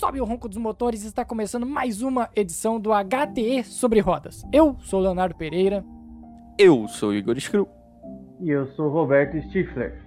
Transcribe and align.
sobe 0.00 0.18
o 0.18 0.24
ronco 0.24 0.48
dos 0.48 0.56
motores, 0.56 1.04
está 1.04 1.26
começando 1.26 1.66
mais 1.66 2.00
uma 2.00 2.30
edição 2.34 2.80
do 2.80 2.88
HTE 2.90 3.62
sobre 3.64 4.00
rodas. 4.00 4.42
Eu 4.50 4.74
sou 4.80 4.98
Leonardo 4.98 5.34
Pereira. 5.34 5.84
Eu 6.56 6.88
sou 6.88 7.12
Igor 7.12 7.38
Screw. 7.38 7.68
E 8.40 8.48
eu 8.48 8.66
sou 8.68 8.88
Roberto 8.88 9.38
Stifler. 9.48 10.02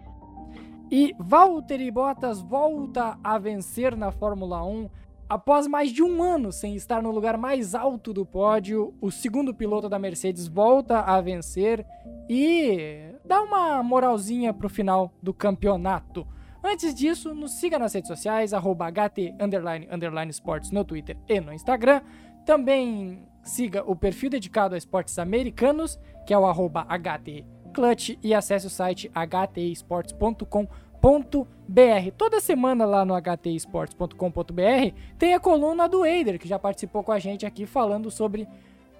E 0.90 1.14
Valtteri 1.20 1.92
Bottas 1.92 2.42
volta 2.42 3.20
a 3.24 3.38
vencer 3.38 3.96
na 3.96 4.12
Fórmula 4.12 4.66
1 4.66 4.90
após 5.30 5.68
mais 5.68 5.92
de 5.92 6.02
um 6.02 6.24
ano 6.24 6.52
sem 6.52 6.76
estar 6.76 7.04
no 7.04 7.12
lugar 7.12 7.38
mais 7.38 7.76
alto 7.76 8.12
do 8.12 8.26
pódio. 8.26 8.96
O 9.00 9.12
segundo 9.12 9.54
piloto 9.54 9.88
da 9.88 10.00
Mercedes 10.00 10.48
volta 10.48 11.02
a 11.02 11.22
vencer 11.22 11.86
e 12.28 13.14
dá 13.24 13.44
uma 13.44 13.84
moralzinha 13.84 14.56
pro 14.56 14.70
final 14.70 15.14
do 15.22 15.36
campeonato. 15.36 16.26
Antes 16.64 16.96
disso, 16.96 17.36
nos 17.36 17.52
siga 17.52 17.78
nas 17.78 17.94
redes 17.94 18.08
sociais, 18.08 18.54
arroba 18.54 18.90
HT 18.90 19.36
underline, 19.40 19.88
underline 19.92 20.32
sports 20.32 20.72
no 20.72 20.86
Twitter 20.86 21.18
e 21.28 21.42
no 21.42 21.52
Instagram. 21.52 22.02
Também 22.46 23.28
siga 23.44 23.84
o 23.86 23.96
perfil 23.96 24.30
dedicado 24.30 24.74
a 24.74 24.78
esportes 24.78 25.20
americanos, 25.20 26.00
que 26.26 26.34
é 26.34 26.38
o 26.38 26.46
arroba 26.46 26.86
HT 26.86 27.46
Clutch, 27.74 28.18
e 28.24 28.34
acesse 28.34 28.68
o 28.68 28.70
site 28.70 29.12
htesports.com.br. 29.14 32.12
Toda 32.18 32.40
semana 32.40 32.86
lá 32.86 33.04
no 33.04 33.14
htesports.com.br 33.14 34.96
tem 35.18 35.34
a 35.34 35.40
coluna 35.40 35.90
do 35.90 36.06
Eider, 36.06 36.40
que 36.40 36.48
já 36.48 36.58
participou 36.58 37.04
com 37.04 37.12
a 37.12 37.20
gente 37.20 37.46
aqui 37.46 37.66
falando 37.66 38.10
sobre 38.10 38.48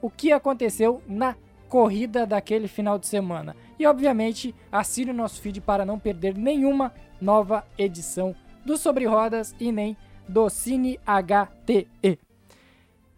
o 0.02 0.10
que 0.10 0.34
aconteceu 0.34 1.02
na 1.08 1.38
corrida 1.70 2.28
daquele 2.28 2.68
final 2.68 3.00
de 3.00 3.08
semana. 3.08 3.56
E 3.80 3.88
obviamente, 3.88 4.54
assine 4.72 5.12
o 5.12 5.14
nosso 5.14 5.42
feed 5.42 5.62
para 5.62 5.86
não 5.86 5.98
perder 5.98 6.38
nenhuma 6.38 6.94
nova 7.24 7.66
edição 7.78 8.36
do 8.66 8.76
Sobre 8.76 9.06
Rodas 9.06 9.56
e 9.58 9.72
nem 9.72 9.96
do 10.28 10.50
Cine 10.50 11.00
HTE. 11.06 12.20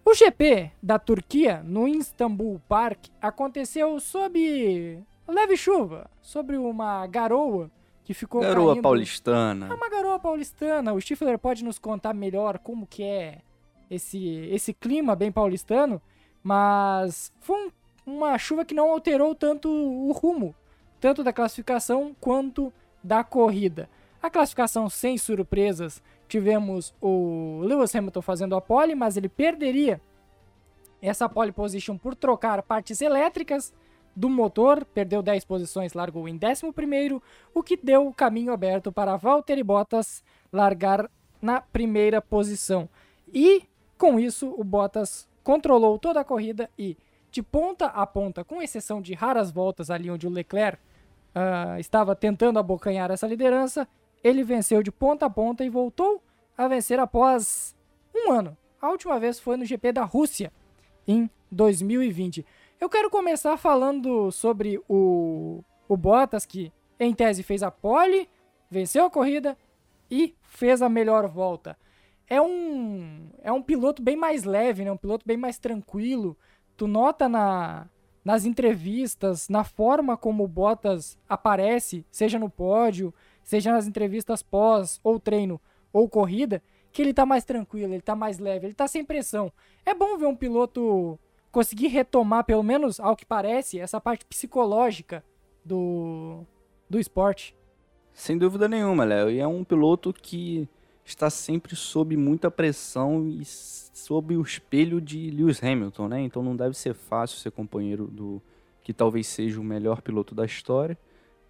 O 0.05 0.13
GP 0.13 0.71
da 0.81 0.99
Turquia 0.99 1.63
no 1.65 1.87
Istanbul 1.87 2.61
Park 2.69 3.07
aconteceu 3.19 3.99
sob 3.99 5.03
leve 5.27 5.57
chuva, 5.57 6.07
sobre 6.21 6.55
uma 6.55 7.07
garoa 7.07 7.71
que 8.03 8.13
ficou 8.13 8.41
Garoa 8.41 8.73
caindo. 8.73 8.83
paulistana. 8.83 9.67
É 9.67 9.73
uma 9.73 9.89
garoa 9.89 10.19
paulistana. 10.19 10.93
O 10.93 11.01
Stifler 11.01 11.39
pode 11.39 11.63
nos 11.63 11.79
contar 11.79 12.13
melhor 12.13 12.59
como 12.59 12.85
que 12.85 13.01
é 13.01 13.39
esse, 13.89 14.47
esse 14.51 14.71
clima 14.71 15.15
bem 15.15 15.31
paulistano, 15.31 15.99
mas 16.43 17.33
foi 17.39 17.65
um, 17.65 17.71
uma 18.05 18.37
chuva 18.37 18.63
que 18.63 18.75
não 18.75 18.91
alterou 18.91 19.33
tanto 19.33 19.67
o 19.67 20.11
rumo, 20.11 20.53
tanto 20.99 21.23
da 21.23 21.33
classificação 21.33 22.15
quanto 22.21 22.71
da 23.03 23.23
corrida. 23.23 23.89
A 24.25 24.29
classificação 24.31 24.89
sem 24.89 25.19
surpresas, 25.19 26.01
tivemos 26.27 26.95
o 26.99 27.59
Lewis 27.61 27.95
Hamilton 27.95 28.23
fazendo 28.23 28.55
a 28.55 28.59
pole, 28.59 28.95
mas 28.95 29.15
ele 29.17 29.29
perderia 29.29 30.01
essa 30.99 31.29
pole 31.29 31.51
position 31.51 31.95
por 31.95 32.15
trocar 32.15 32.63
partes 32.63 33.01
elétricas 33.01 33.71
do 34.15 34.27
motor, 34.27 34.83
perdeu 34.83 35.21
10 35.21 35.45
posições, 35.45 35.93
largou 35.93 36.27
em 36.27 36.39
11º, 36.39 37.21
o 37.53 37.61
que 37.61 37.77
deu 37.77 38.07
o 38.07 38.13
caminho 38.15 38.51
aberto 38.51 38.91
para 38.91 39.15
Valtteri 39.15 39.61
Bottas 39.61 40.23
largar 40.51 41.07
na 41.39 41.61
primeira 41.61 42.19
posição. 42.19 42.89
E 43.31 43.61
com 43.95 44.19
isso 44.19 44.55
o 44.57 44.63
Bottas 44.63 45.29
controlou 45.43 45.99
toda 45.99 46.21
a 46.21 46.25
corrida 46.25 46.67
e 46.79 46.97
de 47.29 47.43
ponta 47.43 47.85
a 47.85 48.07
ponta, 48.07 48.43
com 48.43 48.59
exceção 48.59 49.03
de 49.03 49.13
raras 49.13 49.51
voltas 49.51 49.91
ali 49.91 50.09
onde 50.09 50.25
o 50.25 50.31
Leclerc 50.31 50.79
uh, 51.35 51.79
estava 51.79 52.15
tentando 52.15 52.57
abocanhar 52.57 53.11
essa 53.11 53.27
liderança, 53.27 53.87
ele 54.25 54.43
venceu 54.43 54.81
de 54.81 54.91
ponta 54.91 55.27
a 55.27 55.29
ponta 55.29 55.63
e 55.63 55.69
voltou 55.69 56.19
a 56.57 56.67
vencer 56.67 56.99
após 56.99 57.75
um 58.11 58.31
ano. 58.31 58.57
A 58.81 58.89
última 58.89 59.19
vez 59.19 59.39
foi 59.39 59.55
no 59.55 59.63
GP 59.63 59.91
da 59.91 60.03
Rússia, 60.03 60.51
em 61.07 61.29
2020. 61.51 62.43
Eu 62.81 62.89
quero 62.89 63.07
começar 63.11 63.55
falando 63.55 64.31
sobre 64.31 64.81
o, 64.89 65.63
o 65.87 65.95
Bottas, 65.95 66.43
que 66.43 66.73
em 66.99 67.13
tese 67.13 67.43
fez 67.43 67.61
a 67.61 67.69
pole, 67.69 68.27
venceu 68.67 69.05
a 69.05 69.11
corrida 69.11 69.55
e 70.09 70.33
fez 70.41 70.81
a 70.81 70.89
melhor 70.89 71.27
volta. 71.27 71.77
É 72.27 72.41
um, 72.41 73.29
é 73.43 73.51
um 73.51 73.61
piloto 73.61 74.01
bem 74.01 74.15
mais 74.15 74.43
leve, 74.43 74.83
né? 74.83 74.91
um 74.91 74.97
piloto 74.97 75.23
bem 75.23 75.37
mais 75.37 75.59
tranquilo. 75.59 76.35
Tu 76.75 76.87
nota 76.87 77.29
na, 77.29 77.87
nas 78.23 78.43
entrevistas, 78.43 79.49
na 79.49 79.63
forma 79.63 80.17
como 80.17 80.43
o 80.43 80.47
Bottas 80.47 81.15
aparece, 81.29 82.03
seja 82.09 82.39
no 82.39 82.49
pódio, 82.49 83.13
seja 83.45 83.71
nas 83.71 83.87
entrevistas 83.87 84.43
pós 84.43 84.99
ou 85.01 85.17
treino 85.17 85.61
ou 85.93 86.09
corrida, 86.09 86.61
que 86.91 87.01
ele 87.01 87.13
tá 87.13 87.25
mais 87.25 87.45
tranquilo, 87.45 87.93
ele 87.93 88.01
tá 88.01 88.15
mais 88.15 88.39
leve, 88.39 88.67
ele 88.67 88.73
tá 88.73 88.87
sem 88.87 89.05
pressão. 89.05 89.51
É 89.85 89.93
bom 89.93 90.17
ver 90.17 90.25
um 90.25 90.35
piloto 90.35 91.17
conseguir 91.51 91.87
retomar, 91.87 92.43
pelo 92.43 92.63
menos 92.63 92.99
ao 92.99 93.15
que 93.15 93.25
parece, 93.25 93.79
essa 93.79 94.01
parte 94.01 94.25
psicológica 94.25 95.23
do, 95.63 96.43
do 96.89 96.99
esporte. 96.99 97.55
Sem 98.11 98.37
dúvida 98.37 98.67
nenhuma, 98.67 99.05
Léo. 99.05 99.29
E 99.29 99.39
é 99.39 99.47
um 99.47 99.63
piloto 99.63 100.11
que 100.11 100.67
está 101.05 101.29
sempre 101.29 101.75
sob 101.75 102.17
muita 102.17 102.49
pressão 102.49 103.27
e 103.27 103.43
sob 103.45 104.35
o 104.35 104.41
espelho 104.41 104.99
de 104.99 105.29
Lewis 105.29 105.63
Hamilton, 105.63 106.07
né? 106.07 106.21
Então 106.21 106.41
não 106.41 106.55
deve 106.55 106.75
ser 106.77 106.93
fácil 106.93 107.37
ser 107.37 107.51
companheiro 107.51 108.07
do 108.07 108.41
que 108.81 108.93
talvez 108.93 109.27
seja 109.27 109.59
o 109.59 109.63
melhor 109.63 110.01
piloto 110.01 110.33
da 110.33 110.45
história. 110.45 110.97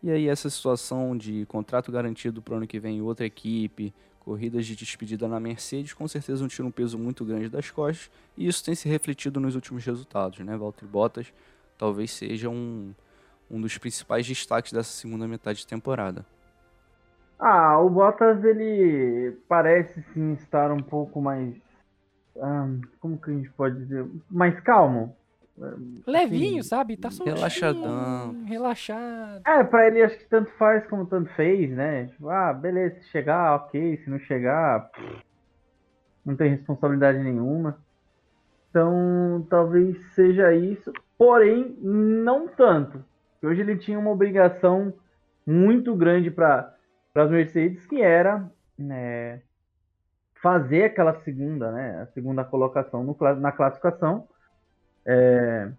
E 0.06 0.12
aí 0.12 0.30
essa 0.30 0.52
situação 0.52 1.18
de 1.18 1.48
contrato 1.48 1.92
garantido 1.92 2.40
para 2.40 2.54
o 2.54 2.58
ano 2.58 2.68
que 2.68 2.80
vem 2.80 2.98
em 2.98 3.02
outra 3.02 3.26
equipe, 3.26 3.92
corridas 4.20 4.64
de 4.64 4.76
despedida 4.76 5.28
na 5.28 5.40
Mercedes, 5.40 5.96
com 5.96 6.08
certeza 6.08 6.44
não 6.44 6.48
tira 6.48 6.68
um 6.68 6.70
peso 6.70 6.96
muito 6.96 7.26
grande 7.26 7.50
das 7.50 7.72
costas, 7.72 8.12
e 8.38 8.48
isso 8.48 8.64
tem 8.64 8.76
se 8.76 8.88
refletido 8.88 9.40
nos 9.40 9.56
últimos 9.56 9.84
resultados, 9.84 10.38
né? 10.42 10.56
Valtteri 10.56 10.86
Bottas 10.86 11.34
talvez 11.76 12.12
seja 12.12 12.48
um, 12.48 12.94
um 13.50 13.60
dos 13.60 13.80
principais 13.80 14.28
destaques 14.28 14.72
dessa 14.72 14.92
segunda 14.92 15.28
metade 15.28 15.58
de 15.58 15.68
temporada. 15.68 16.24
Ah, 17.40 17.80
o 17.80 17.90
Bottas 17.90 18.44
ele 18.44 19.36
parece 19.48 20.06
sim 20.14 20.34
estar 20.34 20.72
um 20.72 20.84
pouco 20.84 21.20
mais, 21.20 21.56
como 23.00 23.18
que 23.18 23.32
a 23.32 23.34
gente 23.34 23.50
pode 23.54 23.80
dizer, 23.80 24.06
mais 24.30 24.60
calmo, 24.60 25.18
Levinho, 26.06 26.60
assim, 26.60 26.70
sabe? 26.70 26.98
Tá 26.98 27.10
soltinho. 27.10 27.38
Relaxadão. 27.38 28.44
Relaxado. 28.46 29.42
É, 29.48 29.64
pra 29.64 29.88
ele 29.88 30.04
acho 30.04 30.18
que 30.18 30.26
tanto 30.26 30.52
faz 30.52 30.86
como 30.88 31.06
tanto 31.06 31.30
fez, 31.34 31.72
né? 31.72 32.08
Tipo, 32.08 32.30
ah, 32.30 32.52
beleza, 32.52 33.00
se 33.02 33.10
chegar, 33.10 33.56
ok. 33.56 33.98
Se 33.98 34.10
não 34.10 34.20
chegar, 34.20 34.92
pff, 34.92 35.24
não 36.26 36.36
tem 36.36 36.50
responsabilidade 36.50 37.20
nenhuma. 37.20 37.78
Então, 38.70 39.48
talvez 39.50 39.98
seja 40.14 40.54
isso. 40.54 40.92
Porém, 41.18 41.78
não 41.80 42.48
tanto. 42.50 43.04
Hoje 43.42 43.62
ele 43.62 43.78
tinha 43.78 43.98
uma 43.98 44.12
obrigação 44.12 44.94
muito 45.46 45.96
grande 45.96 46.30
para 46.30 46.76
as 47.16 47.30
Mercedes, 47.30 47.86
que 47.86 48.02
era 48.02 48.52
né, 48.78 49.42
fazer 50.42 50.86
aquela 50.86 51.14
segunda, 51.22 51.72
né? 51.72 52.02
A 52.02 52.08
segunda 52.08 52.44
colocação 52.44 53.04
no, 53.04 53.16
na 53.36 53.52
classificação 53.54 54.28
é, 55.06 55.70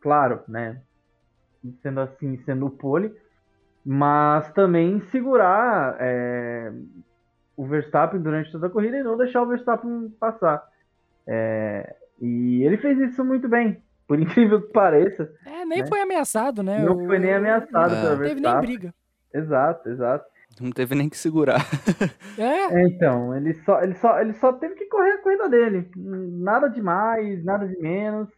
claro, 0.00 0.40
né? 0.46 0.80
Sendo 1.82 2.00
assim, 2.00 2.36
sendo 2.44 2.66
o 2.66 2.70
pole, 2.70 3.14
mas 3.84 4.50
também 4.52 5.00
segurar 5.10 5.96
é, 6.00 6.72
o 7.56 7.66
Verstappen 7.66 8.20
durante 8.20 8.52
toda 8.52 8.66
a 8.66 8.70
corrida 8.70 8.98
e 8.98 9.02
não 9.02 9.16
deixar 9.16 9.42
o 9.42 9.46
Verstappen 9.46 10.10
passar. 10.18 10.66
É, 11.26 11.94
e 12.20 12.62
ele 12.62 12.76
fez 12.78 12.98
isso 12.98 13.24
muito 13.24 13.48
bem, 13.48 13.82
por 14.06 14.18
incrível 14.20 14.62
que 14.62 14.72
pareça. 14.72 15.30
É, 15.46 15.64
nem 15.64 15.82
né? 15.82 15.86
foi 15.86 16.00
ameaçado, 16.00 16.62
né? 16.62 16.82
Não 16.82 16.96
o... 16.96 17.06
foi 17.06 17.18
nem 17.18 17.34
ameaçado 17.34 17.94
é. 17.94 18.00
pelo 18.00 18.16
Não 18.16 18.24
teve 18.24 18.40
nem 18.40 18.60
briga. 18.60 18.94
Exato, 19.32 19.88
exato. 19.88 20.30
Não 20.60 20.72
teve 20.72 20.94
nem 20.94 21.08
que 21.08 21.16
segurar. 21.16 21.60
É? 22.36 22.74
é? 22.74 22.86
Então, 22.86 23.36
ele 23.36 23.54
só, 23.54 23.82
ele, 23.82 23.94
só, 23.94 24.20
ele 24.20 24.32
só 24.34 24.52
teve 24.52 24.74
que 24.74 24.86
correr 24.86 25.12
a 25.12 25.22
corrida 25.22 25.48
dele. 25.48 25.90
Nada 25.96 26.68
de 26.68 26.82
mais, 26.82 27.44
nada 27.44 27.66
de 27.66 27.78
menos 27.80 28.28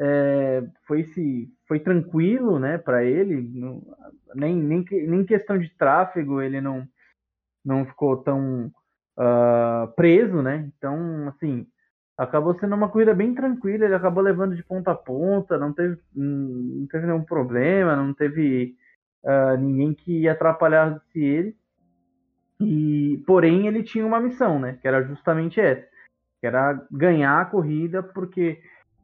é, 0.00 0.64
foi 0.86 1.04
se 1.04 1.52
foi 1.68 1.78
tranquilo, 1.78 2.58
né, 2.58 2.78
para 2.78 3.04
ele, 3.04 3.42
não, 3.54 3.82
nem, 4.34 4.56
nem 4.56 4.84
nem 5.06 5.24
questão 5.24 5.58
de 5.58 5.68
tráfego 5.76 6.40
ele 6.40 6.60
não 6.60 6.88
não 7.64 7.84
ficou 7.84 8.16
tão 8.16 8.72
uh, 9.18 9.92
preso, 9.94 10.42
né? 10.42 10.70
Então, 10.76 11.28
assim, 11.28 11.66
acabou 12.16 12.54
sendo 12.58 12.74
uma 12.74 12.88
corrida 12.88 13.14
bem 13.14 13.34
tranquila. 13.34 13.84
Ele 13.84 13.94
acabou 13.94 14.22
levando 14.22 14.56
de 14.56 14.62
ponta 14.62 14.92
a 14.92 14.94
ponta, 14.94 15.58
não 15.58 15.72
teve 15.72 15.98
não 16.14 16.86
teve 16.86 17.06
nenhum 17.06 17.22
problema, 17.22 17.96
não 17.96 18.14
teve 18.14 18.76
uh, 19.24 19.56
ninguém 19.58 19.94
que 19.94 20.28
atrapalhasse 20.28 21.18
ele. 21.20 21.56
E, 22.60 23.22
porém, 23.26 23.66
ele 23.66 23.82
tinha 23.82 24.04
uma 24.04 24.20
missão, 24.20 24.58
né? 24.58 24.78
Que 24.80 24.88
era 24.88 25.02
justamente 25.02 25.60
essa, 25.60 25.86
que 26.40 26.46
era 26.46 26.86
ganhar 26.90 27.40
a 27.40 27.46
corrida, 27.46 28.02
porque 28.02 28.60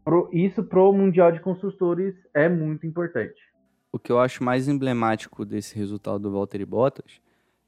pro, 0.06 0.30
isso 0.32 0.62
pro 0.62 0.92
Mundial 0.92 1.32
de 1.32 1.40
Construtores 1.40 2.14
é 2.32 2.48
muito 2.48 2.86
importante. 2.86 3.42
O 3.90 3.98
que 3.98 4.12
eu 4.12 4.20
acho 4.20 4.44
mais 4.44 4.68
emblemático 4.68 5.44
desse 5.44 5.76
resultado 5.76 6.20
do 6.20 6.30
Valtteri 6.30 6.64
Bottas 6.64 7.20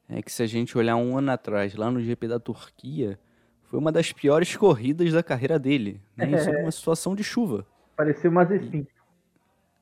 é 0.08 0.22
que 0.22 0.30
se 0.30 0.42
a 0.42 0.46
gente 0.46 0.78
olhar 0.78 0.94
um 0.96 1.18
ano 1.18 1.32
atrás, 1.32 1.74
lá 1.74 1.90
no 1.90 2.00
GP 2.00 2.28
da 2.28 2.38
Turquia, 2.38 3.18
foi 3.64 3.78
uma 3.78 3.90
das 3.90 4.12
piores 4.12 4.56
corridas 4.56 5.12
da 5.12 5.22
carreira 5.22 5.58
dele. 5.58 6.00
Né? 6.16 6.30
Isso 6.30 6.48
é 6.48 6.62
uma 6.62 6.70
situação 6.70 7.16
de 7.16 7.24
chuva. 7.24 7.66
Parecia 7.96 8.30
uma 8.30 8.44
Zespin. 8.44 8.86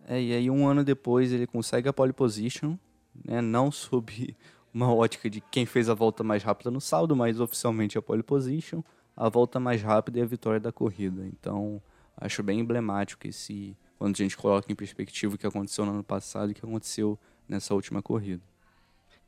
É, 0.09 0.21
e 0.21 0.33
aí 0.33 0.51
um 0.51 0.67
ano 0.67 0.83
depois 0.83 1.33
ele 1.33 1.47
consegue 1.47 1.89
a 1.89 1.93
pole 1.93 2.13
position, 2.13 2.77
né? 3.23 3.43
não 3.43 3.71
sob 3.71 4.35
uma 4.73 4.95
ótica 4.95 5.29
de 5.29 5.43
quem 5.43 5.67
fez 5.67 5.91
a 5.91 5.95
volta 5.95 6.25
mais 6.25 6.43
rápida 6.43 6.71
no 6.71 6.81
saldo, 6.81 7.15
mas 7.15 7.39
oficialmente 7.39 7.99
a 7.99 8.03
pole 8.03 8.23
position, 8.23 8.83
a 9.15 9.29
volta 9.29 9.61
mais 9.61 9.83
rápida 9.83 10.21
e 10.21 10.23
a 10.23 10.27
vitória 10.27 10.61
da 10.61 10.73
corrida. 10.73 11.27
Então, 11.27 11.83
acho 12.17 12.43
bem 12.43 12.61
emblemático 12.61 13.27
esse 13.27 13.77
quando 13.99 14.15
a 14.15 14.19
gente 14.19 14.37
coloca 14.37 14.71
em 14.71 14.75
perspectiva 14.75 15.35
o 15.35 15.39
que 15.39 15.47
aconteceu 15.47 15.85
no 15.85 15.93
ano 15.93 16.05
passado 16.05 16.51
e 16.51 16.53
o 16.53 16.55
que 16.55 16.65
aconteceu 16.65 17.19
nessa 17.49 17.75
última 17.75 18.03
corrida. 18.03 18.43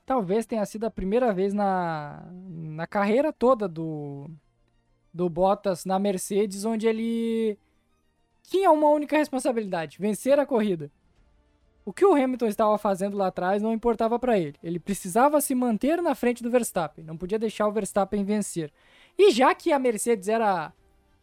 Talvez 0.05 0.47
tenha 0.47 0.65
sido 0.65 0.85
a 0.85 0.91
primeira 0.91 1.33
vez 1.33 1.53
na, 1.53 2.23
na 2.33 2.87
carreira 2.87 3.33
toda 3.33 3.69
do, 3.69 4.31
do 5.13 5.29
Bottas 5.29 5.85
na 5.85 5.99
Mercedes 5.99 6.65
onde 6.65 6.87
ele 6.87 7.59
tinha 8.43 8.71
uma 8.71 8.89
única 8.89 9.17
responsabilidade: 9.17 9.99
vencer 9.99 10.39
a 10.39 10.47
corrida. 10.47 10.91
O 11.85 11.93
que 11.93 12.05
o 12.05 12.15
Hamilton 12.15 12.47
estava 12.47 12.77
fazendo 12.77 13.17
lá 13.17 13.29
atrás 13.29 13.63
não 13.63 13.73
importava 13.73 14.19
para 14.19 14.39
ele. 14.39 14.57
Ele 14.63 14.79
precisava 14.79 15.41
se 15.41 15.55
manter 15.55 16.03
na 16.03 16.15
frente 16.15 16.43
do 16.43 16.51
Verstappen, 16.51 17.03
não 17.05 17.17
podia 17.17 17.39
deixar 17.39 17.67
o 17.67 17.73
Verstappen 17.73 18.25
vencer. 18.25 18.71
E 19.17 19.31
já 19.31 19.55
que 19.55 19.73
a 19.73 19.79
Mercedes 19.79 20.29
era 20.29 20.73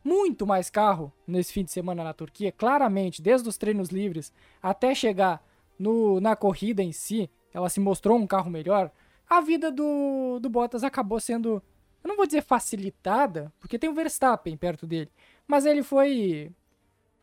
muito 0.05 0.45
mais 0.45 0.69
carro 0.69 1.11
nesse 1.25 1.51
fim 1.51 1.63
de 1.63 1.71
semana 1.71 2.03
na 2.03 2.13
Turquia, 2.13 2.51
claramente, 2.51 3.23
desde 3.23 3.49
os 3.49 3.57
treinos 3.57 3.89
livres 3.89 4.31
até 4.61 4.93
chegar 4.93 5.43
no, 5.79 6.21
na 6.21 6.35
corrida 6.35 6.83
em 6.83 6.91
si, 6.91 7.27
ela 7.51 7.69
se 7.69 7.79
mostrou 7.79 8.15
um 8.15 8.27
carro 8.27 8.51
melhor, 8.51 8.91
a 9.27 9.41
vida 9.41 9.71
do, 9.71 10.37
do 10.39 10.47
Bottas 10.47 10.83
acabou 10.83 11.19
sendo, 11.19 11.61
eu 12.03 12.07
não 12.07 12.15
vou 12.15 12.27
dizer 12.27 12.43
facilitada, 12.43 13.51
porque 13.59 13.79
tem 13.79 13.89
o 13.89 13.95
Verstappen 13.95 14.55
perto 14.55 14.85
dele, 14.85 15.09
mas 15.47 15.65
ele 15.65 15.81
foi 15.81 16.51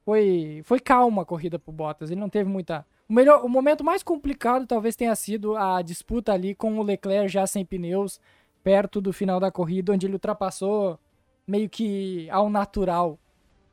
foi 0.04 0.62
foi 0.64 0.80
calma 0.80 1.22
a 1.22 1.24
corrida 1.24 1.60
pro 1.60 1.72
Bottas, 1.72 2.10
ele 2.10 2.20
não 2.20 2.28
teve 2.28 2.50
muita 2.50 2.84
o 3.08 3.12
melhor, 3.12 3.44
o 3.44 3.48
momento 3.48 3.84
mais 3.84 4.02
complicado 4.02 4.66
talvez 4.66 4.96
tenha 4.96 5.14
sido 5.14 5.56
a 5.56 5.80
disputa 5.82 6.32
ali 6.32 6.52
com 6.52 6.78
o 6.78 6.82
Leclerc 6.82 7.28
já 7.28 7.46
sem 7.46 7.64
pneus, 7.64 8.18
perto 8.64 9.00
do 9.00 9.12
final 9.12 9.38
da 9.38 9.52
corrida, 9.52 9.92
onde 9.92 10.06
ele 10.06 10.14
ultrapassou 10.14 10.98
meio 11.46 11.68
que 11.68 12.28
ao 12.30 12.48
natural, 12.50 13.18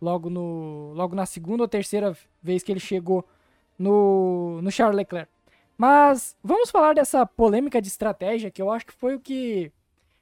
logo 0.02 0.30
no 0.30 0.94
logo 0.94 1.16
na 1.16 1.26
segunda 1.26 1.64
ou 1.64 1.68
terceira 1.68 2.16
vez 2.42 2.64
que 2.64 2.72
ele 2.72 2.80
chegou 2.80 3.28
no, 3.78 4.62
no 4.62 4.72
Charles 4.72 4.98
Leclerc. 4.98 5.32
Mas 5.78 6.36
vamos 6.44 6.70
falar 6.70 6.94
dessa 6.94 7.26
polêmica 7.26 7.82
de 7.82 7.88
estratégia, 7.88 8.52
que 8.52 8.62
eu 8.62 8.70
acho 8.70 8.86
que 8.86 8.94
foi 8.94 9.16
o 9.16 9.20
que 9.20 9.72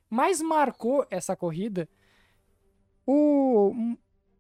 mais 0.10 0.42
marcou 0.42 1.06
essa 1.10 1.36
corrida. 1.36 1.90
O 3.06 3.74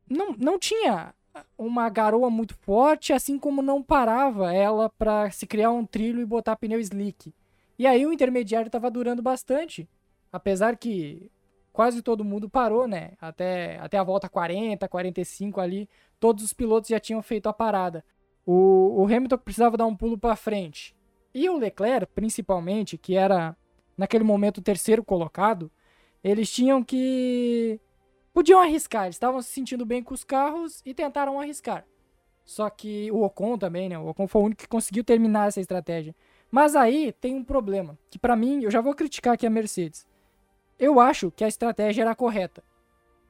não, 0.09 0.33
não 0.37 0.59
tinha 0.59 1.13
uma 1.57 1.89
garoa 1.89 2.29
muito 2.29 2.55
forte, 2.55 3.13
assim 3.13 3.37
como 3.37 3.61
não 3.61 3.83
parava 3.83 4.53
ela 4.53 4.89
para 4.89 5.29
se 5.31 5.45
criar 5.45 5.71
um 5.71 5.85
trilho 5.85 6.21
e 6.21 6.25
botar 6.25 6.55
pneu 6.55 6.79
slick. 6.79 7.33
E 7.77 7.85
aí 7.85 8.05
o 8.05 8.13
intermediário 8.13 8.67
estava 8.67 8.89
durando 8.89 9.21
bastante, 9.21 9.87
apesar 10.31 10.77
que 10.77 11.31
quase 11.77 12.01
todo 12.01 12.25
mundo 12.25 12.49
parou, 12.49 12.87
né? 12.87 13.11
Até, 13.21 13.77
até 13.77 13.99
a 13.99 14.03
volta 14.03 14.27
40, 14.27 14.87
45 14.87 15.61
ali, 15.61 15.87
todos 16.19 16.43
os 16.43 16.51
pilotos 16.51 16.89
já 16.89 16.99
tinham 16.99 17.21
feito 17.21 17.47
a 17.47 17.53
parada. 17.53 18.03
O, 18.43 19.03
o 19.03 19.05
Hamilton 19.05 19.37
precisava 19.37 19.77
dar 19.77 19.85
um 19.85 19.95
pulo 19.95 20.17
para 20.17 20.35
frente. 20.35 20.95
E 21.35 21.47
o 21.47 21.55
Leclerc, 21.55 22.11
principalmente, 22.15 22.97
que 22.97 23.15
era 23.15 23.55
naquele 23.95 24.23
momento 24.23 24.57
o 24.57 24.61
terceiro 24.63 25.03
colocado, 25.03 25.69
eles 26.23 26.51
tinham 26.51 26.83
que 26.83 27.79
podiam 28.33 28.59
arriscar, 28.59 29.03
eles 29.03 29.15
estavam 29.17 29.39
se 29.43 29.49
sentindo 29.49 29.85
bem 29.85 30.01
com 30.01 30.15
os 30.15 30.23
carros 30.23 30.81
e 30.83 30.95
tentaram 30.95 31.39
arriscar. 31.39 31.85
Só 32.43 32.71
que 32.71 33.11
o 33.11 33.21
Ocon 33.21 33.55
também, 33.55 33.87
né? 33.87 33.99
O 33.99 34.07
Ocon 34.07 34.27
foi 34.27 34.41
o 34.41 34.45
único 34.45 34.63
que 34.63 34.67
conseguiu 34.67 35.03
terminar 35.03 35.47
essa 35.47 35.61
estratégia. 35.61 36.15
Mas 36.49 36.75
aí 36.75 37.11
tem 37.11 37.35
um 37.35 37.43
problema, 37.43 37.99
que 38.09 38.17
para 38.17 38.35
mim, 38.35 38.63
eu 38.63 38.71
já 38.71 38.81
vou 38.81 38.95
criticar 38.95 39.35
aqui 39.35 39.45
a 39.45 39.49
Mercedes. 39.51 40.07
Eu 40.79 40.99
acho 40.99 41.31
que 41.31 41.43
a 41.43 41.47
estratégia 41.47 42.03
era 42.03 42.15
correta, 42.15 42.63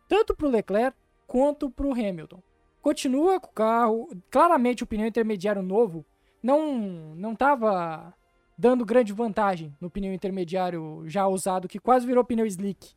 tanto 0.07 0.35
pro 0.35 0.49
Leclerc 0.49 0.97
quanto 1.25 1.69
pro 1.69 1.91
Hamilton. 1.91 2.41
Continua 2.81 3.39
com 3.39 3.49
o 3.49 3.53
carro, 3.53 4.09
claramente 4.29 4.83
o 4.83 4.87
pneu 4.87 5.07
intermediário 5.07 5.61
novo 5.61 6.05
não 6.41 6.77
não 7.15 7.35
tava 7.35 8.13
dando 8.57 8.85
grande 8.85 9.13
vantagem 9.13 9.75
no 9.79 9.89
pneu 9.89 10.13
intermediário 10.13 11.03
já 11.05 11.27
usado, 11.27 11.67
que 11.67 11.79
quase 11.79 12.05
virou 12.05 12.23
pneu 12.23 12.45
slick 12.45 12.95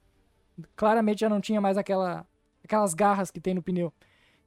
claramente 0.77 1.21
já 1.21 1.29
não 1.29 1.41
tinha 1.41 1.61
mais 1.61 1.77
aquela, 1.77 2.27
aquelas 2.65 2.95
garras 2.95 3.31
que 3.31 3.41
tem 3.41 3.55
no 3.55 3.63
pneu. 3.63 3.93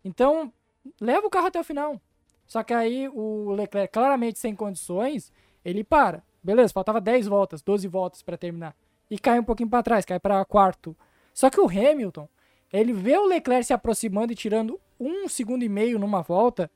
Então, 0.03 0.51
leva 0.99 1.27
o 1.27 1.29
carro 1.29 1.47
até 1.47 1.59
o 1.59 1.63
final. 1.63 1.99
Só 2.45 2.61
que 2.63 2.73
aí 2.73 3.07
o 3.09 3.51
Leclerc, 3.51 3.91
claramente 3.91 4.39
sem 4.39 4.55
condições, 4.55 5.31
ele 5.63 5.83
para. 5.83 6.23
Beleza, 6.43 6.73
faltava 6.73 6.99
10 6.99 7.27
voltas, 7.27 7.61
12 7.61 7.87
voltas 7.87 8.21
para 8.21 8.37
terminar. 8.37 8.75
E 9.13 9.19
cai 9.19 9.39
um 9.39 9.43
pouquinho 9.43 9.69
para 9.69 9.83
trás, 9.83 10.03
cai 10.05 10.19
para 10.19 10.43
quarto. 10.43 10.97
Só 11.35 11.47
que 11.47 11.61
o 11.61 11.69
Hamilton, 11.69 12.27
ele 12.71 12.91
vê 12.91 13.15
o 13.15 13.27
Leclerc 13.27 13.63
se 13.63 13.71
aproximando 13.71 14.33
e 14.33 14.35
tirando 14.35 14.81
um 14.99 15.29
segundo 15.29 15.61
e 15.61 15.69
meio 15.69 15.99
numa 15.99 16.23
volta 16.23 16.67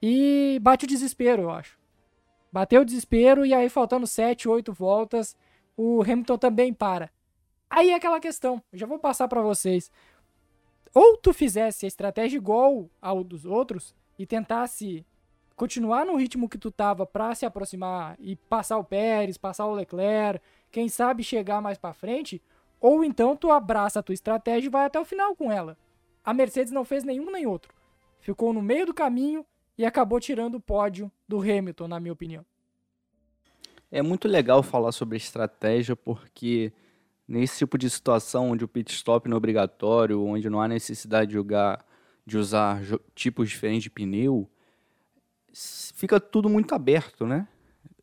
e 0.00 0.58
bate 0.62 0.86
o 0.86 0.88
desespero, 0.88 1.42
eu 1.42 1.50
acho. 1.50 1.78
Bateu 2.50 2.80
o 2.80 2.84
desespero 2.86 3.44
e 3.44 3.52
aí 3.52 3.68
faltando 3.68 4.06
7, 4.06 4.48
8 4.48 4.72
voltas, 4.72 5.36
o 5.76 6.00
Hamilton 6.00 6.38
também 6.38 6.72
para. 6.72 7.10
Aí 7.68 7.90
é 7.90 7.94
aquela 7.96 8.18
questão, 8.18 8.62
já 8.72 8.86
vou 8.86 8.98
passar 8.98 9.28
para 9.28 9.42
vocês. 9.42 9.90
Ou 10.94 11.18
tu 11.18 11.34
fizesse 11.34 11.84
a 11.84 11.88
estratégia 11.88 12.38
igual 12.38 12.88
ao 13.02 13.22
dos 13.22 13.44
outros 13.44 13.94
e 14.18 14.24
tentasse 14.24 15.04
continuar 15.54 16.06
no 16.06 16.16
ritmo 16.16 16.48
que 16.48 16.56
tu 16.56 16.70
tava 16.70 17.04
para 17.04 17.34
se 17.34 17.44
aproximar 17.44 18.16
e 18.18 18.36
passar 18.36 18.78
o 18.78 18.84
Pérez, 18.84 19.36
passar 19.36 19.66
o 19.66 19.74
Leclerc, 19.74 20.40
quem 20.74 20.88
sabe 20.88 21.22
chegar 21.22 21.62
mais 21.62 21.78
para 21.78 21.94
frente, 21.94 22.42
ou 22.80 23.04
então 23.04 23.36
tu 23.36 23.52
abraça 23.52 24.00
a 24.00 24.02
tua 24.02 24.12
estratégia 24.12 24.66
e 24.66 24.70
vai 24.70 24.86
até 24.86 24.98
o 24.98 25.04
final 25.04 25.36
com 25.36 25.52
ela. 25.52 25.78
A 26.24 26.34
Mercedes 26.34 26.72
não 26.72 26.84
fez 26.84 27.04
nenhum 27.04 27.30
nem 27.30 27.46
outro. 27.46 27.72
Ficou 28.18 28.52
no 28.52 28.60
meio 28.60 28.84
do 28.84 28.92
caminho 28.92 29.46
e 29.78 29.86
acabou 29.86 30.18
tirando 30.18 30.56
o 30.56 30.60
pódio 30.60 31.12
do 31.28 31.38
Hamilton, 31.38 31.86
na 31.86 32.00
minha 32.00 32.12
opinião. 32.12 32.44
É 33.88 34.02
muito 34.02 34.26
legal 34.26 34.64
falar 34.64 34.90
sobre 34.90 35.16
estratégia 35.16 35.94
porque 35.94 36.72
nesse 37.28 37.58
tipo 37.58 37.78
de 37.78 37.88
situação 37.88 38.50
onde 38.50 38.64
o 38.64 38.68
pit 38.68 38.92
stop 38.92 39.28
não 39.28 39.36
é 39.36 39.38
obrigatório, 39.38 40.24
onde 40.24 40.50
não 40.50 40.60
há 40.60 40.66
necessidade 40.66 41.28
de, 41.28 41.34
jogar, 41.34 41.86
de 42.26 42.36
usar 42.36 42.80
tipos 43.14 43.48
diferentes 43.48 43.84
de 43.84 43.90
pneu, 43.90 44.50
fica 45.52 46.18
tudo 46.18 46.48
muito 46.48 46.74
aberto, 46.74 47.28
né? 47.28 47.46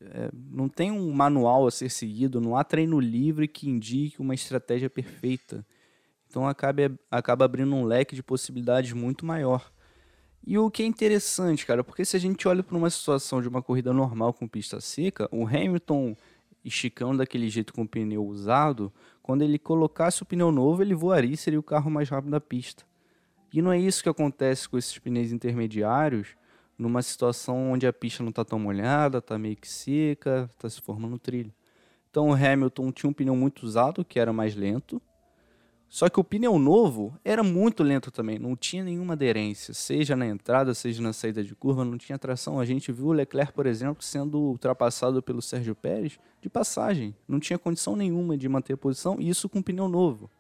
É, 0.04 0.30
não 0.34 0.68
tem 0.68 0.92
um 0.92 1.12
manual 1.12 1.68
a 1.68 1.72
ser 1.72 1.90
seguido, 1.90 2.42
não 2.42 2.56
há 2.56 2.64
treino 2.64 3.00
livre 3.00 3.48
que 3.48 3.70
indique 3.70 4.20
uma 4.20 4.34
estratégia 4.34 4.90
perfeita. 4.90 5.66
Então 6.28 6.48
acaba, 6.48 6.92
acaba 7.10 7.46
abrindo 7.46 7.76
um 7.76 7.86
leque 7.86 8.16
de 8.16 8.24
possibilidades 8.24 8.94
muito 8.94 9.26
maior. 9.26 9.72
E 10.46 10.58
o 10.58 10.72
que 10.72 10.82
é 10.82 10.86
interessante, 10.86 11.66
cara, 11.66 11.84
porque 11.84 12.04
se 12.04 12.18
a 12.18 12.20
gente 12.20 12.48
olha 12.48 12.64
para 12.64 12.76
uma 12.76 12.90
situação 12.90 13.42
de 13.42 13.48
uma 13.48 13.62
corrida 13.62 13.94
normal 13.94 14.34
com 14.34 14.48
pista 14.48 14.82
seca, 14.82 15.30
o 15.32 15.46
Hamilton 15.46 16.16
esticando 16.66 17.20
daquele 17.20 17.50
jeito 17.50 17.74
com 17.74 17.84
o 17.84 17.88
pneu 17.88 18.26
usado, 18.26 18.92
quando 19.22 19.44
ele 19.44 19.60
colocasse 19.60 20.24
o 20.24 20.26
pneu 20.26 20.52
novo, 20.52 20.82
ele 20.82 20.96
voaria 20.96 21.34
e 21.34 21.38
seria 21.38 21.60
o 21.60 21.64
carro 21.64 21.92
mais 21.92 22.10
rápido 22.10 22.32
da 22.32 22.42
pista. 22.42 22.84
E 23.54 23.62
não 23.62 23.72
é 23.72 23.80
isso 23.80 24.02
que 24.02 24.10
acontece 24.10 24.68
com 24.68 24.78
esses 24.78 24.98
pneus 24.98 25.32
intermediários, 25.32 26.36
numa 26.82 27.04
situação 27.04 27.74
onde 27.74 27.86
a 27.86 27.94
pista 27.94 28.24
não 28.24 28.32
está 28.32 28.44
tão 28.44 28.58
molhada, 28.58 29.20
está 29.20 29.38
meio 29.38 29.56
que 29.56 29.70
seca, 29.70 30.50
está 30.52 30.68
se 30.68 30.82
formando 30.82 31.20
trilho. 31.20 31.54
Então 32.10 32.30
o 32.30 32.34
Hamilton 32.34 32.92
tinha 32.92 33.08
um 33.08 33.14
pneu 33.14 33.36
muito 33.36 33.64
usado, 33.64 34.04
que 34.04 34.20
era 34.20 34.34
mais 34.34 34.56
lento, 34.56 35.00
só 35.88 36.10
que 36.10 36.20
o 36.20 36.24
pneu 36.24 36.58
novo 36.58 37.14
era 37.24 37.44
muito 37.44 37.84
lento 37.84 38.10
também, 38.10 38.40
não 38.40 38.56
tinha 38.56 38.84
nenhuma 38.84 39.14
aderência, 39.14 39.76
seja 39.76 40.16
na 40.16 40.26
entrada, 40.26 40.74
seja 40.74 41.04
na 41.04 41.14
saída 41.14 41.44
de 41.44 41.54
curva, 41.54 41.86
não 41.86 42.00
tinha 42.00 42.18
tração. 42.18 42.60
A 42.60 42.66
gente 42.66 42.92
viu 42.92 43.08
o 43.08 43.12
Leclerc, 43.12 43.54
por 43.54 43.68
exemplo, 43.68 44.02
sendo 44.02 44.40
ultrapassado 44.40 45.22
pelo 45.22 45.42
Sérgio 45.42 45.76
Pérez 45.76 46.18
de 46.42 46.50
passagem, 46.50 47.14
não 47.28 47.40
tinha 47.40 47.60
condição 47.60 47.96
nenhuma 47.96 48.36
de 48.36 48.50
manter 48.50 48.74
a 48.74 48.78
posição, 48.78 49.18
e 49.20 49.30
isso 49.30 49.48
com 49.48 49.62
pneu 49.62 49.88
novo. 49.88 50.32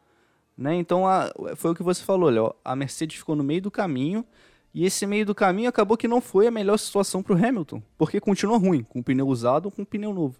Né? 0.57 0.73
Então 0.73 1.07
a, 1.07 1.31
foi 1.55 1.71
o 1.71 1.75
que 1.75 1.83
você 1.83 2.01
falou, 2.01 2.31
Léo, 2.31 2.55
a 2.65 2.75
Mercedes 2.75 3.17
ficou 3.17 3.35
no 3.35 3.43
meio 3.43 3.61
do 3.61 3.69
caminho, 3.69 4.25
e 4.73 4.85
esse 4.85 5.05
meio 5.05 5.25
do 5.25 5.35
caminho 5.35 5.69
acabou 5.69 5.97
que 5.97 6.07
não 6.07 6.21
foi 6.21 6.47
a 6.47 6.51
melhor 6.51 6.77
situação 6.77 7.21
para 7.21 7.33
o 7.33 7.45
Hamilton, 7.45 7.81
porque 7.97 8.19
continuou 8.19 8.57
ruim, 8.59 8.83
com 8.83 8.99
o 8.99 9.03
pneu 9.03 9.27
usado 9.27 9.65
ou 9.65 9.71
com 9.71 9.81
o 9.81 9.85
pneu 9.85 10.13
novo. 10.13 10.39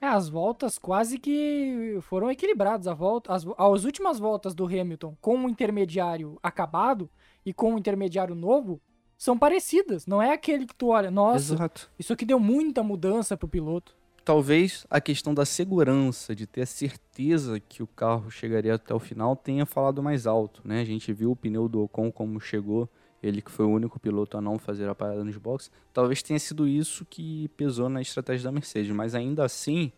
É, 0.00 0.06
as 0.06 0.28
voltas 0.28 0.78
quase 0.78 1.16
que 1.16 1.96
foram 2.02 2.28
equilibradas. 2.28 2.88
A 2.88 2.94
volta, 2.94 3.32
as, 3.32 3.46
as 3.56 3.84
últimas 3.84 4.18
voltas 4.18 4.52
do 4.52 4.64
Hamilton 4.66 5.16
com 5.20 5.44
o 5.44 5.48
intermediário 5.48 6.38
acabado 6.42 7.08
e 7.46 7.52
com 7.52 7.74
o 7.74 7.78
intermediário 7.78 8.34
novo 8.34 8.80
são 9.16 9.38
parecidas. 9.38 10.04
Não 10.04 10.20
é 10.20 10.32
aquele 10.32 10.66
que 10.66 10.74
tu 10.74 10.88
olha, 10.88 11.08
nossa, 11.08 11.54
Exato. 11.54 11.88
isso 11.96 12.12
aqui 12.12 12.24
deu 12.24 12.40
muita 12.40 12.82
mudança 12.82 13.36
pro 13.36 13.46
piloto. 13.46 13.96
talvez 14.24 14.84
a 14.90 15.00
questão 15.00 15.32
da 15.34 15.44
segurança, 15.44 16.34
de 16.34 16.46
ter 16.46 16.62
a 16.62 16.66
certeza 16.66 17.60
que 17.60 17.82
o 17.82 17.86
carro 17.86 18.30
chegaria 18.30 18.74
até 18.74 18.94
o 18.94 18.98
final, 18.98 19.36
tenha 19.36 19.66
falado 19.66 20.02
mais 20.02 20.26
alto, 20.26 20.62
né? 20.64 20.80
A 20.80 20.84
gente 20.84 21.12
viu 21.12 21.30
o 21.32 21.36
pneu 21.36 21.68
do 21.68 21.82
Ocon 21.82 22.10
como 22.10 22.40
chegou, 22.40 22.88
ele 23.22 23.40
que 23.40 23.50
foi 23.50 23.64
o 23.64 23.70
único 23.70 24.00
piloto 24.00 24.36
a 24.36 24.40
não 24.40 24.58
fazer 24.58 24.88
a 24.88 24.94
parada 24.94 25.22
nos 25.22 25.36
boxes. 25.36 25.70
Talvez 25.92 26.22
tenha 26.22 26.38
sido 26.38 26.66
isso 26.66 27.04
que 27.04 27.48
pesou 27.56 27.88
na 27.88 28.00
estratégia 28.00 28.44
da 28.44 28.52
Mercedes, 28.52 28.90
mas 28.90 29.14
ainda 29.14 29.44
assim 29.44 29.92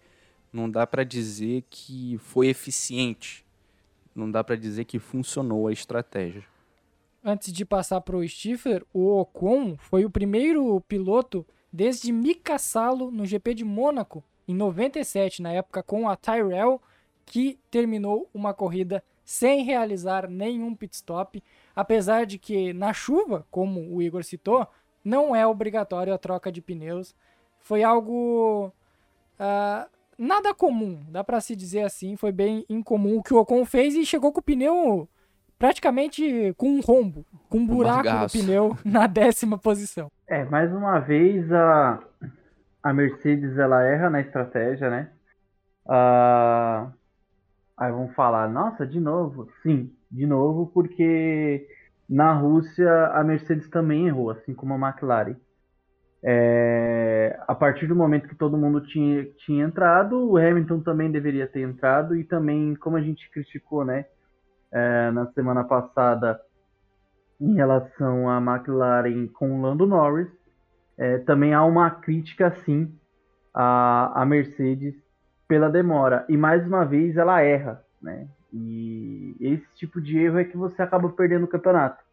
não 0.53 0.71
dá 0.71 0.87
para 0.87 1.05
dizer 1.05 1.65
que 1.71 2.19
foi 2.19 2.49
eficiente. 2.49 3.45
Não 4.15 4.31
dá 4.31 4.45
para 4.45 4.57
dizer 4.57 4.85
que 4.85 4.99
funcionou 4.99 5.67
a 5.67 5.73
estratégia. 5.73 6.45
Antes 7.25 7.53
de 7.53 7.65
passar 7.65 8.01
para 8.03 8.17
o 8.17 8.29
Stifler, 8.29 8.85
o 8.93 9.19
Ocon 9.19 9.77
foi 9.79 10.05
o 10.05 10.11
primeiro 10.11 10.79
piloto 10.83 11.45
desde 11.73 12.13
Mika 12.13 12.59
Salo 12.59 13.11
no 13.11 13.25
GP 13.25 13.55
de 13.55 13.65
Mônaco 13.65 14.23
em 14.47 14.55
97, 14.55 15.43
na 15.43 15.51
época 15.53 15.83
com 15.83 16.09
a 16.09 16.17
Tyrrell, 16.17 16.81
que 17.25 17.59
terminou 17.71 18.29
uma 18.33 18.53
corrida 18.53 19.03
sem 19.25 19.65
realizar 19.65 20.29
nenhum 20.29 20.75
pit 20.75 20.95
stop, 20.95 21.43
apesar 21.75 22.27
de 22.27 22.39
que 22.39 22.73
na 22.73 22.93
chuva, 22.93 23.47
como 23.51 23.95
o 23.95 24.03
Igor 24.03 24.23
citou, 24.25 24.67
não 25.05 25.35
é 25.35 25.47
obrigatório 25.47 26.15
a 26.15 26.19
troca 26.19 26.51
de 26.51 26.63
pneus. 26.63 27.15
Foi 27.59 27.83
algo 27.83 28.73
uh, 29.39 29.91
nada 30.19 30.55
comum, 30.55 31.05
dá 31.09 31.25
para 31.25 31.41
se 31.41 31.57
dizer 31.57 31.83
assim, 31.83 32.17
foi 32.17 32.33
bem 32.33 32.65
incomum 32.69 33.19
o 33.19 33.23
que 33.23 33.35
o 33.35 33.39
Ocon 33.39 33.65
fez 33.65 33.95
e 33.95 34.07
chegou 34.07 34.33
com 34.33 34.41
o 34.41 34.43
pneu 34.43 35.09
praticamente 35.59 36.53
com 36.57 36.69
um 36.69 36.81
rombo, 36.81 37.25
com 37.49 37.59
um 37.59 37.67
buraco 37.67 38.11
no 38.11 38.31
pneu 38.31 38.77
na 38.85 39.07
décima 39.07 39.59
posição. 39.59 40.11
É, 40.27 40.45
mais 40.45 40.73
uma 40.73 40.99
vez 41.01 41.51
a, 41.53 42.01
a 42.83 42.93
Mercedes 42.93 43.57
ela 43.57 43.83
erra 43.83 44.11
na 44.11 44.21
estratégia, 44.21 44.91
né? 44.91 45.11
Uh, 45.87 46.93
aí 47.77 47.91
vão 47.93 48.09
falar, 48.09 48.49
nossa, 48.49 48.87
de 48.87 49.01
novo. 49.01 49.49
Sim, 49.63 49.91
de 50.15 50.27
novo, 50.27 50.71
porque 50.73 51.67
na 52.09 52.33
Rússia 52.33 53.09
a 53.09 53.25
Mercedes 53.25 53.69
também 53.69 54.07
errou, 54.07 54.31
assim 54.31 54.55
como 54.55 54.75
a 54.75 54.89
McLaren. 54.89 55.37
É, 56.23 57.39
a 57.47 57.55
partir 57.55 57.87
do 57.87 57.97
momento 57.97 58.29
que 58.29 58.35
todo 58.35 58.57
mundo 58.57 58.81
tinha, 58.81 59.25
tinha 59.45 59.65
entrado, 59.65 60.31
o 60.31 60.39
Hamilton 60.39 60.81
também 60.81 61.11
deveria 61.11 61.47
ter 61.47 61.61
entrado 61.61 62.17
e 62.17 62.25
também, 62.25 62.75
como 62.77 62.97
a 62.97 63.03
gente 63.03 63.29
criticou, 63.31 63.85
né, 63.85 64.07
é, 64.73 65.11
na 65.11 65.27
semana 65.33 65.65
passada, 65.65 66.41
em 67.41 67.55
relação 67.55 68.31
à 68.31 68.39
McLaren 68.39 69.27
com 69.27 69.59
o 69.59 69.63
Lando 69.63 69.87
Norris. 69.87 70.29
É, 70.97 71.19
também 71.19 71.53
há 71.53 71.65
uma 71.65 71.91
crítica, 71.91 72.55
sim, 72.65 72.95
à, 73.53 74.23
à 74.23 74.25
Mercedes 74.25 74.95
pela 75.49 75.69
demora. 75.69 76.25
E 76.29 76.37
mais 76.37 76.65
uma 76.65 76.85
vez 76.85 77.17
ela 77.17 77.43
erra, 77.43 77.85
né? 78.01 78.29
E 78.57 79.37
esse 79.41 79.67
tipo 79.75 80.01
de 80.01 80.17
erro 80.17 80.39
é 80.39 80.45
que 80.45 80.57
você 80.57 80.81
acaba 80.81 81.09
perdendo 81.09 81.43
o 81.43 81.49
campeonato. 81.49 82.05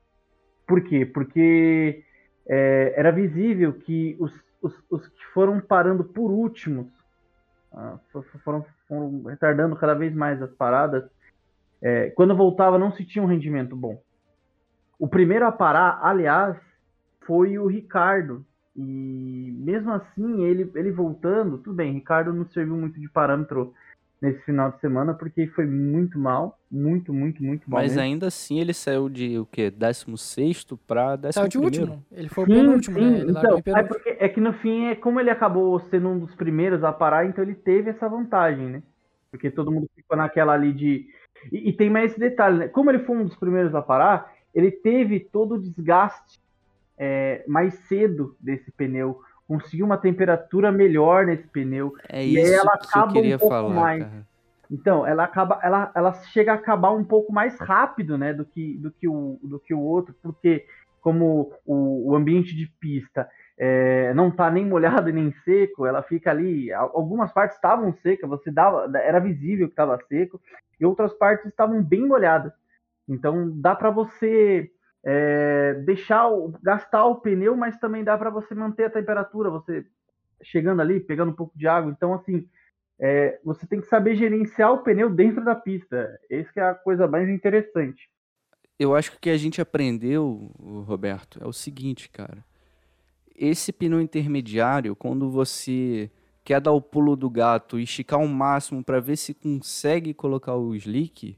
Por 0.66 0.82
quê? 0.82 1.06
Porque 1.06 2.04
é, 2.48 2.96
era 2.98 3.12
visível 3.12 3.72
que 3.74 4.18
os, 4.20 4.34
os, 4.60 4.74
os, 4.90 5.08
que 5.08 5.24
foram 5.36 5.62
parando 5.62 6.04
por 6.04 6.32
últimos, 6.32 6.88
ah, 7.72 8.00
foram, 8.44 8.66
foram, 8.88 9.24
retardando 9.24 9.76
cada 9.76 9.94
vez 9.94 10.16
mais 10.16 10.42
as 10.42 10.52
paradas, 10.54 11.04
é, 11.80 12.10
quando 12.10 12.36
voltava 12.36 12.80
não 12.80 12.92
se 12.92 13.06
tinha 13.06 13.24
um 13.24 13.28
rendimento 13.28 13.76
bom. 13.76 14.02
O 14.98 15.08
primeiro 15.08 15.46
a 15.46 15.52
parar, 15.52 16.00
aliás, 16.02 16.58
foi 17.20 17.60
o 17.60 17.68
Ricardo. 17.68 18.44
E 18.76 19.54
mesmo 19.60 19.92
assim, 19.92 20.44
ele, 20.44 20.72
ele 20.74 20.92
voltando, 20.92 21.60
tudo 21.60 21.76
bem, 21.76 21.94
Ricardo 21.94 22.34
não 22.34 22.48
serviu 22.50 22.76
muito 22.76 23.00
de 23.00 23.10
parâmetro 23.10 23.76
nesse 24.22 24.40
final 24.46 24.72
de 24.72 24.80
semana, 24.80 25.16
porque 25.16 25.48
foi 25.48 25.66
muito 25.66 26.20
mal, 26.20 26.60
muito, 26.70 27.12
muito, 27.12 27.44
muito 27.44 27.70
mal. 27.70 27.82
Mas 27.82 27.94
mesmo. 27.94 28.04
ainda 28.04 28.28
assim 28.28 28.60
ele 28.60 28.74
saiu 28.74 29.10
de 29.10 29.40
o 29.40 29.46
quê? 29.48 29.72
16 29.72 30.64
para 30.86 31.16
11 31.16 31.32
Saiu 31.34 31.48
de 31.48 31.58
último. 31.58 32.06
Ele 32.12 32.30
foi 32.30 32.46
sim, 32.46 32.52
o 32.52 32.56
penúltimo, 32.56 33.00
sim. 33.00 33.10
né? 33.10 33.20
Ele 33.20 33.32
então, 33.32 33.58
é, 33.76 33.84
porque, 33.84 34.18
é 34.20 34.30
que 34.30 34.40
no 34.40 34.54
fim, 34.54 34.86
é 34.86 34.96
como 34.96 35.20
ele 35.20 35.32
acabou 35.32 35.80
sendo 35.80 36.10
um 36.10 36.20
dos 36.20 36.36
primeiros 36.36 36.84
a 36.84 36.94
parar, 36.94 37.26
então 37.26 37.44
ele 37.44 37.56
teve 37.56 37.90
essa 37.90 38.08
vantagem, 38.08 38.68
né? 38.68 38.84
Porque 39.32 39.50
todo 39.50 39.72
mundo 39.72 39.90
ficou 39.96 40.16
naquela 40.16 40.54
ali 40.54 40.72
de. 40.72 41.08
E, 41.52 41.70
e 41.70 41.74
tem 41.74 41.90
mais 41.90 42.12
esse 42.12 42.20
detalhe, 42.20 42.60
né? 42.60 42.68
Como 42.68 42.92
ele 42.92 43.00
foi 43.00 43.18
um 43.18 43.26
dos 43.26 43.36
primeiros 43.36 43.74
a 43.74 43.82
parar, 43.82 44.32
ele 44.54 44.70
teve 44.70 45.20
todo 45.20 45.56
o 45.56 45.60
desgaste 45.60 46.40
é, 46.96 47.44
mais 47.48 47.74
cedo 47.88 48.36
desse 48.40 48.72
pneu, 48.72 49.22
conseguiu 49.52 49.86
uma 49.86 49.98
temperatura 49.98 50.72
melhor 50.72 51.26
nesse 51.26 51.46
pneu. 51.46 51.94
É 52.08 52.26
e 52.26 52.40
isso 52.40 52.54
ela 52.54 52.78
que 52.78 52.98
eu 52.98 53.08
queria 53.10 53.36
um 53.36 53.50
falar, 53.50 53.74
mais. 53.74 54.04
Cara. 54.04 54.28
Então, 54.72 55.06
ela 55.06 55.26
acaba, 55.26 55.60
ela, 55.62 55.92
ela 55.94 56.14
chega 56.32 56.54
a 56.54 56.56
acabar 56.56 56.92
um 56.92 57.04
pouco 57.04 57.34
mais 57.34 57.60
rápido, 57.60 58.18
né, 58.18 58.34
do 58.34 58.46
que, 58.46 58.78
do 58.78 58.90
que, 58.90 59.10
o, 59.10 59.38
do 59.44 59.60
que 59.60 59.74
o 59.74 59.82
outro, 59.82 60.16
porque 60.24 60.66
como 61.02 61.52
o, 61.66 62.12
o 62.12 62.16
ambiente 62.16 62.56
de 62.56 62.66
pista 62.80 63.30
é, 63.58 64.14
não 64.14 64.30
está 64.30 64.50
nem 64.50 64.66
molhado 64.66 65.10
e 65.10 65.14
nem 65.14 65.34
seco, 65.44 65.86
ela 65.86 66.02
fica 66.02 66.32
ali. 66.32 66.72
Algumas 66.72 67.34
partes 67.34 67.58
estavam 67.58 67.94
secas, 68.02 68.30
você 68.30 68.50
dava, 68.50 68.90
era 69.00 69.20
visível 69.20 69.68
que 69.68 69.74
estava 69.74 70.00
seco, 70.08 70.40
e 70.80 70.86
outras 70.86 71.14
partes 71.14 71.48
estavam 71.48 71.84
bem 71.84 72.08
molhadas. 72.08 72.54
Então 73.06 73.52
dá 73.60 73.76
para 73.76 73.90
você 73.90 74.72
é, 75.04 75.74
deixar 75.86 76.30
o, 76.30 76.54
gastar 76.62 77.06
o 77.06 77.16
pneu, 77.16 77.56
mas 77.56 77.78
também 77.78 78.04
dá 78.04 78.18
para 78.18 78.30
você 78.30 78.54
manter 78.54 78.86
a 78.86 78.90
temperatura, 78.90 79.50
você 79.50 79.86
chegando 80.44 80.82
ali, 80.82 81.00
pegando 81.00 81.32
um 81.32 81.36
pouco 81.36 81.58
de 81.58 81.68
água. 81.68 81.92
Então 81.92 82.14
assim, 82.14 82.48
é, 83.00 83.40
você 83.44 83.66
tem 83.66 83.82
que 83.82 83.88
saber 83.88 84.16
gerenciar 84.16 84.72
o 84.72 84.84
pneu 84.84 85.10
dentro 85.10 85.44
da 85.44 85.56
pista. 85.56 86.20
Essa 86.30 86.60
é 86.60 86.64
a 86.64 86.76
coisa 86.76 87.08
mais 87.08 87.28
interessante. 87.30 88.10
Eu 88.78 88.96
acho 88.96 89.12
que 89.12 89.18
o 89.18 89.20
que 89.20 89.30
a 89.30 89.38
gente 89.38 89.62
aprendeu, 89.62 90.52
Roberto, 90.86 91.40
é 91.44 91.48
o 91.48 91.54
seguinte, 91.54 92.10
cara. 92.10 92.44
Esse 93.36 93.72
pneu 93.72 94.02
intermediário, 94.02 94.96
quando 94.96 95.30
você 95.30 96.12
quer 96.44 96.60
dar 96.60 96.72
o 96.72 96.82
pulo 96.82 97.16
do 97.16 97.30
gato 97.30 97.80
e 97.80 97.84
esticar 97.84 98.20
o 98.20 98.28
máximo 98.28 98.84
para 98.84 99.00
ver 99.00 99.18
se 99.18 99.34
consegue 99.34 100.14
colocar 100.14 100.56
o 100.56 100.76
slick, 100.76 101.38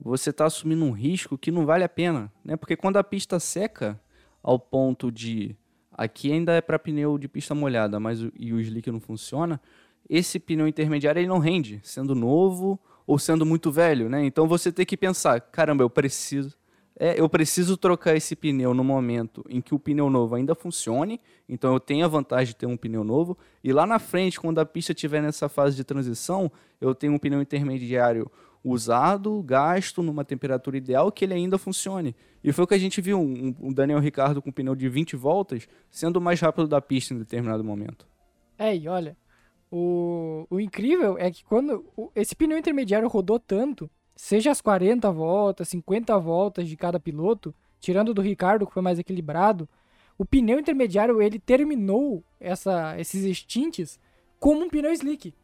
você 0.00 0.30
está 0.30 0.46
assumindo 0.46 0.84
um 0.84 0.90
risco 0.90 1.36
que 1.36 1.50
não 1.50 1.66
vale 1.66 1.84
a 1.84 1.88
pena, 1.88 2.32
né? 2.44 2.56
Porque 2.56 2.76
quando 2.76 2.96
a 2.96 3.04
pista 3.04 3.38
seca 3.38 4.00
ao 4.42 4.58
ponto 4.58 5.12
de 5.12 5.56
aqui 5.92 6.32
ainda 6.32 6.52
é 6.52 6.60
para 6.60 6.78
pneu 6.78 7.18
de 7.18 7.28
pista 7.28 7.54
molhada, 7.54 8.00
mas 8.00 8.22
o, 8.22 8.32
e 8.38 8.52
o 8.52 8.60
slick 8.60 8.90
não 8.90 9.00
funciona, 9.00 9.60
esse 10.08 10.38
pneu 10.38 10.66
intermediário 10.66 11.20
ele 11.20 11.28
não 11.28 11.38
rende, 11.38 11.80
sendo 11.82 12.14
novo 12.14 12.80
ou 13.06 13.18
sendo 13.18 13.44
muito 13.44 13.70
velho, 13.70 14.08
né? 14.08 14.24
Então 14.24 14.48
você 14.48 14.72
tem 14.72 14.86
que 14.86 14.96
pensar, 14.96 15.40
caramba, 15.40 15.82
eu 15.82 15.90
preciso 15.90 16.58
é, 17.02 17.18
eu 17.18 17.26
preciso 17.30 17.78
trocar 17.78 18.14
esse 18.14 18.36
pneu 18.36 18.74
no 18.74 18.84
momento 18.84 19.42
em 19.48 19.62
que 19.62 19.74
o 19.74 19.78
pneu 19.78 20.10
novo 20.10 20.34
ainda 20.34 20.54
funcione, 20.54 21.18
então 21.48 21.72
eu 21.72 21.80
tenho 21.80 22.04
a 22.04 22.08
vantagem 22.08 22.48
de 22.48 22.56
ter 22.56 22.66
um 22.66 22.76
pneu 22.76 23.02
novo, 23.02 23.38
e 23.64 23.72
lá 23.72 23.86
na 23.86 23.98
frente, 23.98 24.38
quando 24.38 24.58
a 24.58 24.66
pista 24.66 24.92
estiver 24.92 25.22
nessa 25.22 25.48
fase 25.48 25.74
de 25.74 25.82
transição, 25.82 26.52
eu 26.78 26.94
tenho 26.94 27.14
um 27.14 27.18
pneu 27.18 27.40
intermediário 27.40 28.30
usado, 28.62 29.42
gasto 29.42 30.02
numa 30.02 30.24
temperatura 30.24 30.76
ideal 30.76 31.10
que 31.10 31.24
ele 31.24 31.34
ainda 31.34 31.58
funcione. 31.58 32.14
E 32.42 32.52
foi 32.52 32.64
o 32.64 32.66
que 32.66 32.74
a 32.74 32.78
gente 32.78 33.00
viu, 33.00 33.18
um, 33.18 33.54
um 33.60 33.72
Daniel 33.72 33.98
Ricardo 33.98 34.40
com 34.40 34.50
um 34.50 34.52
pneu 34.52 34.74
de 34.74 34.88
20 34.88 35.16
voltas 35.16 35.68
sendo 35.90 36.16
o 36.16 36.20
mais 36.20 36.40
rápido 36.40 36.68
da 36.68 36.80
pista 36.80 37.14
em 37.14 37.18
determinado 37.18 37.64
momento. 37.64 38.06
É, 38.58 38.76
e 38.76 38.88
olha, 38.88 39.16
o, 39.70 40.46
o 40.50 40.60
incrível 40.60 41.16
é 41.18 41.30
que 41.30 41.44
quando 41.44 41.84
o, 41.96 42.10
esse 42.14 42.34
pneu 42.34 42.58
intermediário 42.58 43.08
rodou 43.08 43.38
tanto, 43.38 43.90
seja 44.14 44.50
as 44.50 44.60
40 44.60 45.10
voltas, 45.10 45.68
50 45.68 46.18
voltas 46.18 46.68
de 46.68 46.76
cada 46.76 47.00
piloto, 47.00 47.54
tirando 47.78 48.12
do 48.12 48.20
Ricardo 48.20 48.66
que 48.66 48.74
foi 48.74 48.82
mais 48.82 48.98
equilibrado, 48.98 49.68
o 50.18 50.24
pneu 50.24 50.58
intermediário 50.58 51.22
ele 51.22 51.38
terminou 51.38 52.22
essa, 52.38 52.98
esses 53.00 53.24
extintes 53.24 53.98
como 54.38 54.64
um 54.64 54.68
pneu 54.68 54.92
slick, 54.92 55.34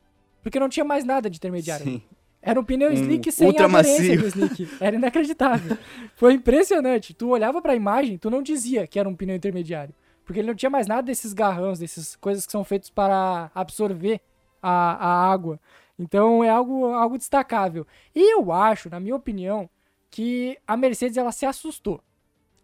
porque 0.43 0.61
não 0.61 0.69
tinha 0.69 0.85
mais 0.85 1.05
nada 1.05 1.31
de 1.31 1.39
intermediário. 1.39 1.85
Sim. 1.85 2.03
Era 2.47 2.61
um 2.61 2.65
pneu 2.65 2.91
um 2.91 2.93
slick 2.93 3.33
sem 3.33 3.49
ultra 3.49 3.67
aderência 3.67 4.19
do 4.19 4.27
slick. 4.29 4.69
Era 4.81 4.95
inacreditável. 4.95 5.77
Foi 6.15 6.35
impressionante. 6.35 7.13
Tu 7.13 7.29
olhava 7.29 7.61
para 7.61 7.73
a 7.73 7.77
imagem, 7.77 8.17
tu 8.17 8.31
não 8.31 8.41
dizia 8.41 8.87
que 8.87 9.01
era 9.01 9.09
um 9.09 9.17
pneu 9.17 9.35
intermediário. 9.35 9.93
Porque 10.25 10.39
ele 10.39 10.47
não 10.47 10.55
tinha 10.55 10.71
mais 10.71 10.87
nada 10.87 11.03
desses 11.03 11.33
garrões, 11.33 11.81
dessas 11.81 12.15
coisas 12.15 12.47
que 12.47 12.53
são 12.53 12.63
feitas 12.63 12.89
para 12.89 13.51
absorver 13.53 14.21
a, 14.63 14.71
a 14.95 15.33
água. 15.33 15.59
Então 15.99 16.45
é 16.45 16.49
algo, 16.49 16.87
algo 16.87 17.19
destacável. 17.19 17.85
E 18.15 18.35
eu 18.35 18.53
acho, 18.53 18.89
na 18.89 19.01
minha 19.01 19.17
opinião, 19.17 19.69
que 20.09 20.57
a 20.67 20.77
Mercedes 20.77 21.17
ela 21.17 21.33
se 21.33 21.45
assustou. 21.45 22.01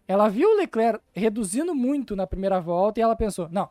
Ela 0.07 0.29
viu 0.29 0.49
o 0.49 0.55
Leclerc 0.55 1.03
reduzindo 1.13 1.75
muito 1.75 2.15
na 2.15 2.25
primeira 2.25 2.61
volta 2.61 3.01
e 3.01 3.03
ela 3.03 3.17
pensou: 3.17 3.49
não, 3.51 3.69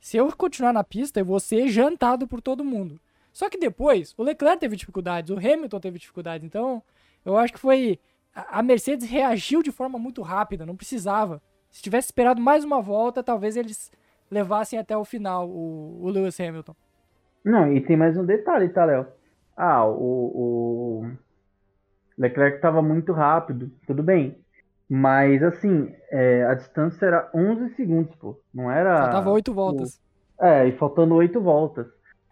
se 0.00 0.16
eu 0.16 0.34
continuar 0.34 0.72
na 0.72 0.84
pista, 0.84 1.20
eu 1.20 1.24
vou 1.24 1.38
ser 1.38 1.68
jantado 1.68 2.26
por 2.26 2.40
todo 2.40 2.64
mundo. 2.64 2.98
Só 3.34 3.50
que 3.50 3.58
depois, 3.58 4.14
o 4.16 4.22
Leclerc 4.22 4.60
teve 4.60 4.76
dificuldades, 4.76 5.30
o 5.30 5.38
Hamilton 5.38 5.80
teve 5.80 5.98
dificuldades. 5.98 6.46
Então, 6.46 6.80
eu 7.24 7.36
acho 7.36 7.52
que 7.52 7.58
foi. 7.58 7.98
A 8.32 8.62
Mercedes 8.62 9.10
reagiu 9.10 9.60
de 9.60 9.72
forma 9.72 9.98
muito 9.98 10.22
rápida, 10.22 10.64
não 10.64 10.76
precisava. 10.76 11.42
Se 11.68 11.82
tivesse 11.82 12.06
esperado 12.06 12.40
mais 12.40 12.64
uma 12.64 12.80
volta, 12.80 13.24
talvez 13.24 13.56
eles 13.56 13.90
levassem 14.30 14.78
até 14.78 14.96
o 14.96 15.04
final 15.04 15.48
o, 15.48 16.00
o 16.00 16.08
Lewis 16.10 16.38
Hamilton. 16.38 16.74
Não, 17.44 17.72
e 17.72 17.80
tem 17.80 17.96
mais 17.96 18.16
um 18.16 18.24
detalhe, 18.24 18.68
tá, 18.68 18.84
Léo? 18.84 19.06
Ah, 19.56 19.84
o, 19.84 21.02
o 21.02 21.10
Leclerc 22.16 22.56
estava 22.56 22.80
muito 22.80 23.12
rápido, 23.12 23.70
tudo 23.84 24.02
bem. 24.02 24.38
Mas, 24.88 25.42
assim, 25.42 25.92
é, 26.08 26.44
a 26.44 26.54
distância 26.54 27.04
era 27.06 27.30
11 27.34 27.74
segundos, 27.74 28.14
pô. 28.16 28.40
Não 28.52 28.70
era. 28.70 28.96
Faltava 29.02 29.30
oito 29.30 29.52
voltas. 29.52 30.00
O... 30.38 30.44
É, 30.44 30.68
e 30.68 30.72
faltando 30.78 31.14
oito 31.16 31.40
voltas. 31.40 31.86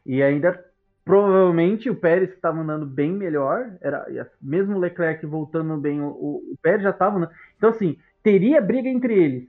E 0.07 0.23
ainda, 0.23 0.65
provavelmente, 1.05 1.91
o 1.91 1.97
Pérez 1.97 2.31
estava 2.31 2.61
andando 2.61 2.87
bem 2.87 3.13
melhor, 3.13 3.77
era 3.81 4.07
mesmo 4.41 4.77
o 4.77 4.81
Leclerc 4.81 5.25
voltando 5.27 5.77
bem, 5.77 6.01
o, 6.01 6.07
o 6.09 6.57
Pérez 6.63 6.83
já 6.83 6.91
estava. 6.91 7.31
Então, 7.57 7.71
assim, 7.71 7.99
teria 8.23 8.61
briga 8.61 8.89
entre 8.89 9.15
eles. 9.15 9.49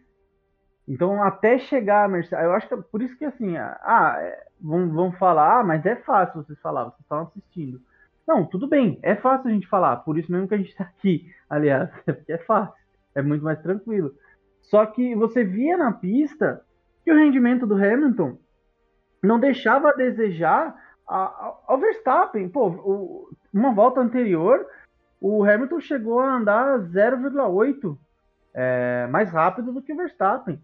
Então, 0.87 1.23
até 1.23 1.57
chegar 1.59 2.05
a 2.05 2.07
Mercedes. 2.07 2.43
Eu 2.43 2.53
acho 2.53 2.67
que 2.67 2.73
é 2.73 2.77
por 2.77 3.01
isso 3.01 3.17
que, 3.17 3.25
assim, 3.25 3.55
ah, 3.57 4.37
vão, 4.59 4.89
vão 4.89 5.11
falar, 5.13 5.59
ah, 5.59 5.63
mas 5.63 5.85
é 5.85 5.95
fácil 5.95 6.43
vocês 6.43 6.59
falar, 6.59 6.85
vocês 6.85 7.01
estão 7.01 7.21
assistindo. 7.21 7.81
Não, 8.27 8.45
tudo 8.45 8.67
bem, 8.67 8.99
é 9.01 9.15
fácil 9.15 9.49
a 9.49 9.53
gente 9.53 9.67
falar, 9.67 9.97
por 9.97 10.17
isso 10.17 10.31
mesmo 10.31 10.47
que 10.47 10.53
a 10.55 10.57
gente 10.57 10.69
está 10.69 10.85
aqui, 10.85 11.29
aliás, 11.49 11.89
é 12.07 12.13
porque 12.13 12.33
é 12.33 12.37
fácil, 12.37 12.73
é 13.13 13.21
muito 13.21 13.43
mais 13.43 13.61
tranquilo. 13.61 14.13
Só 14.61 14.85
que 14.85 15.13
você 15.15 15.43
via 15.43 15.77
na 15.77 15.91
pista 15.91 16.61
que 17.03 17.11
o 17.11 17.17
rendimento 17.17 17.67
do 17.67 17.75
Hamilton 17.75 18.37
não 19.21 19.39
deixava 19.39 19.89
a 19.89 19.93
desejar 19.93 20.75
ao 21.07 21.77
Verstappen. 21.79 22.49
Pô, 22.49 22.69
o, 22.69 23.29
uma 23.53 23.73
volta 23.73 23.99
anterior, 23.99 24.65
o 25.19 25.43
Hamilton 25.43 25.79
chegou 25.79 26.19
a 26.19 26.35
andar 26.35 26.79
0,8 26.79 27.97
é, 28.53 29.07
mais 29.07 29.31
rápido 29.31 29.71
do 29.71 29.81
que 29.81 29.93
o 29.93 29.97
Verstappen. 29.97 30.61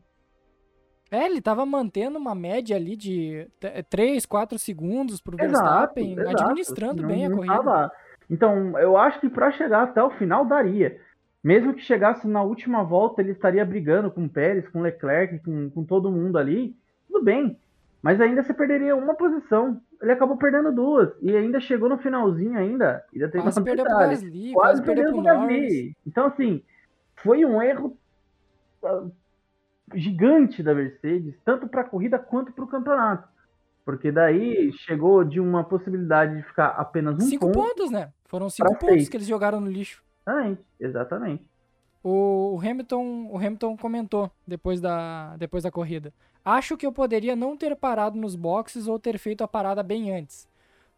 É, 1.11 1.25
ele 1.25 1.41
tava 1.41 1.65
mantendo 1.65 2.19
uma 2.19 2.35
média 2.35 2.75
ali 2.75 2.95
de 2.95 3.47
3, 3.89 4.25
4 4.25 4.59
segundos 4.59 5.19
pro 5.19 5.37
Verstappen, 5.37 6.13
exato, 6.13 6.29
exato. 6.29 6.43
administrando 6.43 7.01
não, 7.01 7.09
bem 7.09 7.25
a 7.25 7.31
corrida. 7.31 7.55
Tava... 7.55 7.91
Então, 8.29 8.77
eu 8.77 8.95
acho 8.95 9.19
que 9.19 9.27
para 9.27 9.51
chegar 9.51 9.83
até 9.83 10.03
o 10.03 10.11
final 10.11 10.45
daria. 10.45 10.99
Mesmo 11.43 11.73
que 11.73 11.81
chegasse 11.81 12.27
na 12.27 12.43
última 12.43 12.83
volta, 12.83 13.21
ele 13.21 13.31
estaria 13.31 13.65
brigando 13.65 14.11
com 14.11 14.25
o 14.25 14.29
Pérez, 14.29 14.67
com 14.67 14.79
o 14.79 14.81
Leclerc, 14.83 15.39
com, 15.39 15.69
com 15.71 15.83
todo 15.83 16.11
mundo 16.11 16.37
ali. 16.37 16.75
Tudo 17.07 17.23
bem. 17.23 17.57
Mas 18.03 18.21
ainda 18.21 18.43
você 18.43 18.53
perderia 18.53 18.95
uma 18.95 19.15
posição. 19.15 19.81
Ele 20.01 20.11
acabou 20.11 20.37
perdendo 20.37 20.71
duas. 20.71 21.09
E 21.21 21.35
ainda 21.35 21.59
chegou 21.59 21.89
no 21.89 21.97
finalzinho 21.97 22.57
ainda. 22.57 23.03
ainda 23.13 23.29
tem 23.29 23.41
quase 23.41 23.61
perdeu 23.61 23.85
pro 23.85 23.97
Gasly, 23.97 24.53
quase, 24.53 24.53
quase 24.53 24.83
perdeu 24.83 25.11
pro 25.11 25.21
Gasly. 25.21 25.95
Então, 26.07 26.27
assim, 26.27 26.63
foi 27.15 27.43
um 27.43 27.61
erro 27.61 27.97
ah, 28.83 29.05
gigante 29.93 30.63
da 30.63 30.73
Mercedes, 30.73 31.35
tanto 31.43 31.67
para 31.67 31.81
a 31.81 31.85
corrida 31.85 32.17
quanto 32.17 32.51
para 32.51 32.63
o 32.63 32.67
campeonato. 32.67 33.27
Porque 33.83 34.11
daí 34.11 34.71
chegou 34.73 35.23
de 35.23 35.39
uma 35.39 35.63
possibilidade 35.63 36.37
de 36.37 36.43
ficar 36.43 36.67
apenas 36.67 37.15
um 37.15 37.21
cinco 37.21 37.47
ponto. 37.47 37.59
Cinco 37.59 37.69
pontos, 37.69 37.91
né? 37.91 38.11
Foram 38.25 38.49
cinco 38.49 38.69
pontos 38.69 38.87
seis. 38.87 39.09
que 39.09 39.17
eles 39.17 39.27
jogaram 39.27 39.59
no 39.59 39.69
lixo. 39.69 40.03
Exatamente, 40.25 40.61
exatamente. 40.79 41.49
O, 42.03 42.59
Hamilton, 42.63 43.29
o 43.31 43.37
Hamilton 43.37 43.75
comentou 43.75 44.31
depois 44.47 44.79
da, 44.79 45.35
depois 45.37 45.63
da 45.63 45.71
corrida. 45.71 46.13
Acho 46.43 46.77
que 46.77 46.85
eu 46.85 46.91
poderia 46.91 47.35
não 47.35 47.57
ter 47.57 47.75
parado 47.75 48.17
nos 48.17 48.35
boxes 48.35 48.87
ou 48.87 48.97
ter 48.97 49.17
feito 49.17 49.43
a 49.43 49.47
parada 49.47 49.83
bem 49.83 50.15
antes. 50.15 50.47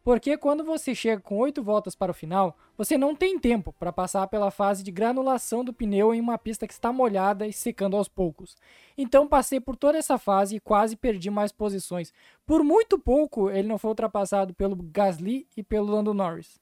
Porque 0.03 0.35
quando 0.35 0.63
você 0.63 0.95
chega 0.95 1.21
com 1.21 1.37
oito 1.37 1.61
voltas 1.61 1.93
para 1.93 2.11
o 2.11 2.13
final, 2.13 2.57
você 2.75 2.97
não 2.97 3.15
tem 3.15 3.37
tempo 3.37 3.71
para 3.73 3.91
passar 3.91 4.27
pela 4.27 4.49
fase 4.49 4.83
de 4.83 4.91
granulação 4.91 5.63
do 5.63 5.71
pneu 5.71 6.13
em 6.13 6.19
uma 6.19 6.39
pista 6.39 6.65
que 6.65 6.73
está 6.73 6.91
molhada 6.91 7.45
e 7.45 7.53
secando 7.53 7.95
aos 7.95 8.07
poucos. 8.07 8.57
Então 8.97 9.27
passei 9.27 9.59
por 9.59 9.75
toda 9.75 9.99
essa 9.99 10.17
fase 10.17 10.55
e 10.55 10.59
quase 10.59 10.95
perdi 10.95 11.29
mais 11.29 11.51
posições. 11.51 12.11
Por 12.47 12.63
muito 12.63 12.97
pouco 12.97 13.51
ele 13.51 13.67
não 13.67 13.77
foi 13.77 13.89
ultrapassado 13.89 14.55
pelo 14.55 14.75
Gasly 14.75 15.47
e 15.55 15.61
pelo 15.61 15.91
Lando 15.91 16.13
Norris. 16.13 16.59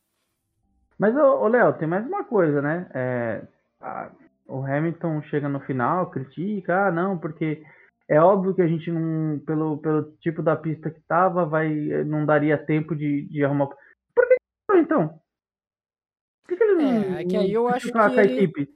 Mas, 0.97 1.15
Léo, 1.15 1.73
tem 1.73 1.87
mais 1.87 2.05
uma 2.05 2.25
coisa, 2.25 2.61
né? 2.61 2.89
É, 2.93 3.41
a, 3.79 4.09
o 4.49 4.65
Hamilton 4.65 5.21
chega 5.23 5.47
no 5.47 5.59
final, 5.61 6.09
critica, 6.09 6.87
ah, 6.87 6.91
não, 6.91 7.17
porque 7.17 7.63
é 8.07 8.19
óbvio 8.19 8.55
que 8.55 8.61
a 8.61 8.67
gente 8.67 8.91
não, 8.91 9.39
pelo, 9.39 9.77
pelo 9.77 10.11
tipo 10.19 10.41
da 10.41 10.55
pista 10.55 10.89
que 10.89 10.99
tava, 11.01 11.45
vai, 11.45 11.69
não 12.05 12.25
daria 12.25 12.57
tempo 12.57 12.95
de, 12.95 13.27
de 13.29 13.45
arrumar. 13.45 13.67
Por 14.15 14.27
que 14.27 14.35
então? 14.77 15.19
Por 16.47 16.57
que, 16.57 16.63
ele 16.63 16.83
não, 16.83 17.15
é, 17.15 17.21
é 17.21 17.25
que 17.25 17.37
aí 17.37 17.53
eu 17.53 17.67
acho 17.67 17.91
que 17.91 17.97
a 17.97 18.23
ele... 18.23 18.37
equipe? 18.37 18.69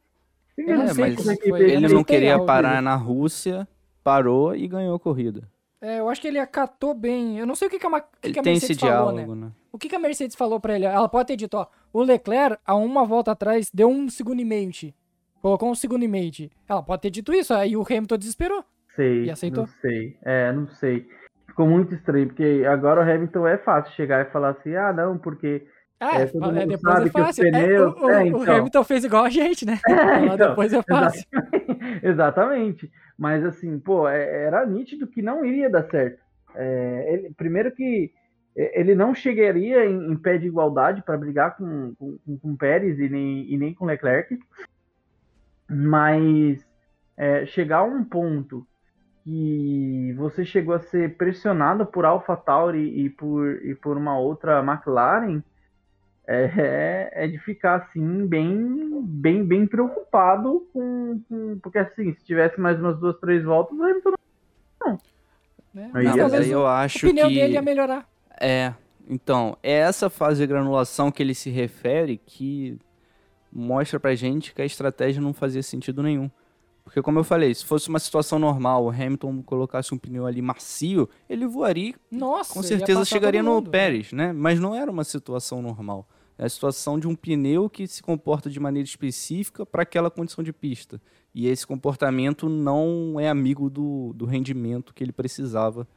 Que 0.56 0.62
é, 0.62 0.76
mas 0.76 1.28
ele 1.60 1.88
não 1.88 2.04
queria 2.04 2.40
parar 2.46 2.80
na 2.80 2.96
Rússia, 2.96 3.68
parou 4.04 4.56
e 4.56 4.68
ganhou 4.68 4.96
a 4.96 5.00
corrida. 5.00 5.50
É, 5.82 6.00
eu 6.00 6.08
acho 6.08 6.22
que 6.22 6.28
ele 6.28 6.38
acatou 6.38 6.94
bem. 6.94 7.40
Eu 7.40 7.48
não 7.48 7.56
sei 7.56 7.68
o 7.68 7.72
que, 7.72 7.80
que, 7.80 7.88
a, 7.88 8.02
que, 8.22 8.32
que 8.32 8.40
a 8.40 8.44
Mercedes 8.44 8.80
falou, 8.80 9.12
né? 9.12 9.24
diálogo, 9.24 9.36
né? 9.36 9.48
né? 9.48 9.52
O 9.72 9.78
que, 9.80 9.90
que 9.90 9.96
a 9.96 10.00
Mercedes 10.00 10.36
falou 10.36 10.60
para 10.60 10.76
ele? 10.76 10.86
Ela 10.86 11.10
pode 11.10 11.28
ter 11.28 11.36
dito, 11.36 11.58
ó, 11.58 11.68
o 11.92 12.04
Leclerc, 12.04 12.58
a 12.64 12.76
uma 12.76 13.04
volta 13.04 13.32
atrás, 13.32 13.72
deu 13.74 13.90
um 13.90 14.08
segundo 14.08 14.40
e 14.40 14.46
meio 14.46 14.68
em 14.68 14.70
ti. 14.70 14.96
Colocou 15.44 15.70
um 15.70 15.76
segundo 15.76 16.04
e 16.04 16.08
meio 16.08 16.28
em 16.28 16.32
ti. 16.32 16.52
Ela 16.70 16.82
pode 16.82 17.02
ter 17.02 17.10
dito 17.10 17.34
isso, 17.34 17.54
aí 17.54 17.76
o 17.76 17.82
Hamilton 17.82 18.18
desesperou. 18.18 18.64
Sei. 18.96 19.26
E 19.26 19.30
aceitou? 19.30 19.66
Não 19.66 19.74
sei. 19.82 20.18
É, 20.24 20.54
não 20.54 20.68
sei. 20.70 21.06
Ficou 21.46 21.68
muito 21.68 21.94
estranho, 21.94 22.28
porque 22.28 22.64
agora 22.66 23.02
o 23.02 23.04
Hamilton 23.04 23.46
é 23.50 23.58
fácil 23.58 23.94
chegar 23.94 24.26
e 24.26 24.32
falar 24.32 24.52
assim, 24.52 24.74
ah, 24.74 24.94
não, 24.94 25.18
porque. 25.18 25.68
Ah, 26.00 26.22
é, 26.22 26.28
todo 26.28 26.58
é, 26.58 26.66
depois 26.66 27.06
é 27.06 27.10
fácil. 27.10 27.44
Pneus... 27.44 27.98
É, 27.98 28.06
o, 28.06 28.10
é, 28.10 28.28
então. 28.28 28.40
o, 28.40 28.52
Hamilton 28.52 28.84
fez 28.86 29.04
igual 29.04 29.26
a 29.26 29.30
gente, 29.30 29.66
né? 29.66 29.80
É, 29.86 30.26
então, 30.28 30.50
depois 30.50 30.72
é 30.72 30.82
fácil. 30.82 31.28
Exatamente. 31.34 32.00
exatamente. 32.08 32.92
Mas 33.18 33.44
assim, 33.44 33.78
pô, 33.80 34.08
é, 34.08 34.46
era 34.46 34.66
nítido 34.66 35.08
que 35.08 35.22
não 35.22 35.44
iria 35.44 35.70
dar 35.70 35.84
certo. 35.90 36.24
É, 36.56 37.14
ele, 37.14 37.34
primeiro 37.36 37.70
que 37.74 38.14
ele 38.56 38.96
não 38.96 39.14
chegaria 39.14 39.86
em, 39.86 40.12
em 40.12 40.16
pé 40.16 40.38
de 40.38 40.48
igualdade 40.48 41.02
para 41.02 41.18
brigar 41.18 41.58
com, 41.58 41.94
com, 41.96 42.38
com 42.38 42.56
Pérez 42.56 42.98
e 42.98 43.10
nem, 43.10 43.52
e 43.52 43.58
nem 43.58 43.74
com 43.74 43.84
Leclerc, 43.84 44.40
mas 45.74 46.66
é, 47.18 47.46
chegar 47.46 47.80
a 47.80 47.84
um 47.84 48.04
ponto 48.04 48.66
que 49.24 50.14
você 50.18 50.44
chegou 50.44 50.76
a 50.76 50.80
ser 50.80 51.16
pressionado 51.16 51.86
por 51.86 52.06
AlphaTauri 52.06 53.06
e 53.06 53.10
por, 53.10 53.66
e 53.66 53.74
por 53.76 53.98
uma 53.98 54.18
outra 54.18 54.60
McLaren, 54.60 55.42
é, 56.28 57.10
é, 57.14 57.28
de 57.28 57.38
ficar 57.38 57.76
assim 57.76 58.26
bem 58.26 59.02
bem 59.04 59.44
bem 59.44 59.68
preocupado 59.68 60.66
com, 60.72 61.22
com, 61.28 61.60
porque 61.62 61.78
assim 61.78 62.14
se 62.14 62.24
tivesse 62.24 62.60
mais 62.60 62.80
umas 62.80 62.98
duas 62.98 63.20
três 63.20 63.44
voltas 63.44 63.78
o 63.78 63.84
Hamilton 63.84 64.14
não, 64.82 65.00
é, 65.76 65.90
aí, 65.94 66.08
aí 66.08 66.52
eu 66.52 66.66
acho 66.66 67.06
o 67.06 67.10
pneu 67.10 67.28
que 67.28 67.36
dele 67.36 67.54
ia 67.54 67.62
melhorar. 67.62 68.08
É 68.40 68.74
então 69.08 69.58
é 69.62 69.74
essa 69.74 70.10
fase 70.10 70.42
de 70.42 70.48
granulação 70.48 71.12
que 71.12 71.22
ele 71.22 71.36
se 71.36 71.50
refere 71.50 72.18
que 72.18 72.80
mostra 73.54 74.00
pra 74.00 74.16
gente 74.16 74.54
que 74.54 74.62
a 74.62 74.66
estratégia 74.66 75.22
não 75.22 75.34
fazia 75.34 75.62
sentido 75.62 76.02
nenhum 76.02 76.30
porque, 76.84 77.02
como 77.02 77.20
eu 77.20 77.24
falei, 77.24 77.54
se 77.54 77.66
fosse 77.66 77.88
uma 77.88 78.00
situação 78.00 78.38
normal, 78.38 78.86
o 78.86 78.90
Hamilton 78.90 79.42
colocasse 79.42 79.94
um 79.94 79.98
pneu 79.98 80.26
ali 80.26 80.42
macio, 80.42 81.10
ele 81.30 81.48
voaria. 81.48 81.96
Nossa, 82.12 82.54
com 82.54 82.62
certeza 82.62 83.06
chegaria 83.06 83.42
no 83.42 83.62
Pérez, 83.64 84.12
né? 84.12 84.34
Mas 84.34 84.60
não 84.60 84.76
era 84.76 84.92
uma 84.92 85.04
situação 85.04 85.62
normal. 85.62 86.08
É 86.38 86.46
a 86.46 86.50
situação 86.50 87.00
de 87.00 87.08
um 87.08 87.16
pneu 87.16 87.70
que 87.70 87.88
se 87.88 88.02
comporta 88.02 88.50
de 88.50 88.60
maneira 88.60 88.86
específica 88.86 89.66
para 89.66 89.84
aquela 89.84 90.12
condição 90.12 90.44
de 90.44 90.52
pista. 90.52 91.00
E 91.34 91.48
esse 91.48 91.66
comportamento 91.66 92.50
não 92.50 93.20
é 93.20 93.30
amigo 93.30 93.70
do, 93.70 94.12
do 94.14 94.26
rendimento 94.26 94.94
que 94.94 95.04
ele 95.04 95.12
precisava 95.12 95.88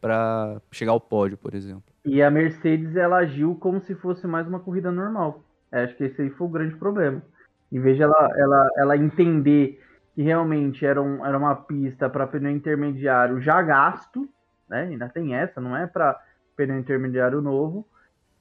para 0.00 0.60
chegar 0.70 0.92
ao 0.92 1.00
pódio, 1.00 1.36
por 1.36 1.54
exemplo. 1.54 1.84
E 2.04 2.22
a 2.22 2.30
Mercedes 2.30 2.96
ela 2.96 3.18
agiu 3.18 3.54
como 3.56 3.80
se 3.80 3.94
fosse 3.94 4.26
mais 4.26 4.48
uma 4.48 4.58
corrida 4.58 4.90
normal. 4.90 5.44
Acho 5.72 5.96
que 5.96 6.04
esse 6.04 6.22
aí 6.22 6.30
foi 6.30 6.46
o 6.46 6.50
grande 6.50 6.76
problema. 6.76 7.22
Em 7.70 7.80
vez 7.80 7.96
de 7.96 8.02
ela, 8.02 8.30
ela, 8.36 8.70
ela 8.76 8.96
entender 8.96 9.80
que 10.14 10.22
realmente 10.22 10.84
era, 10.84 11.00
um, 11.00 11.24
era 11.24 11.38
uma 11.38 11.54
pista 11.54 12.08
para 12.10 12.26
pneu 12.26 12.50
intermediário 12.50 13.40
já 13.40 13.62
gasto, 13.62 14.28
né? 14.68 14.82
Ainda 14.82 15.08
tem 15.08 15.34
essa, 15.34 15.60
não 15.60 15.76
é 15.76 15.86
para 15.86 16.20
pneu 16.56 16.78
intermediário 16.78 17.40
novo. 17.40 17.86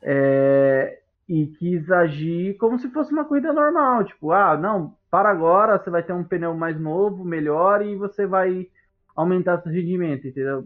É, 0.02 1.00
e 1.28 1.46
quis 1.46 1.92
agir 1.92 2.58
como 2.58 2.80
se 2.80 2.90
fosse 2.90 3.12
uma 3.12 3.26
corrida 3.26 3.54
normal, 3.54 4.04
tipo, 4.04 4.32
ah, 4.32 4.58
não, 4.58 4.96
para 5.12 5.30
agora, 5.30 5.78
você 5.78 5.90
vai 5.90 6.02
ter 6.02 6.14
um 6.14 6.24
pneu 6.24 6.56
mais 6.56 6.80
novo, 6.80 7.24
melhor 7.24 7.86
e 7.86 7.96
você 7.96 8.26
vai 8.26 8.68
aumentar 9.16 9.62
seu 9.62 9.72
rendimento, 9.72 10.28
entendeu? 10.28 10.66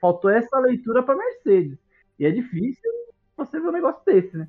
Faltou 0.00 0.30
essa 0.30 0.58
leitura 0.58 1.02
para 1.02 1.16
Mercedes. 1.16 1.78
E 2.18 2.24
é 2.24 2.30
difícil 2.30 2.90
você 3.36 3.60
ver 3.60 3.68
um 3.68 3.72
negócio 3.72 4.02
desse, 4.06 4.36
né? 4.36 4.48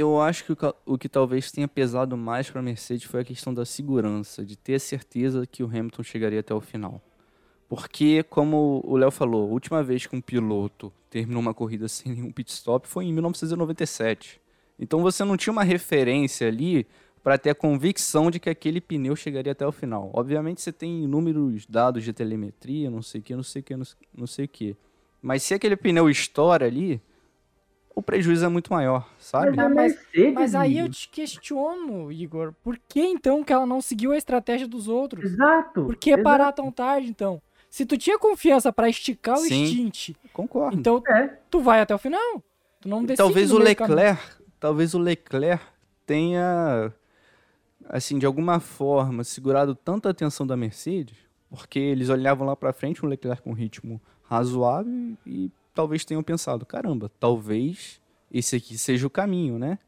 Eu 0.00 0.20
acho 0.20 0.44
que 0.44 0.52
o, 0.52 0.56
o 0.86 0.96
que 0.96 1.08
talvez 1.08 1.50
tenha 1.50 1.66
pesado 1.66 2.16
mais 2.16 2.48
para 2.48 2.60
a 2.60 2.62
Mercedes 2.62 3.02
foi 3.02 3.22
a 3.22 3.24
questão 3.24 3.52
da 3.52 3.64
segurança, 3.64 4.46
de 4.46 4.56
ter 4.56 4.78
certeza 4.78 5.44
que 5.44 5.60
o 5.60 5.66
Hamilton 5.66 6.04
chegaria 6.04 6.38
até 6.38 6.54
o 6.54 6.60
final. 6.60 7.02
Porque, 7.68 8.22
como 8.22 8.80
o 8.84 8.96
Léo 8.96 9.10
falou, 9.10 9.42
a 9.42 9.52
última 9.52 9.82
vez 9.82 10.06
que 10.06 10.14
um 10.14 10.20
piloto 10.20 10.92
terminou 11.10 11.42
uma 11.42 11.52
corrida 11.52 11.88
sem 11.90 12.12
nenhum 12.12 12.30
pit 12.30 12.48
stop 12.52 12.86
foi 12.86 13.06
em 13.06 13.12
1997. 13.12 14.40
Então 14.78 15.02
você 15.02 15.24
não 15.24 15.36
tinha 15.36 15.52
uma 15.52 15.64
referência 15.64 16.46
ali 16.46 16.86
para 17.20 17.36
ter 17.36 17.50
a 17.50 17.54
convicção 17.56 18.30
de 18.30 18.38
que 18.38 18.48
aquele 18.48 18.80
pneu 18.80 19.16
chegaria 19.16 19.50
até 19.50 19.66
o 19.66 19.72
final. 19.72 20.12
Obviamente 20.14 20.60
você 20.60 20.70
tem 20.70 21.02
inúmeros 21.02 21.66
dados 21.66 22.04
de 22.04 22.12
telemetria, 22.12 22.88
não 22.88 23.02
sei 23.02 23.20
o 23.20 23.24
que, 23.24 23.34
não 23.34 23.42
sei 23.42 23.62
o 23.62 23.64
que, 23.64 23.74
não 24.14 24.26
sei 24.28 24.44
o 24.44 24.48
que. 24.48 24.76
Mas 25.20 25.42
se 25.42 25.54
aquele 25.54 25.74
pneu 25.74 26.08
estoura 26.08 26.66
ali, 26.66 27.02
o 27.98 28.02
prejuízo 28.02 28.44
é 28.44 28.48
muito 28.48 28.72
maior, 28.72 29.08
sabe? 29.18 29.56
Mas, 29.56 29.58
a 29.58 29.68
mas- 29.68 29.98
Mas 30.34 30.54
aí 30.54 30.78
eu 30.78 30.88
te 30.88 31.08
questiono, 31.08 32.12
Igor, 32.12 32.52
por 32.62 32.78
que 32.88 33.00
então 33.00 33.42
que 33.42 33.52
ela 33.52 33.66
não 33.66 33.80
seguiu 33.80 34.12
a 34.12 34.16
estratégia 34.16 34.68
dos 34.68 34.86
outros? 34.88 35.24
Exato. 35.32 35.84
Por 35.84 35.96
que 35.96 36.10
exato. 36.10 36.22
parar 36.22 36.52
tão 36.52 36.70
tarde, 36.70 37.08
então? 37.10 37.42
Se 37.68 37.84
tu 37.84 37.98
tinha 37.98 38.18
confiança 38.18 38.72
pra 38.72 38.88
esticar 38.88 39.34
o 39.34 39.40
Sim. 39.40 39.66
stint, 39.66 40.10
Concordo. 40.32 40.76
então 40.78 41.02
É. 41.08 41.38
tu 41.50 41.60
vai 41.60 41.80
até 41.80 41.94
o 41.94 41.98
final. 41.98 42.42
Tu 42.80 42.88
não 42.88 43.00
decide 43.02 43.16
talvez 43.18 43.50
o 43.50 43.58
do 43.58 43.64
caminho. 43.74 43.96
Leclerc, 43.96 44.22
talvez 44.60 44.94
o 44.94 44.98
Leclerc 44.98 45.64
tenha 46.06 46.92
assim, 47.88 48.18
de 48.18 48.26
alguma 48.26 48.60
forma 48.60 49.24
segurado 49.24 49.74
tanta 49.74 50.08
atenção 50.10 50.46
da 50.46 50.56
Mercedes, 50.56 51.16
porque 51.50 51.78
eles 51.78 52.08
olhavam 52.08 52.46
lá 52.46 52.54
pra 52.54 52.72
frente 52.72 53.04
um 53.04 53.08
Leclerc 53.08 53.42
com 53.42 53.52
ritmo 53.52 54.00
razoável 54.22 55.16
e 55.26 55.50
talvez 55.78 56.04
tenham 56.04 56.24
pensado, 56.24 56.66
caramba, 56.66 57.08
talvez 57.20 58.00
esse 58.32 58.56
aqui 58.56 58.76
seja 58.76 59.06
o 59.06 59.10
caminho, 59.10 59.60
né? 59.60 59.78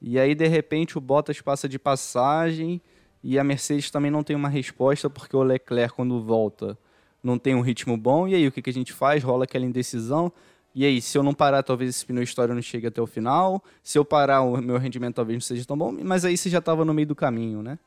E 0.00 0.18
aí 0.18 0.34
de 0.34 0.46
repente 0.46 0.96
o 0.96 1.02
Bottas 1.02 1.38
passa 1.42 1.68
de 1.68 1.78
passagem 1.78 2.80
e 3.22 3.38
a 3.38 3.44
Mercedes 3.44 3.90
também 3.90 4.10
não 4.10 4.22
tem 4.22 4.34
uma 4.34 4.48
resposta 4.48 5.10
porque 5.10 5.36
o 5.36 5.42
Leclerc 5.42 5.94
quando 5.94 6.18
volta 6.22 6.78
não 7.22 7.38
tem 7.38 7.54
um 7.54 7.60
ritmo 7.60 7.94
bom 7.94 8.26
e 8.26 8.34
aí 8.34 8.46
o 8.46 8.50
que, 8.50 8.62
que 8.62 8.70
a 8.70 8.72
gente 8.72 8.90
faz? 8.90 9.22
Rola 9.22 9.44
aquela 9.44 9.66
indecisão. 9.66 10.32
E 10.74 10.86
aí, 10.86 10.98
se 11.02 11.18
eu 11.18 11.22
não 11.22 11.34
parar, 11.34 11.62
talvez 11.62 11.90
esse 11.90 12.06
pneu 12.06 12.22
história 12.22 12.54
não 12.54 12.62
chegue 12.62 12.86
até 12.86 13.02
o 13.02 13.06
final. 13.06 13.62
Se 13.82 13.98
eu 13.98 14.06
parar, 14.06 14.40
o 14.40 14.56
meu 14.62 14.78
rendimento 14.78 15.16
talvez 15.16 15.36
não 15.36 15.40
seja 15.42 15.64
tão 15.66 15.76
bom. 15.76 15.92
Mas 16.04 16.24
aí 16.24 16.38
você 16.38 16.48
já 16.48 16.58
estava 16.58 16.86
no 16.86 16.94
meio 16.94 17.08
do 17.08 17.16
caminho, 17.16 17.62
né? 17.62 17.78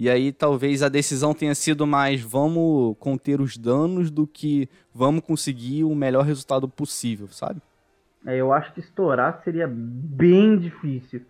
E 0.00 0.08
aí 0.08 0.32
talvez 0.32 0.82
a 0.82 0.88
decisão 0.88 1.34
tenha 1.34 1.54
sido 1.54 1.86
mais 1.86 2.22
vamos 2.22 2.96
conter 2.98 3.38
os 3.38 3.58
danos 3.58 4.10
do 4.10 4.26
que 4.26 4.66
vamos 4.94 5.22
conseguir 5.22 5.84
o 5.84 5.94
melhor 5.94 6.24
resultado 6.24 6.66
possível, 6.66 7.28
sabe? 7.28 7.60
É, 8.26 8.34
eu 8.38 8.50
acho 8.50 8.72
que 8.72 8.80
estourar 8.80 9.42
seria 9.44 9.68
bem 9.70 10.56
difícil. 10.56 11.20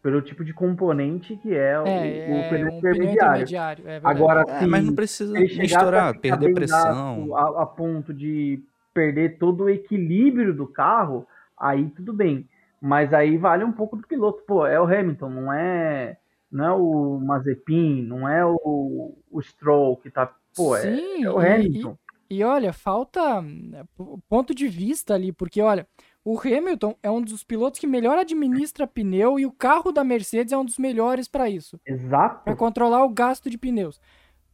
Pelo 0.00 0.22
tipo 0.22 0.44
de 0.44 0.54
componente 0.54 1.36
que 1.42 1.52
é, 1.52 1.76
o, 1.80 1.84
É, 1.84 1.88
o 1.88 2.36
é 2.36 2.48
pneu 2.48 2.68
um 2.68 2.80
pneu 2.80 2.94
intermediário. 2.94 3.42
intermediário. 3.42 3.88
É. 3.88 4.00
Agora, 4.04 4.46
É, 4.48 4.64
mas 4.64 4.84
não 4.84 4.94
precisa 4.94 5.36
estourar, 5.40 6.16
perder 6.20 6.54
pressão. 6.54 7.36
A, 7.36 7.64
a 7.64 7.66
ponto 7.66 8.14
de 8.14 8.62
perder 8.94 9.38
todo 9.38 9.64
o 9.64 9.68
equilíbrio 9.68 10.54
do 10.54 10.68
carro, 10.68 11.26
aí 11.58 11.90
tudo 11.96 12.12
bem. 12.12 12.48
Mas 12.80 13.12
aí 13.12 13.36
vale 13.36 13.64
um 13.64 13.72
pouco 13.72 13.96
do 13.96 14.06
piloto. 14.06 14.40
Pô, 14.46 14.64
é 14.64 14.80
o 14.80 14.84
Hamilton, 14.84 15.28
não 15.30 15.52
é, 15.52 16.16
não 16.50 16.64
é 16.64 16.72
o 16.72 17.18
Mazepin, 17.20 18.02
não 18.02 18.28
é 18.28 18.44
o, 18.44 19.14
o 19.30 19.42
Stroll 19.42 19.96
que 19.96 20.10
tá. 20.10 20.34
Pô, 20.56 20.74
é, 20.76 20.82
Sim, 20.82 21.24
é 21.24 21.30
o 21.30 21.40
e- 21.42 21.46
Hamilton. 21.46 21.96
E, 22.28 22.36
e 22.38 22.44
olha, 22.44 22.72
falta 22.72 23.42
p- 23.42 24.04
ponto 24.28 24.54
de 24.54 24.66
vista 24.68 25.14
ali, 25.14 25.32
porque 25.32 25.60
olha, 25.62 25.86
o 26.24 26.38
Hamilton 26.38 26.94
é 27.02 27.10
um 27.10 27.20
dos 27.22 27.42
pilotos 27.44 27.78
que 27.80 27.86
melhor 27.86 28.18
administra 28.18 28.86
pneu 28.86 29.38
e 29.38 29.46
o 29.46 29.52
carro 29.52 29.90
da 29.92 30.02
Mercedes 30.04 30.52
é 30.52 30.58
um 30.58 30.64
dos 30.64 30.76
melhores 30.78 31.26
para 31.28 31.48
isso, 31.48 31.80
Exato. 31.86 32.44
para 32.44 32.56
controlar 32.56 33.04
o 33.04 33.08
gasto 33.10 33.48
de 33.48 33.56
pneus. 33.58 34.00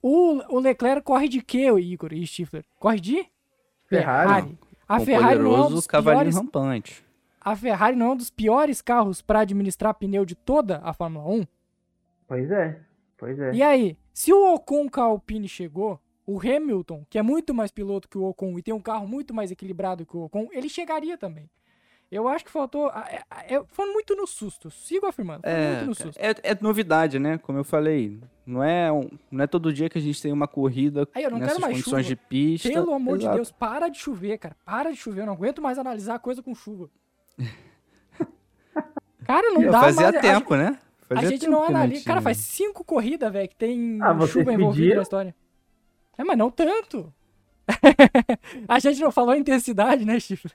O, 0.02 0.54
o 0.54 0.61
Leclerc 0.61 1.02
corre 1.02 1.28
de 1.28 1.42
quê, 1.42 1.70
o 1.70 1.78
Igor 1.78 2.12
e 2.12 2.26
Stifler? 2.26 2.64
Corre 2.78 3.00
de 3.00 3.26
Ferrari. 3.87 4.56
A 4.88 4.98
Com 4.98 5.04
Ferrari 5.04 5.38
não 5.40 5.54
é 5.56 5.61
um 5.66 5.70
dos 5.70 5.87
cavalinho 5.87 6.20
piores, 6.24 6.37
rampante. 6.37 7.04
a 7.40 7.56
Ferrari 7.56 7.96
não 7.96 8.06
é 8.06 8.11
um 8.11 8.16
dos 8.16 8.30
piores 8.30 8.80
carros 8.80 9.20
para 9.20 9.40
administrar 9.40 9.94
pneu 9.94 10.24
de 10.24 10.35
toda 10.35 10.80
a 10.85 10.92
Fórmula 10.92 11.26
1. 11.28 11.46
Pois 12.27 12.51
é. 12.51 12.81
Pois 13.19 13.39
é. 13.39 13.53
E 13.55 13.62
aí, 13.62 13.97
se 14.12 14.33
o 14.33 14.55
Ocon 14.55 14.89
com 14.89 15.01
a 15.01 15.05
Alpine 15.05 15.49
chegou, 15.49 16.01
o 16.27 16.39
Hamilton, 16.41 17.07
que 17.09 17.19
é 17.19 17.23
muito 17.23 17.55
mais 17.55 17.71
piloto 17.71 18.09
que 18.09 18.19
o 18.19 18.25
Ocon 18.25 18.59
e 18.59 18.62
tem 18.62 18.75
um 18.75 18.81
carro 18.81 19.07
muito 19.07 19.33
mais 19.33 19.51
equilibrado 19.51 20.05
que 20.05 20.17
o 20.17 20.23
Ocon, 20.25 20.49
ele 20.53 20.69
chegaria 20.69 21.17
também. 21.17 21.49
Eu 22.11 22.29
acho 22.29 22.45
que 22.45 22.51
faltou. 22.53 22.89
a- 22.89 23.05
é- 23.11 23.55
é- 23.57 23.65
Foi 23.69 23.87
muito 23.93 24.15
no 24.15 24.27
susto. 24.29 24.71
Sigo 24.71 25.07
afirmando. 25.07 25.41
Foi 25.43 25.51
É, 25.51 25.77
muito 25.77 25.87
no 25.89 25.97
cara, 25.97 26.07
susto. 26.12 26.19
é, 26.21 26.35
é 26.53 26.59
novidade, 26.61 27.19
né? 27.19 27.37
Como 27.39 27.59
eu 27.59 27.65
falei, 27.65 28.21
não 28.47 28.62
é, 28.62 28.93
um- 28.93 29.09
não 29.31 29.43
é 29.43 29.47
todo 29.49 29.73
dia 29.73 29.89
que 29.89 29.99
a 29.99 30.01
gente 30.01 30.21
tem 30.23 30.31
uma 30.33 30.47
corrida 30.47 31.09
Aí, 31.15 31.25
eu 31.25 31.31
não 31.31 31.39
quero 31.39 31.47
nessas 31.49 31.61
mais 31.61 31.73
condições 31.75 32.07
chuva. 32.07 32.17
de 32.17 32.29
pista. 32.29 32.69
Pelo 32.69 32.93
amor 32.93 33.17
Exato. 33.19 33.31
de 33.31 33.37
Deus, 33.39 33.51
para 33.51 33.89
de 33.89 33.99
chover, 33.99 34.39
cara. 34.39 34.57
Para 34.65 34.91
de 34.93 34.97
chover. 34.97 35.23
Eu 35.23 35.27
não 35.27 35.33
aguento 35.33 35.61
mais 35.61 35.79
analisar 35.81 36.19
coisa 36.21 36.43
com 36.43 36.55
chuva. 36.55 36.89
Cara, 39.25 39.51
não 39.53 39.62
dá 39.71 39.81
Fazia 39.81 40.03
mais. 40.12 40.17
a- 40.17 40.21
tempo, 40.21 40.55
né? 40.55 40.79
A, 41.11 41.14
Fazia 41.16 41.31
gente 41.31 41.40
tempo 41.42 41.53
não 41.53 41.62
analisa. 41.64 42.05
Cara, 42.05 42.21
faz 42.21 42.37
cinco 42.38 42.85
corridas, 42.85 43.33
velho, 43.33 43.49
que 43.49 43.57
tem 43.57 43.99
Ah, 44.03 44.14
chuva 44.27 44.53
envolvida 44.53 44.73
pediram? 44.73 44.97
na 44.97 45.03
história. 45.03 45.35
É, 46.19 46.25
mas 46.25 46.37
não 46.38 46.51
tanto. 46.51 47.12
a 48.69 48.79
gente 48.79 49.01
não 49.01 49.11
falou 49.11 49.31
a 49.31 49.38
intensidade, 49.38 50.05
né, 50.05 50.19
Chifre? 50.21 50.53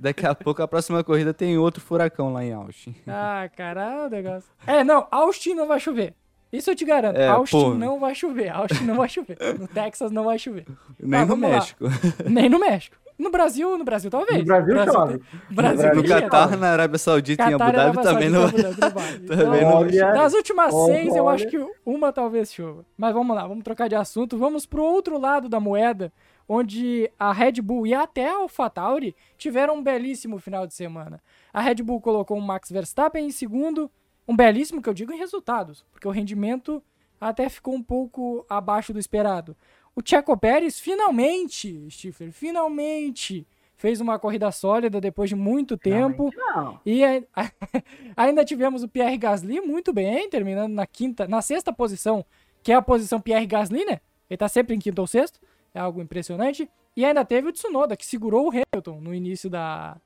Daqui 0.00 0.26
a 0.26 0.34
pouco 0.34 0.62
a 0.62 0.68
próxima 0.68 1.02
corrida 1.04 1.32
tem 1.32 1.56
outro 1.56 1.80
furacão 1.80 2.32
lá 2.32 2.44
em 2.44 2.52
Austin. 2.52 2.94
Ah, 3.06 3.48
caralho, 3.56 4.06
o 4.06 4.10
negócio. 4.10 4.50
É, 4.66 4.82
não, 4.82 5.06
Austin 5.10 5.54
não 5.54 5.66
vai 5.68 5.78
chover. 5.78 6.14
Isso 6.52 6.68
eu 6.70 6.74
te 6.74 6.84
garanto. 6.84 7.16
É, 7.16 7.28
Austin 7.28 7.56
pô. 7.60 7.74
não 7.74 8.00
vai 8.00 8.12
chover. 8.14 8.48
Austin 8.48 8.82
não 8.84 8.96
vai 8.96 9.08
chover. 9.08 9.38
No 9.58 9.68
Texas 9.68 10.10
não 10.10 10.24
vai 10.24 10.36
chover. 10.38 10.66
Nem 10.98 11.10
Tá, 11.10 11.20
no 11.20 11.26
vamos 11.28 11.48
lá. 11.48 11.54
México. 11.56 11.84
Nem 12.28 12.48
no 12.48 12.58
México. 12.58 12.96
No 13.20 13.30
Brasil, 13.30 13.76
no 13.78 13.84
Brasil 13.84 14.10
talvez. 14.10 14.38
No 14.38 14.44
Brasil 14.44 14.84
chove. 14.84 15.18
tem- 15.18 15.54
Brasil 15.54 15.94
No 15.94 16.04
Catar, 16.04 16.56
na 16.56 16.68
Arábia 16.72 16.98
Saudita 16.98 17.42
e 17.44 17.46
em 17.46 17.50
Catar 17.58 17.78
Abu 17.78 18.02
Dhabi 18.02 18.02
também 18.08 18.30
não. 18.30 18.46
Vai. 18.48 19.14
Então, 19.16 19.36
Também 19.36 19.60
não. 19.62 19.74
Olha, 19.76 20.12
Das 20.12 20.32
últimas 20.34 20.74
Olha, 20.74 20.94
seis, 20.94 21.14
eu 21.16 21.28
acho 21.28 21.46
que 21.48 21.58
uma 21.84 22.12
talvez 22.12 22.52
chova. 22.52 22.84
Mas 22.96 23.12
vamos 23.14 23.36
lá, 23.36 23.46
vamos 23.46 23.62
trocar 23.62 23.88
de 23.88 23.94
assunto. 23.94 24.36
Vamos 24.38 24.64
pro 24.66 24.82
outro 24.82 25.18
lado 25.18 25.48
da 25.48 25.60
moeda, 25.60 26.12
onde 26.48 27.10
a 27.18 27.32
Red 27.32 27.60
Bull 27.62 27.86
e 27.86 27.94
até 27.94 28.28
a 28.28 28.36
AlphaTauri 28.38 29.14
tiveram 29.38 29.76
um 29.76 29.82
belíssimo 29.82 30.38
final 30.38 30.66
de 30.66 30.74
semana. 30.74 31.20
A 31.52 31.60
Red 31.60 31.76
Bull 31.76 32.00
colocou 32.00 32.36
o 32.38 32.42
Max 32.42 32.70
Verstappen 32.70 33.26
em 33.26 33.30
segundo, 33.30 33.90
um 34.26 34.34
belíssimo 34.34 34.80
que 34.82 34.88
eu 34.88 34.94
digo 34.94 35.12
em 35.12 35.18
resultados, 35.18 35.84
porque 35.92 36.08
o 36.08 36.10
rendimento 36.10 36.82
até 37.20 37.48
ficou 37.50 37.74
um 37.74 37.82
pouco 37.82 38.44
abaixo 38.48 38.92
do 38.94 38.98
esperado. 38.98 39.54
O 39.94 40.00
Checo 40.04 40.36
Pérez 40.36 40.78
finalmente, 40.78 41.86
Stifler, 41.90 42.32
finalmente 42.32 43.46
fez 43.76 44.00
uma 44.00 44.18
corrida 44.18 44.50
sólida 44.52 45.00
depois 45.00 45.30
de 45.30 45.34
muito 45.36 45.76
tempo. 45.76 46.30
Não. 46.36 46.78
E 46.84 47.02
ai- 47.02 47.26
ainda 48.16 48.44
tivemos 48.44 48.82
o 48.82 48.88
Pierre 48.88 49.16
Gasly 49.16 49.60
muito 49.60 49.92
bem, 49.92 50.28
terminando 50.28 50.72
na 50.72 50.86
quinta, 50.86 51.26
na 51.26 51.40
sexta 51.42 51.72
posição, 51.72 52.24
que 52.62 52.72
é 52.72 52.74
a 52.74 52.82
posição 52.82 53.20
Pierre 53.20 53.46
Gasly, 53.46 53.84
né? 53.86 54.00
Ele 54.28 54.36
tá 54.38 54.48
sempre 54.48 54.74
em 54.74 54.78
quinto 54.78 55.00
ou 55.00 55.06
sexto, 55.06 55.40
é 55.74 55.80
algo 55.80 56.00
impressionante. 56.00 56.70
E 56.96 57.04
ainda 57.04 57.24
teve 57.24 57.48
o 57.48 57.52
Tsunoda, 57.52 57.96
que 57.96 58.04
segurou 58.04 58.46
o 58.46 58.50
Hamilton 58.50 59.00
no 59.00 59.14
início 59.14 59.48
da, 59.48 59.96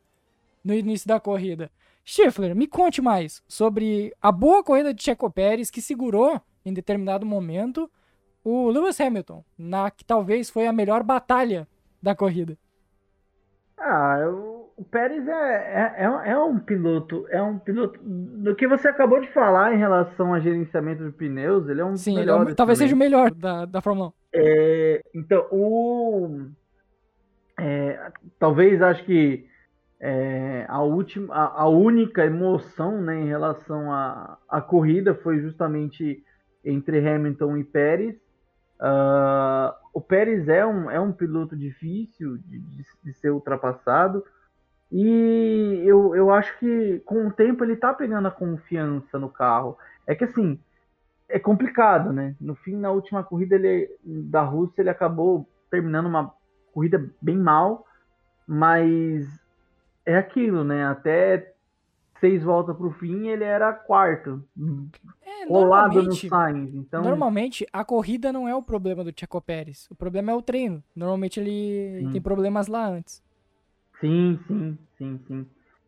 no 0.62 0.72
início 0.72 1.08
da 1.08 1.18
corrida. 1.18 1.70
Schiffler, 2.04 2.54
me 2.54 2.66
conte 2.66 3.00
mais 3.02 3.42
sobre 3.48 4.14
a 4.22 4.30
boa 4.30 4.62
corrida 4.62 4.94
de 4.94 5.02
Checo 5.02 5.28
Pérez, 5.30 5.70
que 5.70 5.80
segurou, 5.82 6.40
em 6.64 6.72
determinado 6.72 7.26
momento, 7.26 7.90
o 8.44 8.70
Lewis 8.70 9.00
Hamilton, 9.00 9.44
na 9.58 9.90
que 9.90 10.04
talvez 10.04 10.50
foi 10.50 10.66
a 10.66 10.72
melhor 10.72 11.02
batalha 11.02 11.68
da 12.02 12.14
corrida. 12.14 12.58
Ah, 13.76 14.18
o, 14.28 14.72
o 14.76 14.84
Pérez 14.84 15.26
é, 15.26 15.32
é, 15.32 16.04
é, 16.04 16.10
um- 16.10 16.20
é 16.20 16.38
um 16.38 16.58
piloto, 16.58 17.26
é 17.28 17.42
um 17.42 17.58
piloto. 17.58 17.98
Do 18.02 18.54
que 18.54 18.66
você 18.68 18.88
acabou 18.88 19.20
de 19.20 19.28
falar 19.32 19.74
em 19.74 19.78
relação 19.78 20.32
a 20.32 20.40
gerenciamento 20.40 21.04
de 21.04 21.12
pneus, 21.12 21.68
ele 21.68 21.80
é 21.80 21.84
um 21.84 21.96
Sim, 21.96 22.18
ele 22.18 22.30
é 22.30 22.54
talvez 22.54 22.78
seja 22.78 22.94
o 22.94 22.98
melhor 22.98 23.30
da, 23.32 23.64
da 23.64 23.80
Fórmula 23.80 24.08
1. 24.08 24.12
É, 24.32 25.02
então, 25.14 25.46
o. 25.50 26.48
é, 27.58 28.12
talvez 28.38 28.80
acho 28.82 29.04
que 29.04 29.46
é, 30.00 30.66
a 30.68 30.82
última, 30.82 31.34
a, 31.34 31.62
a 31.62 31.68
única 31.68 32.24
emoção 32.24 33.00
né, 33.02 33.20
em 33.20 33.26
relação 33.28 33.92
à, 33.92 34.38
à 34.48 34.60
corrida 34.60 35.14
foi 35.14 35.40
justamente 35.40 36.22
entre 36.64 37.06
Hamilton 37.06 37.58
e 37.58 37.64
Pérez. 37.64 38.16
Ah, 38.80 39.76
o 39.92 40.00
Pérez 40.00 40.48
é 40.48 40.64
um, 40.66 40.90
é 40.90 41.00
um 41.00 41.12
piloto 41.12 41.56
difícil 41.56 42.38
de, 42.38 42.58
de- 42.58 42.84
de 43.04 43.12
ser 43.14 43.30
ultrapassado. 43.30 44.24
E 44.92 45.82
eu, 45.84 46.14
eu 46.14 46.30
acho 46.32 46.58
que 46.58 47.00
com 47.00 47.26
o 47.26 47.32
tempo 47.32 47.64
ele 47.64 47.76
tá 47.76 47.92
pegando 47.94 48.28
a 48.28 48.32
confiança 48.32 49.18
no 49.18 49.28
carro. 49.28 49.76
É 50.06 50.14
que 50.14 50.24
assim, 50.24 50.60
é 51.28 51.38
complicado, 51.38 52.12
né? 52.12 52.36
No 52.40 52.54
fim, 52.54 52.76
na 52.76 52.90
última 52.90 53.24
corrida 53.24 53.56
ele, 53.56 53.90
da 54.04 54.42
Rússia, 54.42 54.82
ele 54.82 54.90
acabou 54.90 55.48
terminando 55.70 56.06
uma 56.06 56.32
corrida 56.72 57.10
bem 57.20 57.36
mal, 57.38 57.86
mas 58.46 59.26
é 60.06 60.16
aquilo, 60.16 60.64
né? 60.64 60.84
Até 60.86 61.54
seis 62.20 62.42
voltas 62.42 62.76
pro 62.76 62.90
fim, 62.92 63.28
ele 63.28 63.44
era 63.44 63.72
quarto, 63.72 64.42
É, 65.44 65.48
colado 65.48 66.02
no 66.02 66.02
normalmente, 66.02 66.28
Sainz. 66.28 66.74
Então, 66.74 67.02
normalmente, 67.02 67.66
a 67.72 67.84
corrida 67.84 68.32
não 68.32 68.48
é 68.48 68.54
o 68.54 68.62
problema 68.62 69.04
do 69.04 69.12
Checo 69.14 69.40
Pérez. 69.40 69.86
O 69.90 69.94
problema 69.94 70.32
é 70.32 70.34
o 70.34 70.42
treino. 70.42 70.82
Normalmente 70.94 71.40
ele 71.40 72.06
Hum. 72.06 72.10
tem 72.12 72.20
problemas 72.20 72.66
lá 72.66 72.86
antes. 72.88 73.22
sim, 74.00 74.38
sim, 74.46 74.78
sim, 74.98 75.20
sim. 75.26 75.46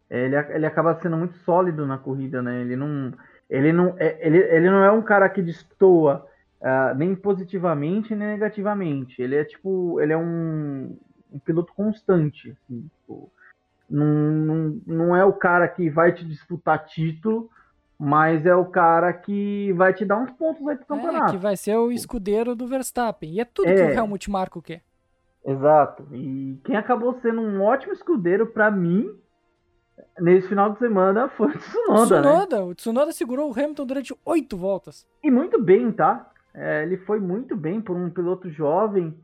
É, 0.08 0.24
Ele, 0.24 0.36
ele 0.36 0.66
acaba 0.66 0.98
sendo 1.00 1.16
muito 1.16 1.36
sólido 1.38 1.86
na 1.86 1.98
corrida, 1.98 2.40
né? 2.40 2.60
Ele 2.60 2.76
não, 2.76 3.12
ele 3.50 3.72
não, 3.72 3.94
é, 3.98 4.18
ele, 4.26 4.38
ele 4.38 4.70
não 4.70 4.82
é 4.84 4.90
um 4.90 5.02
cara 5.02 5.28
que 5.28 5.42
destoa 5.42 6.26
ah, 6.62 6.94
nem 6.94 7.14
positivamente 7.14 8.14
nem 8.14 8.28
negativamente. 8.28 9.20
Ele 9.20 9.36
é 9.36 9.44
tipo, 9.44 10.00
ele 10.00 10.12
é 10.12 10.16
um, 10.16 10.96
um 11.32 11.38
piloto 11.38 11.72
constante. 11.74 12.50
Assim, 12.50 12.88
tipo, 13.00 13.30
não, 13.90 14.06
não, 14.06 14.80
não 14.86 15.16
é 15.16 15.24
o 15.24 15.32
cara 15.32 15.68
que 15.68 15.90
vai 15.90 16.12
te 16.12 16.24
disputar 16.24 16.86
título, 16.86 17.50
mas 17.98 18.44
é 18.46 18.54
o 18.54 18.66
cara 18.66 19.12
que 19.12 19.72
vai 19.74 19.92
te 19.94 20.04
dar 20.04 20.18
uns 20.18 20.30
pontos 20.32 20.66
aí 20.68 20.76
pro 20.76 20.86
campeonato. 20.86 21.28
É, 21.28 21.30
que 21.32 21.36
vai 21.42 21.56
ser 21.56 21.76
o 21.76 21.90
escudeiro 21.90 22.54
do 22.54 22.66
Verstappen. 22.66 23.30
E 23.32 23.40
é 23.40 23.44
tudo 23.44 23.68
É. 23.68 23.74
que 23.74 23.82
o 23.82 23.90
Helmut 23.98 24.30
Marko 24.30 24.60
quer. 24.62 24.82
Exato. 25.44 26.06
E 26.12 26.58
quem 26.64 26.76
acabou 26.76 27.18
sendo 27.20 27.40
um 27.40 27.62
ótimo 27.62 27.92
escudeiro 27.92 28.46
pra 28.48 28.70
mim 28.70 29.08
nesse 30.20 30.48
final 30.48 30.72
de 30.72 30.78
semana 30.78 31.28
foi 31.28 31.48
o 31.48 31.58
Tsunoda, 31.58 32.20
né? 32.20 32.28
Tsunoda, 32.28 32.64
o 32.64 32.74
Tsunoda 32.74 33.12
segurou 33.12 33.48
o 33.50 33.52
Hamilton 33.52 33.86
durante 33.86 34.14
oito 34.24 34.56
voltas. 34.56 35.06
E 35.22 35.30
muito 35.30 35.62
bem, 35.62 35.92
tá? 35.92 36.30
É, 36.52 36.82
ele 36.82 36.96
foi 36.98 37.20
muito 37.20 37.56
bem 37.56 37.80
por 37.80 37.96
um 37.96 38.10
piloto 38.10 38.50
jovem. 38.50 39.16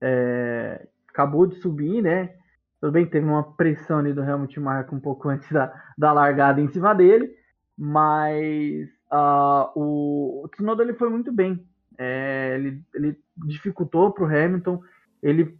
é, 0.00 0.86
acabou 1.08 1.46
de 1.46 1.56
subir, 1.56 2.02
né? 2.02 2.34
Tudo 2.80 2.92
bem 2.92 3.06
que 3.06 3.10
teve 3.12 3.26
uma 3.26 3.42
pressão 3.42 3.98
ali 4.00 4.12
do 4.12 4.22
Helmut 4.22 4.60
Marko 4.60 4.94
um 4.94 5.00
pouco 5.00 5.28
antes 5.30 5.50
da, 5.50 5.72
da 5.96 6.12
largada 6.12 6.60
em 6.60 6.68
cima 6.68 6.94
dele, 6.94 7.34
mas 7.76 8.88
ah, 9.10 9.70
o, 9.74 10.42
o 10.44 10.48
Tsunoda 10.48 10.82
ele 10.82 10.94
foi 10.94 11.08
muito 11.10 11.32
bem. 11.32 11.64
É, 11.98 12.54
ele, 12.56 12.82
ele 12.94 13.18
dificultou 13.46 14.12
pro 14.12 14.26
Hamilton, 14.26 14.80
ele 15.22 15.56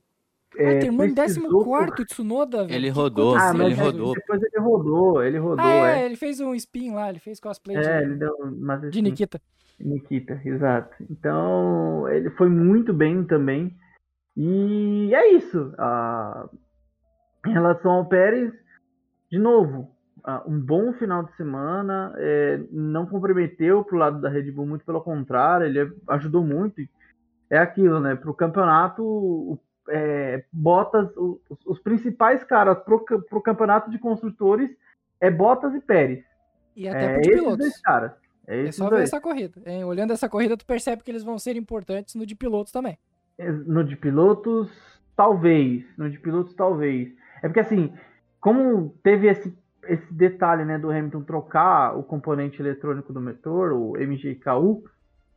É, 0.56 0.74
é, 0.76 0.78
terminou 0.80 1.06
em 1.06 1.14
precisou 1.14 1.64
14 1.64 2.02
o 2.02 2.06
Tsunoda, 2.06 2.64
velho. 2.64 2.74
Ele 2.74 2.88
rodou, 2.90 3.36
Ah, 3.36 3.52
ele 3.54 3.74
rodou. 3.74 4.14
depois 4.14 4.42
ele 4.42 4.58
rodou, 4.60 5.22
ele 5.22 5.38
rodou, 5.38 5.64
Ah, 5.64 5.90
é, 5.90 6.02
é. 6.02 6.06
ele 6.06 6.16
fez 6.16 6.40
um 6.40 6.54
spin 6.54 6.92
lá, 6.92 7.08
ele 7.10 7.18
fez 7.18 7.40
cosplay 7.40 7.76
É, 7.76 7.80
de, 7.80 8.04
ele 8.04 8.14
deu 8.16 8.34
mas 8.58 8.80
de 8.80 8.88
assim, 8.88 9.02
Nikita. 9.02 9.40
Nikita, 9.78 10.40
exato. 10.44 10.94
Então, 11.10 12.08
ele 12.08 12.30
foi 12.30 12.48
muito 12.48 12.94
bem 12.94 13.24
também. 13.24 13.76
E 14.36 15.14
é 15.14 15.32
isso. 15.34 15.72
Ah, 15.78 16.48
em 17.46 17.52
relação 17.52 17.90
ao 17.92 18.06
Pérez, 18.06 18.52
de 19.30 19.38
novo, 19.38 19.90
ah, 19.90 19.95
um 20.46 20.58
bom 20.58 20.92
final 20.94 21.22
de 21.24 21.34
semana. 21.36 22.12
é, 22.16 22.60
não 22.70 23.06
comprometeu 23.06 23.84
pro 23.84 23.96
lado 23.98 24.20
da 24.20 24.28
Red 24.28 24.50
Bull, 24.50 24.66
muito 24.66 24.84
pelo 24.84 25.00
contrário, 25.00 25.66
ele 25.66 25.92
ajudou 26.08 26.42
muito. 26.44 26.82
É 27.48 27.58
aquilo, 27.58 28.00
né? 28.00 28.16
Pro 28.16 28.34
campeonato, 28.34 29.02
o- 29.04 29.58
é, 29.88 30.44
Bottas, 30.52 31.16
o- 31.16 31.40
os, 31.48 31.58
os 31.64 31.78
principais 31.78 32.42
caras 32.42 32.76
pro, 32.78 33.04
ca- 33.04 33.18
pro 33.20 33.40
campeonato 33.40 33.88
de 33.90 33.98
construtores 34.00 34.68
é 35.20 35.30
Bottas 35.30 35.72
e 35.74 35.80
Pérez. 35.80 36.24
E 36.74 36.88
até 36.88 37.04
É 37.16 37.20
de 37.20 37.30
esses 37.30 37.40
pilotos. 37.42 37.80
caras. 37.80 38.12
É 38.48 38.66
É 38.66 38.72
só 38.72 38.90
ver 38.90 39.02
essa 39.02 39.20
corrida. 39.20 39.60
hein? 39.64 39.84
Olhando 39.84 40.12
essa 40.12 40.28
corrida, 40.28 40.56
tu 40.56 40.66
percebe 40.66 41.02
que 41.02 41.10
eles 41.10 41.22
vão 41.24 41.38
ser 41.38 41.56
importantes 41.56 42.14
no 42.16 42.26
de 42.26 42.34
pilotos 42.34 42.72
também. 42.72 42.98
No 43.66 43.82
de 43.84 43.96
pilotos, 43.96 44.70
talvez. 45.16 45.84
No 45.96 46.10
de 46.10 46.18
pilotos, 46.18 46.52
talvez. 46.54 47.12
É 47.42 47.48
porque 47.48 47.60
assim, 47.60 47.92
como 48.40 48.90
teve 49.02 49.28
esse, 49.28 49.56
esse 49.88 50.12
detalhe 50.12 50.64
né, 50.64 50.78
do 50.78 50.90
Hamilton 50.90 51.22
trocar 51.22 51.96
o 51.96 52.02
componente 52.02 52.60
eletrônico 52.60 53.12
do 53.12 53.20
motor, 53.20 53.72
o 53.72 53.96
MGKU, 53.96 54.84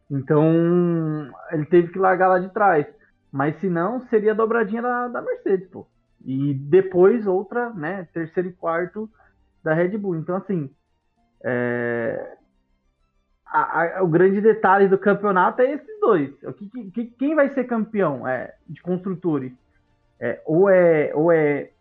então 0.10 1.32
ele 1.52 1.66
teve 1.66 1.92
que 1.92 2.00
largar 2.00 2.28
lá 2.28 2.40
de 2.40 2.50
trás. 2.54 2.86
Mas 3.32 3.60
se 3.60 3.70
não, 3.70 4.02
seria 4.08 4.32
a 4.32 4.36
dobradinha 4.36 4.82
da, 4.82 5.08
da 5.08 5.22
Mercedes, 5.22 5.68
pô. 5.70 5.86
E 6.26 6.54
depois 6.54 7.28
outra, 7.28 7.70
né, 7.72 8.08
terceiro 8.14 8.50
e 8.50 8.54
quarto 8.54 9.10
da 9.64 9.74
Red 9.74 9.98
Bull. 9.98 10.16
Então, 10.16 10.36
assim, 10.36 10.70
é, 11.44 12.38
a- 13.46 13.98
a- 14.00 14.04
o 14.04 14.08
grande 14.08 14.42
detalhe 14.42 14.88
do 14.88 14.98
campeonato 14.98 15.62
é 15.62 15.74
esses 15.74 16.00
dois. 16.00 16.32
O 16.44 16.54
que- 16.54 16.70
que- 16.70 16.92
que- 16.92 17.06
quem 17.18 17.36
vai 17.36 17.50
ser 17.54 17.66
campeão 17.66 18.28
é, 18.28 18.56
de 18.68 18.82
construtores? 18.82 19.54
É, 20.20 20.42
ou, 20.46 20.70
é, 20.70 21.12
ou 21.16 21.32
é 21.32 21.72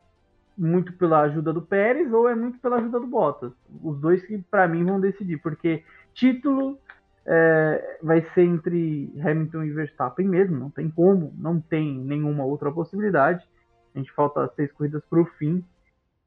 muito 0.59 0.92
pela 0.94 1.21
ajuda 1.21 1.53
do 1.53 1.62
Pérez 1.62 2.12
ou 2.12 2.29
é 2.29 2.35
muito 2.35 2.59
pela 2.59 2.77
ajuda 2.77 2.99
do 2.99 3.07
Bottas. 3.07 3.53
Os 3.83 3.99
dois 4.01 4.25
que, 4.27 4.38
para 4.38 4.66
mim, 4.66 4.85
vão 4.85 5.01
decidir. 5.01 5.38
Porque 5.38 5.85
título 6.12 6.79
é, 7.25 7.99
vai 8.03 8.23
ser 8.35 8.42
entre 8.42 9.12
Hamilton 9.23 9.62
e 9.64 9.71
Verstappen 9.71 10.27
mesmo. 10.27 10.59
Não 10.59 10.71
tem 10.71 10.90
como. 10.90 11.33
Não 11.38 11.61
tem 11.61 11.99
nenhuma 11.99 12.44
outra 12.44 12.73
possibilidade. 12.73 13.47
A 13.94 13.99
gente 13.99 14.12
falta 14.12 14.51
seis 14.57 14.73
corridas 14.73 15.03
para 15.09 15.21
o 15.21 15.25
fim. 15.25 15.64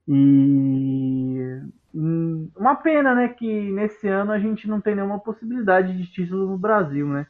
E 0.08 1.60
hum, 1.94 2.50
uma 2.56 2.76
pena, 2.76 3.14
né, 3.14 3.30
que 3.30 3.72
nesse 3.72 4.08
ano 4.08 4.32
a 4.32 4.40
gente 4.40 4.68
não 4.68 4.80
tem 4.80 4.96
nenhuma 4.96 5.20
possibilidade 5.20 5.96
de 5.98 6.12
título 6.12 6.48
no 6.48 6.58
Brasil, 6.58 7.08
né? 7.08 7.28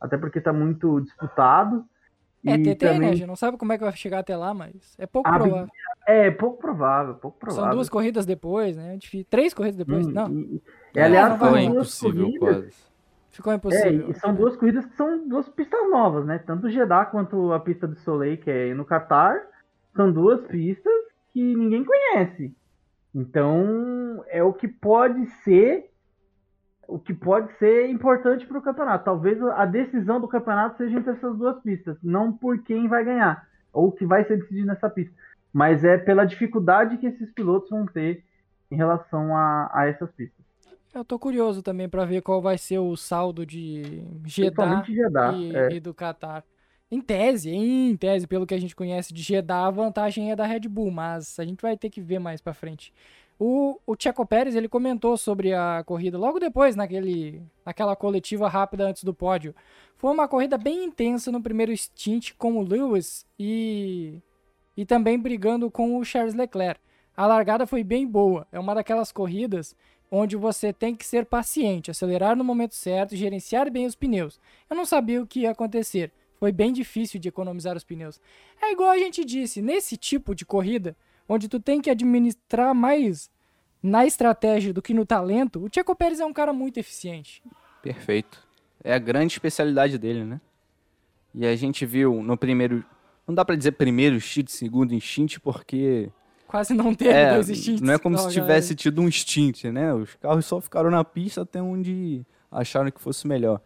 Até 0.00 0.18
porque 0.18 0.40
tá 0.40 0.52
muito 0.52 1.00
disputado. 1.00 1.84
É, 2.46 2.58
TT, 2.58 2.84
né? 2.84 2.90
A 2.90 2.94
também 2.94 3.14
gente 3.16 3.26
não 3.26 3.36
sabe 3.36 3.56
como 3.56 3.72
é 3.72 3.78
que 3.78 3.84
vai 3.84 3.96
chegar 3.96 4.18
até 4.18 4.36
lá, 4.36 4.52
mas 4.52 4.94
é 4.98 5.06
pouco 5.06 5.28
Ah, 5.28 5.38
provável. 5.38 5.68
é 6.06 6.30
pouco 6.30 6.58
provável, 6.58 7.14
pouco 7.14 7.38
provável. 7.38 7.64
São 7.64 7.74
duas 7.74 7.88
corridas 7.88 8.26
depois, 8.26 8.76
né? 8.76 8.96
Difí- 8.98 9.24
Três 9.24 9.54
corridas 9.54 9.76
depois? 9.78 10.06
Hum, 10.06 10.10
não, 10.12 10.28
e- 10.30 10.56
e- 10.56 10.62
É, 10.94 11.04
aliás, 11.04 11.30
não 11.30 11.38
vai 11.38 11.64
impossível 11.64 12.24
corridas. 12.26 12.56
quase. 12.56 12.94
ficou 13.30 13.52
É, 13.52 13.56
impossível. 13.56 14.10
e 14.10 14.14
são 14.14 14.34
duas 14.34 14.56
corridas 14.56 14.84
que 14.86 14.94
são 14.94 15.26
duas 15.28 15.48
pistas 15.48 15.90
novas, 15.90 16.24
né? 16.26 16.38
Tanto 16.38 16.66
o 16.66 16.70
Jeddah 16.70 17.06
quanto 17.06 17.52
a 17.52 17.58
pista 17.58 17.86
do 17.88 17.96
Soleil, 17.96 18.36
que 18.38 18.48
é 18.50 18.74
no 18.74 18.84
Qatar, 18.84 19.40
são 19.96 20.12
duas 20.12 20.40
pistas 20.46 20.92
que 21.32 21.56
ninguém 21.56 21.84
conhece. 21.84 22.54
Então, 23.14 24.24
é 24.28 24.42
o 24.42 24.52
que 24.52 24.68
pode 24.68 25.24
ser 25.42 25.90
o 26.88 26.98
que 26.98 27.14
pode 27.14 27.52
ser 27.58 27.88
importante 27.88 28.46
para 28.46 28.58
o 28.58 28.62
campeonato. 28.62 29.04
Talvez 29.04 29.40
a 29.42 29.64
decisão 29.64 30.20
do 30.20 30.28
campeonato 30.28 30.76
seja 30.76 30.98
entre 30.98 31.12
essas 31.12 31.36
duas 31.36 31.60
pistas, 31.62 31.96
não 32.02 32.32
por 32.32 32.62
quem 32.62 32.88
vai 32.88 33.04
ganhar 33.04 33.46
ou 33.72 33.90
que 33.90 34.06
vai 34.06 34.24
ser 34.24 34.38
decidido 34.38 34.66
nessa 34.66 34.88
pista, 34.88 35.14
mas 35.52 35.84
é 35.84 35.98
pela 35.98 36.24
dificuldade 36.24 36.96
que 36.98 37.06
esses 37.06 37.32
pilotos 37.32 37.68
vão 37.70 37.86
ter 37.86 38.24
em 38.70 38.76
relação 38.76 39.36
a, 39.36 39.70
a 39.72 39.86
essas 39.86 40.10
pistas. 40.12 40.44
Eu 40.94 41.04
tô 41.04 41.18
curioso 41.18 41.60
também 41.60 41.88
pra 41.88 42.04
ver 42.04 42.22
qual 42.22 42.40
vai 42.40 42.56
ser 42.56 42.78
o 42.78 42.96
saldo 42.96 43.44
de 43.44 44.04
Jeddah 44.24 44.84
Jeddah. 44.84 45.32
e, 45.32 45.56
é. 45.56 45.72
e 45.72 45.80
do 45.80 45.92
Qatar. 45.92 46.44
Em 46.88 47.00
tese, 47.00 47.50
em 47.50 47.96
tese, 47.96 48.28
pelo 48.28 48.46
que 48.46 48.54
a 48.54 48.60
gente 48.60 48.76
conhece 48.76 49.12
de 49.12 49.20
Jeddah, 49.20 49.66
a 49.66 49.70
vantagem 49.70 50.30
é 50.30 50.36
da 50.36 50.46
Red 50.46 50.68
Bull, 50.68 50.92
mas 50.92 51.38
a 51.40 51.44
gente 51.44 51.60
vai 51.60 51.76
ter 51.76 51.90
que 51.90 52.00
ver 52.00 52.20
mais 52.20 52.40
pra 52.40 52.54
frente. 52.54 52.92
O, 53.38 53.80
o 53.86 53.96
Checo 53.98 54.24
Pérez, 54.24 54.54
ele 54.54 54.68
comentou 54.68 55.16
sobre 55.16 55.52
a 55.52 55.82
corrida 55.84 56.16
logo 56.16 56.38
depois, 56.38 56.76
naquele, 56.76 57.42
naquela 57.64 57.96
coletiva 57.96 58.48
rápida 58.48 58.88
antes 58.88 59.02
do 59.02 59.12
pódio. 59.12 59.54
Foi 59.96 60.12
uma 60.12 60.28
corrida 60.28 60.56
bem 60.56 60.84
intensa 60.84 61.32
no 61.32 61.42
primeiro 61.42 61.76
stint 61.76 62.32
com 62.38 62.58
o 62.58 62.62
Lewis 62.62 63.26
e, 63.38 64.20
e 64.76 64.86
também 64.86 65.18
brigando 65.18 65.70
com 65.70 65.98
o 65.98 66.04
Charles 66.04 66.34
Leclerc. 66.34 66.80
A 67.16 67.26
largada 67.26 67.66
foi 67.66 67.82
bem 67.82 68.06
boa. 68.06 68.46
É 68.52 68.58
uma 68.58 68.74
daquelas 68.74 69.10
corridas 69.10 69.74
onde 70.10 70.36
você 70.36 70.72
tem 70.72 70.94
que 70.94 71.04
ser 71.04 71.26
paciente, 71.26 71.90
acelerar 71.90 72.36
no 72.36 72.44
momento 72.44 72.74
certo 72.74 73.14
e 73.14 73.16
gerenciar 73.16 73.70
bem 73.70 73.86
os 73.86 73.96
pneus. 73.96 74.40
Eu 74.70 74.76
não 74.76 74.84
sabia 74.84 75.20
o 75.20 75.26
que 75.26 75.40
ia 75.40 75.50
acontecer. 75.50 76.12
Foi 76.38 76.52
bem 76.52 76.72
difícil 76.72 77.18
de 77.18 77.28
economizar 77.28 77.76
os 77.76 77.84
pneus. 77.84 78.20
É 78.62 78.72
igual 78.72 78.90
a 78.90 78.98
gente 78.98 79.24
disse, 79.24 79.60
nesse 79.60 79.96
tipo 79.96 80.34
de 80.34 80.44
corrida, 80.44 80.96
onde 81.28 81.48
tu 81.48 81.58
tem 81.60 81.80
que 81.80 81.90
administrar 81.90 82.74
mais 82.74 83.30
na 83.82 84.06
estratégia 84.06 84.72
do 84.72 84.80
que 84.82 84.94
no 84.94 85.04
talento, 85.04 85.62
o 85.64 85.68
Checo 85.72 85.94
Pérez 85.94 86.20
é 86.20 86.24
um 86.26 86.32
cara 86.32 86.52
muito 86.52 86.78
eficiente. 86.78 87.42
Perfeito. 87.82 88.42
É 88.82 88.94
a 88.94 88.98
grande 88.98 89.32
especialidade 89.34 89.98
dele, 89.98 90.24
né? 90.24 90.40
E 91.34 91.44
a 91.46 91.54
gente 91.56 91.84
viu 91.84 92.22
no 92.22 92.36
primeiro. 92.36 92.84
Não 93.26 93.34
dá 93.34 93.44
pra 93.44 93.56
dizer 93.56 93.72
primeiro 93.72 94.16
instinto, 94.16 94.50
segundo 94.52 94.94
instinto, 94.94 95.40
porque. 95.40 96.10
Quase 96.46 96.72
não 96.72 96.94
teve 96.94 97.10
É, 97.10 97.34
dois 97.34 97.50
instintos. 97.50 97.80
não 97.80 97.92
é 97.94 97.98
como 97.98 98.16
se 98.16 98.22
igual 98.24 98.30
a 98.30 98.32
tivesse 98.32 98.74
tido 98.74 99.00
um 99.02 99.08
instinto, 99.08 99.70
né? 99.72 99.92
Os 99.92 100.14
carros 100.14 100.46
só 100.46 100.60
ficaram 100.60 100.90
na 100.90 101.02
pista 101.02 101.42
até 101.42 101.60
onde 101.60 102.24
acharam 102.50 102.90
que 102.90 103.00
fosse 103.00 103.26
melhor. 103.26 103.60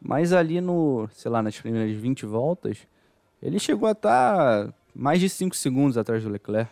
Mas 0.00 0.32
ali 0.32 0.60
no, 0.60 1.08
sei 1.12 1.30
lá, 1.30 1.42
nas 1.42 1.58
primeiras 1.58 1.96
20 1.96 2.26
voltas, 2.26 2.78
ele 3.42 3.58
chegou 3.58 3.88
a 3.88 3.92
estar 3.92 4.72
mais 4.94 5.20
de 5.20 5.28
5 5.28 5.56
segundos 5.56 5.96
atrás 5.96 6.22
do 6.22 6.28
Leclerc. 6.28 6.70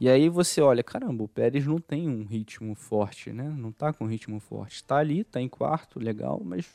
E 0.00 0.08
aí 0.08 0.28
você 0.28 0.60
olha, 0.60 0.82
caramba, 0.82 1.22
o 1.22 1.28
Pérez 1.28 1.66
não 1.66 1.78
tem 1.78 2.08
um 2.08 2.24
ritmo 2.24 2.74
forte, 2.74 3.32
né? 3.32 3.48
Não 3.56 3.70
tá 3.70 3.92
com 3.92 4.04
um 4.04 4.08
ritmo 4.08 4.40
forte. 4.40 4.82
Tá 4.82 4.96
ali, 4.96 5.22
tá 5.22 5.40
em 5.40 5.48
quarto, 5.48 6.00
legal, 6.00 6.40
mas 6.44 6.66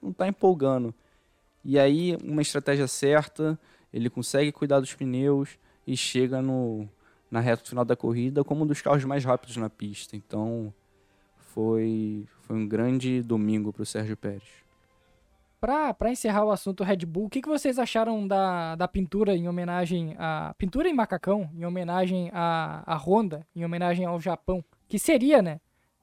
não 0.00 0.12
tá 0.12 0.26
empolgando. 0.28 0.94
E 1.64 1.78
aí, 1.78 2.16
uma 2.24 2.42
estratégia 2.42 2.88
certa, 2.88 3.58
ele 3.92 4.08
consegue 4.08 4.50
cuidar 4.50 4.80
dos 4.80 4.94
pneus 4.94 5.58
e 5.86 5.96
chega 5.96 6.40
no, 6.40 6.88
na 7.30 7.40
reta 7.40 7.68
final 7.68 7.84
da 7.84 7.96
corrida 7.96 8.42
como 8.44 8.64
um 8.64 8.66
dos 8.66 8.80
carros 8.80 9.04
mais 9.04 9.24
rápidos 9.24 9.56
na 9.56 9.68
pista. 9.70 10.16
Então, 10.16 10.72
foi, 11.36 12.26
foi 12.42 12.56
um 12.56 12.66
grande 12.66 13.22
domingo 13.22 13.72
para 13.72 13.82
o 13.82 13.86
Sérgio 13.86 14.16
Pérez. 14.16 14.62
Pra, 15.62 15.94
pra 15.94 16.10
encerrar 16.10 16.44
o 16.44 16.50
assunto 16.50 16.82
Red 16.82 17.06
Bull, 17.06 17.26
o 17.26 17.30
que, 17.30 17.40
que 17.40 17.48
vocês 17.48 17.78
acharam 17.78 18.26
da, 18.26 18.74
da 18.74 18.88
pintura 18.88 19.36
em 19.36 19.46
homenagem 19.48 20.16
a. 20.18 20.52
Pintura 20.58 20.88
em 20.88 20.92
macacão, 20.92 21.48
em 21.54 21.64
homenagem 21.64 22.32
a, 22.34 22.82
a 22.84 22.96
Honda, 22.96 23.46
em 23.54 23.64
homenagem 23.64 24.04
ao 24.04 24.18
Japão? 24.20 24.64
Que 24.88 24.98
seria, 24.98 25.40
né? 25.40 25.60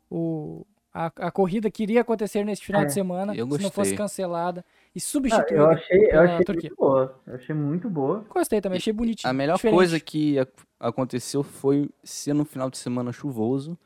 O, 0.10 0.66
a, 0.94 1.08
a 1.08 1.30
corrida 1.30 1.70
que 1.70 1.84
iria 1.84 2.00
acontecer 2.00 2.46
neste 2.46 2.66
final 2.66 2.84
É, 2.84 2.86
de 2.86 2.94
semana, 2.94 3.36
eu 3.36 3.46
se 3.52 3.62
não 3.62 3.70
fosse 3.70 3.98
cancelada 3.98 4.64
e 4.96 4.98
Ah, 4.98 5.02
substituída 5.02 5.54
eu 5.56 5.70
achei, 5.70 6.08
eu 6.10 6.22
achei 6.22 6.46
Turquia. 6.46 6.70
muito 6.70 6.80
boa. 6.80 7.20
Eu 7.28 7.36
achei 7.36 7.54
muito 7.56 7.90
boa. 7.90 8.26
Gostei 8.30 8.62
também, 8.62 8.78
achei 8.78 8.94
bonitinho. 8.94 9.30
A 9.30 9.34
melhor 9.34 9.56
diferente. 9.58 9.76
coisa 9.76 10.00
que 10.00 10.40
ac- 10.40 10.54
aconteceu 10.80 11.44
foi 11.44 11.90
ser 12.02 12.34
no 12.34 12.46
final 12.46 12.70
de 12.70 12.78
semana 12.78 13.12
chuvoso. 13.12 13.78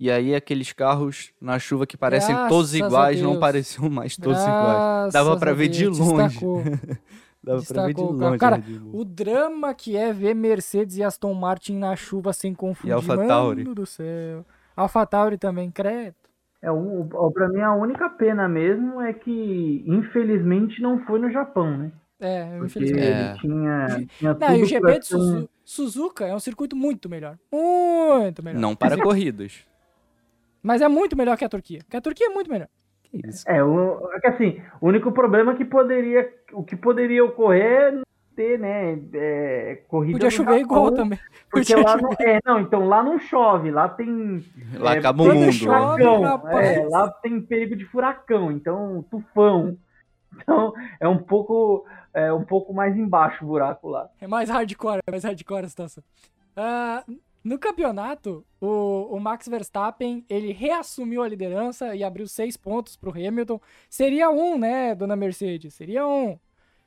E 0.00 0.10
aí 0.10 0.34
aqueles 0.34 0.72
carros 0.72 1.30
na 1.38 1.58
chuva 1.58 1.86
que 1.86 1.94
parecem 1.94 2.34
todos 2.48 2.72
Graças 2.72 2.82
a 2.82 2.86
iguais 2.86 3.20
não 3.20 3.38
pareciam 3.38 3.90
mais 3.90 4.16
todos 4.16 4.40
iguais. 4.40 5.12
Graças 5.12 5.12
Dava 5.12 5.38
pra 5.38 5.50
a 5.50 5.54
ver 5.54 5.68
de 5.68 5.86
longe. 5.86 6.28
destacou. 6.28 6.62
Dava 7.44 7.62
pra 7.62 7.86
ver 7.86 7.94
de 7.94 8.00
longe. 8.02 8.38
Cara, 8.38 8.56
a 8.56 8.58
Red 8.58 8.78
Bull. 8.78 9.00
O 9.02 9.04
drama 9.04 9.74
que 9.74 9.98
é 9.98 10.10
ver 10.10 10.34
Mercedes 10.34 10.96
e 10.96 11.02
Aston 11.02 11.34
Martin 11.34 11.76
na 11.76 11.94
chuva 11.96 12.32
sem 12.32 12.54
confundir. 12.54 12.94
AlphaTauri. 12.94 13.62
Mano 13.62 13.74
do 13.74 13.84
céu. 13.84 14.46
AlphaTauri 14.74 15.36
também, 15.36 15.70
credo. 15.70 16.14
É, 16.62 16.72
o, 16.72 17.02
o, 17.02 17.30
pra 17.30 17.48
mim, 17.50 17.60
a 17.60 17.74
única 17.74 18.08
pena 18.08 18.48
mesmo 18.48 19.02
é 19.02 19.12
que, 19.12 19.84
infelizmente, 19.86 20.80
não 20.80 20.98
foi 21.04 21.18
no 21.18 21.30
Japão, 21.30 21.76
né? 21.76 21.92
É, 22.18 22.44
Porque 22.58 22.64
infelizmente. 22.66 23.06
É. 23.06 23.30
ele 23.30 23.38
tinha, 23.38 24.06
tinha 24.18 24.34
Não, 24.34 24.56
e 24.56 24.62
o 24.62 24.66
tudo 24.66 24.66
GP 24.66 24.98
de 24.98 25.48
Suzuka 25.62 26.26
é 26.26 26.34
um 26.34 26.40
circuito 26.40 26.74
muito 26.74 27.08
melhor. 27.08 27.38
Muito 27.52 28.42
melhor. 28.42 28.58
Não 28.58 28.74
para 28.74 28.96
corridas. 29.02 29.69
Mas 30.62 30.82
é 30.82 30.88
muito 30.88 31.16
melhor 31.16 31.36
que 31.36 31.44
a 31.44 31.48
Turquia. 31.48 31.80
Porque 31.84 31.96
a 31.96 32.00
Turquia 32.00 32.26
é 32.26 32.30
muito 32.30 32.50
melhor. 32.50 32.68
Que 33.04 33.20
isso. 33.26 33.44
É, 33.48 33.62
o, 33.64 34.10
é 34.14 34.20
que 34.20 34.26
assim, 34.28 34.62
o 34.80 34.88
único 34.88 35.10
problema 35.12 35.52
é 35.52 35.56
que 35.56 35.64
poderia, 35.64 36.32
o 36.52 36.62
que 36.62 36.76
poderia 36.76 37.24
ocorrer 37.24 37.94
é 37.94 38.00
ter, 38.36 38.58
né, 38.58 38.98
é, 39.12 39.82
corrida 39.88 40.12
Podia 40.18 40.30
chover 40.30 40.60
Japão, 40.60 40.60
igual 40.64 40.92
também. 40.92 41.18
Porque 41.50 41.74
Podia 41.74 41.84
lá 41.84 41.98
chover. 41.98 42.02
não, 42.02 42.26
é, 42.26 42.38
não, 42.46 42.60
então 42.60 42.86
lá 42.88 43.02
não 43.02 43.18
chove, 43.18 43.70
lá 43.70 43.88
tem 43.88 44.44
Lá 44.78 44.94
É, 44.94 44.98
acaba 44.98 45.22
o 45.22 45.26
quando 45.26 45.38
mundo. 45.40 45.52
chove- 45.52 46.02
furacão, 46.02 46.22
rapaz. 46.22 46.66
é, 46.76 46.86
lá 46.88 47.10
tem 47.22 47.40
perigo 47.42 47.74
de 47.76 47.84
furacão, 47.86 48.52
então 48.52 49.04
tufão. 49.10 49.76
Então 50.36 50.72
é 51.00 51.08
um 51.08 51.18
pouco 51.18 51.84
é 52.14 52.32
um 52.32 52.44
pouco 52.44 52.72
mais 52.72 52.96
embaixo 52.96 53.44
o 53.44 53.48
buraco 53.48 53.88
lá. 53.88 54.08
É 54.20 54.26
mais 54.28 54.48
hardcore, 54.48 55.00
é 55.06 55.10
mais 55.10 55.24
hardcore 55.24 55.64
a 55.64 55.68
situação. 55.68 56.04
Ah, 56.56 57.02
no 57.42 57.58
campeonato, 57.58 58.44
o, 58.60 59.08
o 59.10 59.18
Max 59.18 59.48
Verstappen, 59.48 60.24
ele 60.28 60.52
reassumiu 60.52 61.22
a 61.22 61.28
liderança 61.28 61.94
e 61.96 62.04
abriu 62.04 62.26
seis 62.26 62.56
pontos 62.56 62.96
pro 62.96 63.10
Hamilton. 63.10 63.58
Seria 63.88 64.30
um, 64.30 64.58
né, 64.58 64.94
dona 64.94 65.16
Mercedes? 65.16 65.74
Seria 65.74 66.06
um. 66.06 66.38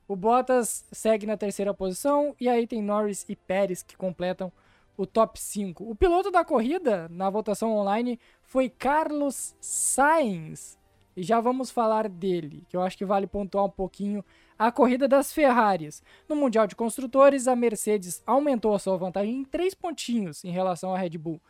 O 0.07 0.15
Bottas 0.15 0.85
segue 0.91 1.25
na 1.25 1.37
terceira 1.37 1.73
posição 1.73 2.35
e 2.39 2.47
aí 2.47 2.67
tem 2.67 2.83
Norris 2.83 3.25
e 3.27 3.35
Pérez 3.35 3.81
que 3.81 3.97
completam 3.97 4.51
o 4.95 5.07
top 5.07 5.41
5. 5.41 5.89
O 5.89 5.95
piloto 5.95 6.29
da 6.29 6.45
corrida, 6.45 7.07
na 7.09 7.29
votação 7.29 7.75
online, 7.75 8.19
foi 8.43 8.69
Carlos 8.69 9.55
Sainz. 9.59 10.77
E 11.15 11.23
já 11.23 11.39
vamos 11.39 11.71
falar 11.71 12.07
dele, 12.09 12.63
que 12.69 12.77
eu 12.77 12.81
acho 12.81 12.97
que 12.97 13.05
vale 13.05 13.25
pontuar 13.25 13.65
um 13.65 13.69
pouquinho 13.69 14.23
a 14.57 14.71
corrida 14.71 15.07
das 15.07 15.33
Ferraris. 15.33 16.01
No 16.27 16.35
Mundial 16.35 16.67
de 16.67 16.75
Construtores, 16.75 17.47
a 17.47 17.55
Mercedes 17.55 18.21
aumentou 18.25 18.73
a 18.73 18.79
sua 18.79 18.97
vantagem 18.97 19.37
em 19.37 19.43
3 19.43 19.73
pontinhos 19.73 20.43
em 20.43 20.51
relação 20.51 20.93
à 20.93 20.97
Red 20.97 21.17
Bull. 21.17 21.41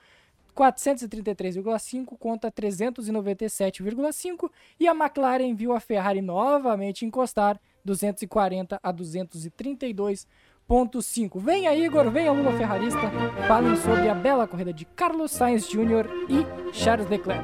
433,5 0.55 2.17
contra 2.17 2.51
397,5 2.51 4.49
e 4.79 4.87
a 4.87 4.93
McLaren 4.93 5.55
viu 5.55 5.73
a 5.73 5.79
Ferrari 5.79 6.21
novamente 6.21 7.05
encostar 7.05 7.59
240 7.83 8.79
a 8.81 8.93
232,5. 8.93 11.39
Venha 11.39 11.75
Igor, 11.75 12.09
venha 12.09 12.31
Lula 12.31 12.57
Ferrarista, 12.57 13.01
falem 13.47 13.75
sobre 13.77 14.09
a 14.09 14.15
bela 14.15 14.47
corrida 14.47 14.71
de 14.71 14.85
Carlos 14.85 15.31
Sainz 15.31 15.67
Jr. 15.67 16.07
e 16.29 16.45
Charles 16.73 17.09
Leclerc. 17.09 17.43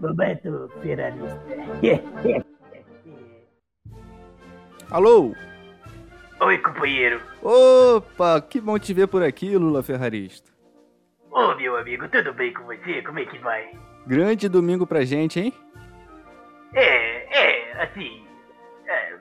Roberto 0.00 0.70
Ferrarista. 0.82 1.40
Alô? 4.90 5.34
Oi, 6.40 6.58
companheiro. 6.58 7.20
Opa, 7.42 8.40
que 8.40 8.60
bom 8.60 8.78
te 8.78 8.94
ver 8.94 9.06
por 9.06 9.22
aqui, 9.22 9.56
Lula 9.56 9.82
Ferrarista. 9.82 10.50
Ô, 11.30 11.54
meu 11.54 11.76
amigo, 11.76 12.08
tudo 12.08 12.32
bem 12.32 12.52
com 12.52 12.64
você? 12.64 13.02
Como 13.02 13.18
é 13.18 13.24
que 13.26 13.38
vai? 13.38 13.70
Grande 14.06 14.48
domingo 14.48 14.86
pra 14.86 15.04
gente, 15.04 15.38
hein? 15.38 15.52
É, 16.74 17.38
é, 17.38 17.82
assim. 17.82 18.26
é, 18.86 19.14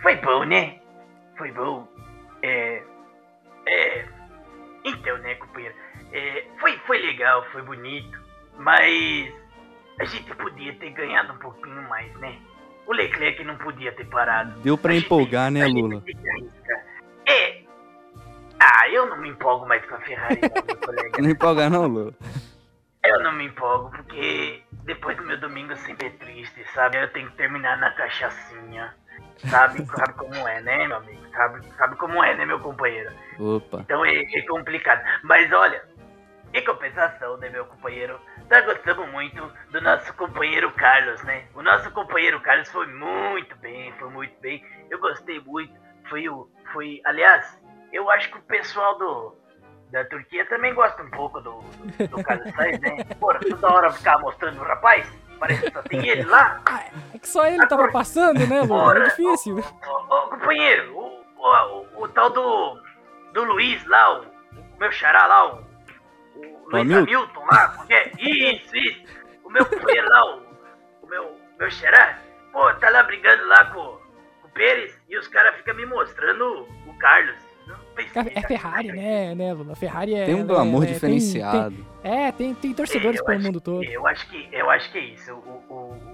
foi 0.00 0.16
bom, 0.16 0.44
né? 0.44 0.80
Foi 1.36 1.50
bom. 1.52 1.86
É. 2.42 2.82
É. 3.66 4.04
Então, 4.84 5.18
né, 5.18 5.34
companheiro? 5.34 5.74
É, 6.12 6.44
foi, 6.60 6.78
foi 6.86 6.98
legal, 6.98 7.44
foi 7.52 7.62
bonito. 7.62 8.18
Mas. 8.58 9.41
A 9.98 10.04
gente 10.04 10.34
podia 10.34 10.74
ter 10.74 10.90
ganhado 10.90 11.32
um 11.32 11.38
pouquinho 11.38 11.82
mais, 11.88 12.12
né? 12.18 12.36
O 12.86 12.92
Leclerc 12.92 13.42
não 13.44 13.56
podia 13.56 13.92
ter 13.92 14.04
parado. 14.06 14.58
Deu 14.60 14.76
pra 14.76 14.92
A 14.92 14.94
gente- 14.94 15.06
empolgar, 15.06 15.50
né, 15.50 15.66
gente 15.66 15.80
Lula? 15.80 16.00
que 16.00 16.28
arriscar. 16.28 16.84
É. 17.26 17.62
Ah, 18.60 18.88
eu 18.88 19.06
não 19.06 19.18
me 19.18 19.28
empolgo 19.28 19.66
mais 19.66 19.84
com 19.86 19.94
a 19.94 20.00
Ferrari, 20.00 20.40
não, 20.40 20.64
meu 20.66 20.76
colega. 20.78 21.10
Não 21.22 21.30
empolga 21.30 21.70
não, 21.70 21.86
Lula. 21.86 22.12
Eu 23.04 23.20
não 23.20 23.32
me 23.32 23.44
empolgo 23.46 23.90
porque 23.90 24.62
depois 24.84 25.16
do 25.16 25.24
meu 25.24 25.36
domingo 25.38 25.74
sempre 25.76 26.06
é 26.06 26.10
triste, 26.10 26.64
sabe? 26.72 26.98
Eu 27.02 27.08
tenho 27.12 27.28
que 27.30 27.36
terminar 27.36 27.76
na 27.78 27.90
cachaçinha. 27.90 28.94
Sabe? 29.38 29.84
sabe 29.86 30.12
como 30.14 30.34
é, 30.46 30.60
né, 30.60 30.86
meu 30.86 30.98
amigo? 30.98 31.20
Sabe, 31.32 31.66
sabe 31.76 31.96
como 31.96 32.22
é, 32.22 32.36
né, 32.36 32.44
meu 32.46 32.60
companheiro? 32.60 33.10
Opa. 33.40 33.78
Então 33.80 34.04
é, 34.04 34.22
é 34.22 34.42
complicado. 34.42 35.02
Mas 35.24 35.50
olha, 35.52 35.82
em 36.54 36.64
compensação, 36.64 37.36
né, 37.38 37.48
meu 37.48 37.64
companheiro? 37.64 38.20
Nós 38.50 38.64
gostamos 38.64 39.08
muito 39.10 39.52
do 39.70 39.80
nosso 39.80 40.12
companheiro 40.14 40.70
Carlos, 40.72 41.22
né? 41.22 41.44
O 41.54 41.62
nosso 41.62 41.90
companheiro 41.90 42.40
Carlos 42.40 42.68
foi 42.70 42.86
muito 42.86 43.56
bem, 43.56 43.92
foi 43.98 44.10
muito 44.10 44.38
bem. 44.40 44.64
Eu 44.90 44.98
gostei 44.98 45.40
muito. 45.40 45.72
Foi 46.08 46.28
o. 46.28 46.48
Foi. 46.72 47.00
Aliás, 47.04 47.58
eu 47.92 48.10
acho 48.10 48.30
que 48.30 48.38
o 48.38 48.42
pessoal 48.42 48.98
do. 48.98 49.42
Da 49.90 50.04
Turquia 50.06 50.46
também 50.46 50.72
gosta 50.72 51.02
um 51.02 51.10
pouco 51.10 51.38
do, 51.40 51.60
do, 51.60 52.08
do 52.08 52.24
Carlos 52.24 52.50
Sainz, 52.56 52.80
né? 52.80 53.04
Porra, 53.20 53.40
toda 53.40 53.72
hora 53.72 53.90
ficar 53.92 54.18
mostrando 54.20 54.60
o 54.60 54.64
rapaz. 54.64 55.06
Parece 55.38 55.62
que 55.62 55.72
só 55.72 55.82
tem 55.82 56.08
ele 56.08 56.24
lá. 56.24 56.60
Ah, 56.70 56.84
é 57.14 57.18
que 57.18 57.28
só 57.28 57.46
ele 57.46 57.66
tava 57.66 57.90
passando, 57.90 58.46
né, 58.46 58.62
Lula? 58.62 58.96
É 58.98 59.02
difícil. 59.04 59.58
Ô, 59.58 60.14
ô, 60.14 60.28
companheiro, 60.28 60.96
o, 60.96 61.24
o, 61.36 61.86
o, 61.98 62.02
o 62.04 62.08
tal 62.08 62.30
do. 62.30 62.80
Do 63.34 63.44
Luiz 63.44 63.84
lá, 63.86 64.20
o, 64.20 64.22
o 64.22 64.78
meu 64.78 64.92
xará 64.92 65.26
lá, 65.26 65.54
o. 65.54 65.72
O 66.36 66.70
Luiz 66.70 66.90
Hamilton? 66.90 67.44
Lá, 67.50 67.68
porque 67.76 67.92
é? 67.92 68.01
Isso, 68.22 68.76
isso. 68.76 69.02
O 69.44 69.50
meu 69.50 69.64
companheiro 69.66 70.08
lá, 70.08 70.36
o, 70.36 70.42
o 71.02 71.06
meu, 71.08 71.36
meu 71.58 71.70
xará, 71.70 72.18
pô, 72.52 72.72
tá 72.74 72.88
lá 72.90 73.02
brigando 73.02 73.44
lá 73.46 73.64
com, 73.66 73.80
com 74.40 74.48
o 74.48 74.50
Pérez 74.52 74.98
e 75.08 75.16
os 75.18 75.26
caras 75.28 75.56
ficam 75.56 75.74
me 75.74 75.86
mostrando 75.86 76.44
o, 76.44 76.90
o 76.90 76.98
Carlos. 76.98 77.36
É 78.34 78.40
Ferrari, 78.42 78.88
né, 78.88 79.34
né, 79.34 79.52
Lula? 79.52 79.76
Ferrari 79.76 80.14
é. 80.14 80.24
Tem 80.24 80.34
um 80.34 80.46
glamour 80.46 80.82
é- 80.82 80.86
tem- 80.86 80.94
diferenciado. 80.94 81.76
tem- 82.02 82.12
é, 82.12 82.32
tem, 82.32 82.54
tem 82.54 82.74
torcedores 82.74 83.20
Eu 83.20 83.24
pelo 83.26 83.40
mundo 83.40 83.60
todo. 83.60 83.84
Eu 83.84 84.06
acho 84.06 84.28
que, 84.28 84.48
eu 84.50 84.68
acho 84.70 84.90
que 84.90 84.98
é 84.98 85.04
isso. 85.04 85.32
O, 85.32 85.36
o, 85.72 86.11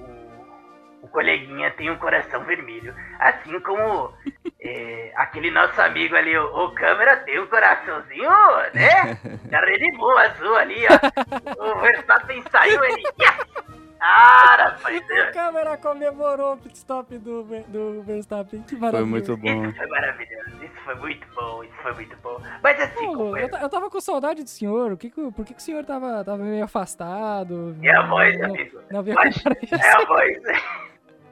o, 1.09 1.11
o 1.11 1.13
coleguinha 1.13 1.71
tem 1.73 1.91
um 1.91 1.97
coração 1.99 2.45
vermelho. 2.45 2.95
Assim 3.19 3.59
como 3.61 4.13
é, 4.61 5.13
aquele 5.17 5.51
nosso 5.51 5.81
amigo 5.81 6.15
ali, 6.17 6.37
o, 6.37 6.45
o 6.65 6.75
câmera, 6.75 7.17
tem 7.19 7.41
um 7.41 7.47
coraçãozinho, 7.47 8.31
né? 8.75 9.19
Da 9.51 9.61
Red 9.61 9.93
Bull 9.97 10.19
azul 10.19 10.57
ali, 10.57 10.85
ó. 10.87 11.65
O 11.77 11.81
Verstappen 11.81 12.43
saiu, 12.51 12.83
ele. 12.85 13.03
Yes! 13.21 13.79
Ah, 14.01 14.55
rapaz, 14.57 15.03
A 15.11 15.33
câmera 15.33 15.77
comemorou 15.77 16.53
o 16.53 16.57
pit 16.57 16.77
stop 16.77 17.19
do, 17.19 17.43
do 17.67 18.01
Verstappen. 18.05 18.63
Que 18.63 18.77
Foi 18.77 18.79
maravilha. 18.79 19.07
muito 19.11 19.37
bom. 19.37 19.65
isso 19.67 19.77
foi 19.77 19.87
maravilhoso. 19.89 20.65
Isso 20.65 20.81
foi 20.85 20.95
muito 20.95 21.27
bom, 21.35 21.65
isso 21.65 21.75
foi 21.83 21.93
muito 21.95 22.17
bom. 22.23 22.41
Mas 22.63 22.81
assim, 22.81 23.07
Ô, 23.09 23.13
Lula, 23.13 23.41
eu, 23.41 23.49
eu 23.49 23.69
tava 23.69 23.91
com 23.91 24.01
saudade 24.01 24.45
do 24.45 24.49
senhor. 24.49 24.93
O 24.93 24.97
que 24.97 25.11
que, 25.11 25.21
o- 25.21 25.33
por 25.33 25.45
que, 25.45 25.53
que 25.53 25.59
o 25.61 25.63
senhor 25.65 25.85
tava, 25.85 26.23
tava 26.25 26.39
meio 26.45 26.63
afastado? 26.65 27.77
E 27.83 27.89
a 27.91 28.03
voz, 28.07 28.39
não, 28.39 28.51
amigo? 28.51 28.81
não 28.89 29.01
é 29.01 29.91
a 29.91 30.05
voz. 30.05 30.43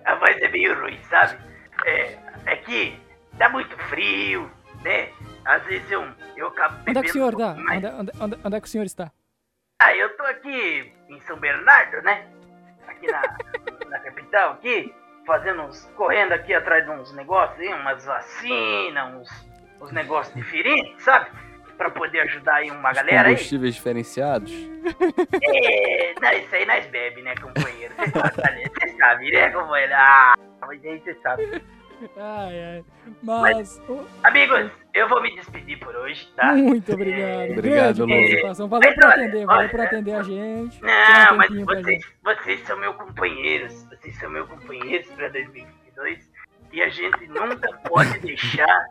A 0.06 0.14
voz 0.14 0.36
é 0.40 0.48
meio 0.48 0.80
ruim, 0.80 0.98
sabe? 1.10 1.38
É, 1.84 2.16
é 2.46 2.56
que 2.56 2.98
tá 3.38 3.48
muito 3.48 3.76
frio, 3.88 4.50
né? 4.82 5.10
Às 5.44 5.62
vezes 5.64 5.90
eu, 5.90 6.06
eu 6.36 6.48
acabo 6.48 6.76
Onde 6.88 6.98
é 6.98 7.02
que 7.02 7.10
o 7.10 7.12
senhor 7.12 7.34
um 7.34 7.38
mais. 7.62 7.84
Onde, 7.84 7.94
onde, 7.94 8.12
onde, 8.20 8.38
onde 8.44 8.56
é 8.56 8.60
que 8.60 8.66
o 8.66 8.70
senhor 8.70 8.84
está? 8.84 9.12
Ah, 9.80 9.94
eu 9.94 10.16
tô 10.16 10.22
aqui 10.24 10.92
em 11.08 11.20
São 11.22 11.36
Bernardo, 11.38 12.02
né? 12.02 12.26
Aqui 12.86 13.06
na, 13.10 13.22
na 13.90 13.98
capital, 13.98 14.52
aqui, 14.52 14.94
fazendo 15.26 15.62
uns. 15.62 15.84
correndo 15.96 16.32
aqui 16.32 16.54
atrás 16.54 16.84
de 16.84 16.90
uns 16.90 17.12
negócios 17.12 17.60
aí, 17.60 17.74
umas 17.74 18.04
vacinas, 18.04 19.14
uns, 19.14 19.28
uns 19.80 19.92
negócios 19.92 20.34
diferentes, 20.34 21.02
sabe? 21.02 21.30
Pra 21.76 21.90
poder 21.90 22.20
ajudar 22.20 22.54
aí 22.54 22.70
uma 22.70 22.92
galera 22.92 23.28
aí. 23.28 23.34
Combustíveis 23.34 23.74
diferenciados. 23.74 24.50
É, 25.42 26.14
não, 26.20 26.32
isso 26.32 26.54
aí 26.54 26.64
nós 26.64 26.86
bebe, 26.86 27.20
né, 27.22 27.34
companheiro? 27.36 27.94
Você 27.96 28.80
sabe, 28.96 29.30
né? 29.30 29.40
Sabe, 29.40 29.54
né, 29.54 29.60
companheiro? 29.62 29.92
Ah, 29.94 30.34
mas 30.60 30.84
aí 30.84 30.98
você 31.00 31.14
sabe. 31.22 31.62
Ai, 32.14 32.62
ai. 32.62 32.84
Mas. 33.22 33.80
o- 33.88 34.06
Amigos, 34.22 34.70
eu 34.92 35.08
vou 35.08 35.22
me 35.22 35.34
despedir 35.34 35.78
por 35.78 35.96
hoje, 35.96 36.30
tá? 36.36 36.52
Muito 36.52 36.92
obrigado. 36.92 37.52
Obrigado, 37.52 37.96
Grande 37.96 38.02
Lula. 38.02 38.16
participação. 38.26 38.68
Valeu 38.68 38.94
por 38.94 39.04
atender, 39.06 39.46
valeu 39.46 39.68
por 39.70 39.80
atender 39.80 40.14
a 40.14 40.22
gente. 40.22 40.78
Tem 40.78 40.90
um 40.90 41.24
Não, 41.30 41.36
mas 41.38 41.48
vocês, 41.64 42.04
vocês 42.22 42.60
são 42.66 42.76
meus 42.78 42.96
companheiros. 42.96 43.82
Vocês 43.84 44.14
são 44.18 44.28
meus 44.28 44.46
companheiros 44.46 45.06
pra 45.12 45.28
2022. 45.28 46.30
E 46.74 46.82
a 46.82 46.88
gente 46.90 47.26
nunca 47.28 47.72
pode 47.88 48.18
deixar 48.18 48.86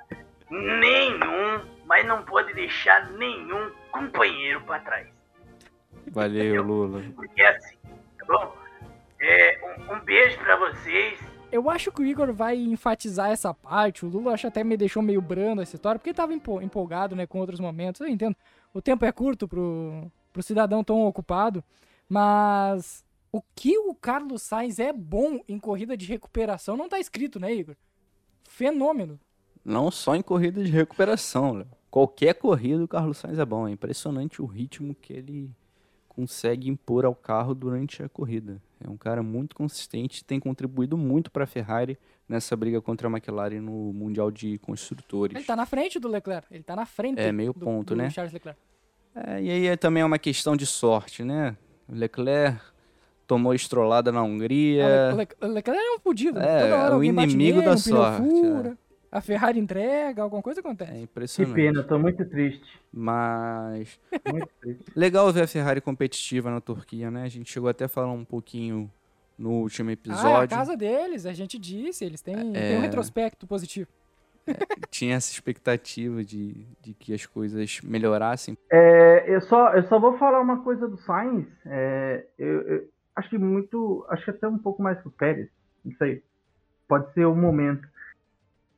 nenhum, 0.49 1.61
mas 1.85 2.05
não 2.07 2.23
pode 2.23 2.53
deixar 2.55 3.07
nenhum 3.11 3.69
companheiro 3.91 4.61
pra 4.61 4.79
trás. 4.79 5.07
Valeu, 6.11 6.63
Lula. 6.63 7.03
Porque 7.15 7.39
é 7.41 7.49
assim, 7.49 7.77
tá 8.17 8.25
bom? 8.27 8.55
É, 9.19 9.59
um, 9.89 9.95
um 9.95 9.99
beijo 10.05 10.37
pra 10.39 10.55
vocês. 10.57 11.19
Eu 11.51 11.69
acho 11.69 11.91
que 11.91 12.01
o 12.01 12.05
Igor 12.05 12.33
vai 12.33 12.57
enfatizar 12.57 13.29
essa 13.31 13.53
parte. 13.53 14.05
O 14.05 14.09
Lula 14.09 14.33
acho 14.33 14.47
até 14.47 14.63
me 14.63 14.75
deixou 14.75 15.01
meio 15.01 15.21
brando 15.21 15.61
essa 15.61 15.75
história, 15.75 15.97
porque 15.97 16.09
ele 16.09 16.17
tava 16.17 16.33
empo- 16.33 16.61
empolgado, 16.61 17.15
né, 17.15 17.25
com 17.25 17.39
outros 17.39 17.59
momentos. 17.59 18.01
Eu 18.01 18.07
entendo. 18.07 18.35
O 18.73 18.81
tempo 18.81 19.05
é 19.05 19.11
curto 19.11 19.47
pro, 19.47 20.11
pro 20.33 20.43
cidadão 20.43 20.83
tão 20.83 21.05
ocupado, 21.05 21.63
mas 22.09 23.05
o 23.31 23.41
que 23.55 23.77
o 23.77 23.95
Carlos 23.95 24.41
Sainz 24.41 24.79
é 24.79 24.91
bom 24.91 25.39
em 25.47 25.57
corrida 25.59 25.95
de 25.95 26.05
recuperação 26.05 26.75
não 26.75 26.89
tá 26.89 26.99
escrito, 26.99 27.39
né, 27.39 27.53
Igor? 27.53 27.75
Fenômeno. 28.43 29.19
Não 29.63 29.89
só 29.89 30.15
em 30.15 30.21
corrida 30.21 30.63
de 30.63 30.71
recuperação, 30.71 31.53
Léo. 31.53 31.67
Qualquer 31.89 32.33
corrida 32.35 32.83
o 32.83 32.87
Carlos 32.87 33.17
Sainz 33.17 33.39
é 33.39 33.45
bom. 33.45 33.67
É 33.67 33.71
impressionante 33.71 34.41
o 34.41 34.45
ritmo 34.45 34.93
que 34.93 35.13
ele 35.13 35.49
consegue 36.15 36.69
impor 36.69 37.05
ao 37.05 37.13
carro 37.13 37.53
durante 37.53 38.01
a 38.01 38.07
corrida. 38.09 38.61
É 38.83 38.89
um 38.89 38.97
cara 38.97 39.21
muito 39.21 39.55
consistente, 39.55 40.23
tem 40.23 40.39
contribuído 40.39 40.97
muito 40.97 41.29
para 41.31 41.43
a 41.43 41.47
Ferrari 41.47 41.97
nessa 42.27 42.55
briga 42.55 42.81
contra 42.81 43.07
a 43.07 43.11
McLaren 43.11 43.59
no 43.61 43.91
Mundial 43.93 44.31
de 44.31 44.57
Construtores. 44.59 45.35
Ele 45.35 45.45
tá 45.45 45.55
na 45.55 45.65
frente 45.65 45.99
do 45.99 46.07
Leclerc. 46.07 46.47
Ele 46.51 46.63
tá 46.63 46.75
na 46.75 46.85
frente 46.85 47.19
É, 47.19 47.31
meio 47.31 47.53
do, 47.53 47.59
ponto, 47.59 47.93
do 47.93 47.95
né? 47.97 48.09
Charles 48.09 48.33
Leclerc. 48.33 48.59
É, 49.15 49.41
e 49.41 49.49
aí 49.49 49.67
é 49.67 49.75
também 49.77 50.01
é 50.01 50.05
uma 50.05 50.19
questão 50.19 50.55
de 50.55 50.65
sorte, 50.65 51.23
né? 51.23 51.55
O 51.87 51.93
Leclerc 51.95 52.59
tomou 53.27 53.53
estrolada 53.53 54.11
na 54.11 54.21
Hungria. 54.23 54.83
Ah, 55.11 55.13
O 55.13 55.17
Le- 55.17 55.27
o 55.41 55.47
Leclerc 55.53 55.81
é 55.83 55.95
um 55.95 55.99
fudido. 55.99 56.39
É, 56.39 56.93
o 56.95 57.03
inimigo 57.03 57.37
nele, 57.37 57.61
da 57.61 57.73
um 57.73 57.77
sorte, 57.77 58.17
fura, 58.29 58.77
A 59.15 59.21
Ferrari 59.21 59.57
entrega, 59.59 60.21
alguma 60.23 60.41
coisa 60.41 60.59
É 60.59 60.61
acontece. 60.61 60.91
Que 60.91 60.99
impressionante. 61.03 61.55
pena, 61.55 61.83
tô 61.83 61.97
muito 61.97 62.25
triste. 62.25 62.65
Mas 62.91 63.99
Muito 64.31 64.49
triste. 64.59 64.83
legal 64.95 65.31
ver 65.31 65.43
a 65.43 65.47
Ferrari 65.47 65.79
competitiva 65.79 66.51
na 66.51 66.59
Turquia, 66.59 67.09
né? 67.09 67.23
A 67.23 67.29
gente 67.29 67.51
chegou 67.51 67.69
até 67.69 67.85
a 67.85 67.87
falar 67.87 68.11
um 68.11 68.25
pouquinho 68.25 68.91
no 69.37 69.51
último 69.61 69.89
Ah, 69.89 69.91
é 69.91 69.93
a 69.93 69.93
episódio. 69.93 70.49
casa 70.57 70.75
deles, 70.75 71.25
a 71.25 71.33
gente 71.33 71.57
disse, 71.57 72.03
eles 72.03 72.21
têm, 72.21 72.35
É. 72.55 72.69
têm 72.69 72.77
um 72.77 72.81
retrospecto 72.81 73.47
positivo. 73.47 73.87
Tinha 74.91 75.15
essa 75.15 75.31
expectativa 75.31 76.23
de, 76.23 76.67
de 76.81 76.93
que 76.93 77.13
as 77.13 77.25
coisas 77.25 77.79
melhorassem. 77.83 78.57
É, 78.69 79.25
eu, 79.33 79.41
só, 79.41 79.73
eu 79.73 79.83
só 79.87 79.97
vou 79.99 80.17
falar 80.17 80.39
uma 80.41 80.61
coisa 80.61 80.87
do 80.87 80.97
Sainz. 80.99 81.47
É, 81.65 82.25
eu, 82.37 82.61
eu 82.67 82.89
acho 83.15 83.29
que 83.29 83.37
muito. 83.37 84.05
Acho 84.09 84.25
que 84.25 84.31
até 84.31 84.47
um 84.47 84.57
pouco 84.57 84.83
mais 84.83 85.01
que 85.01 85.07
o 85.07 85.11
Pérez. 85.11 85.49
Não 85.83 85.95
sei. 85.97 86.21
Pode 86.87 87.11
ser 87.13 87.25
o 87.25 87.33
momento. 87.35 87.87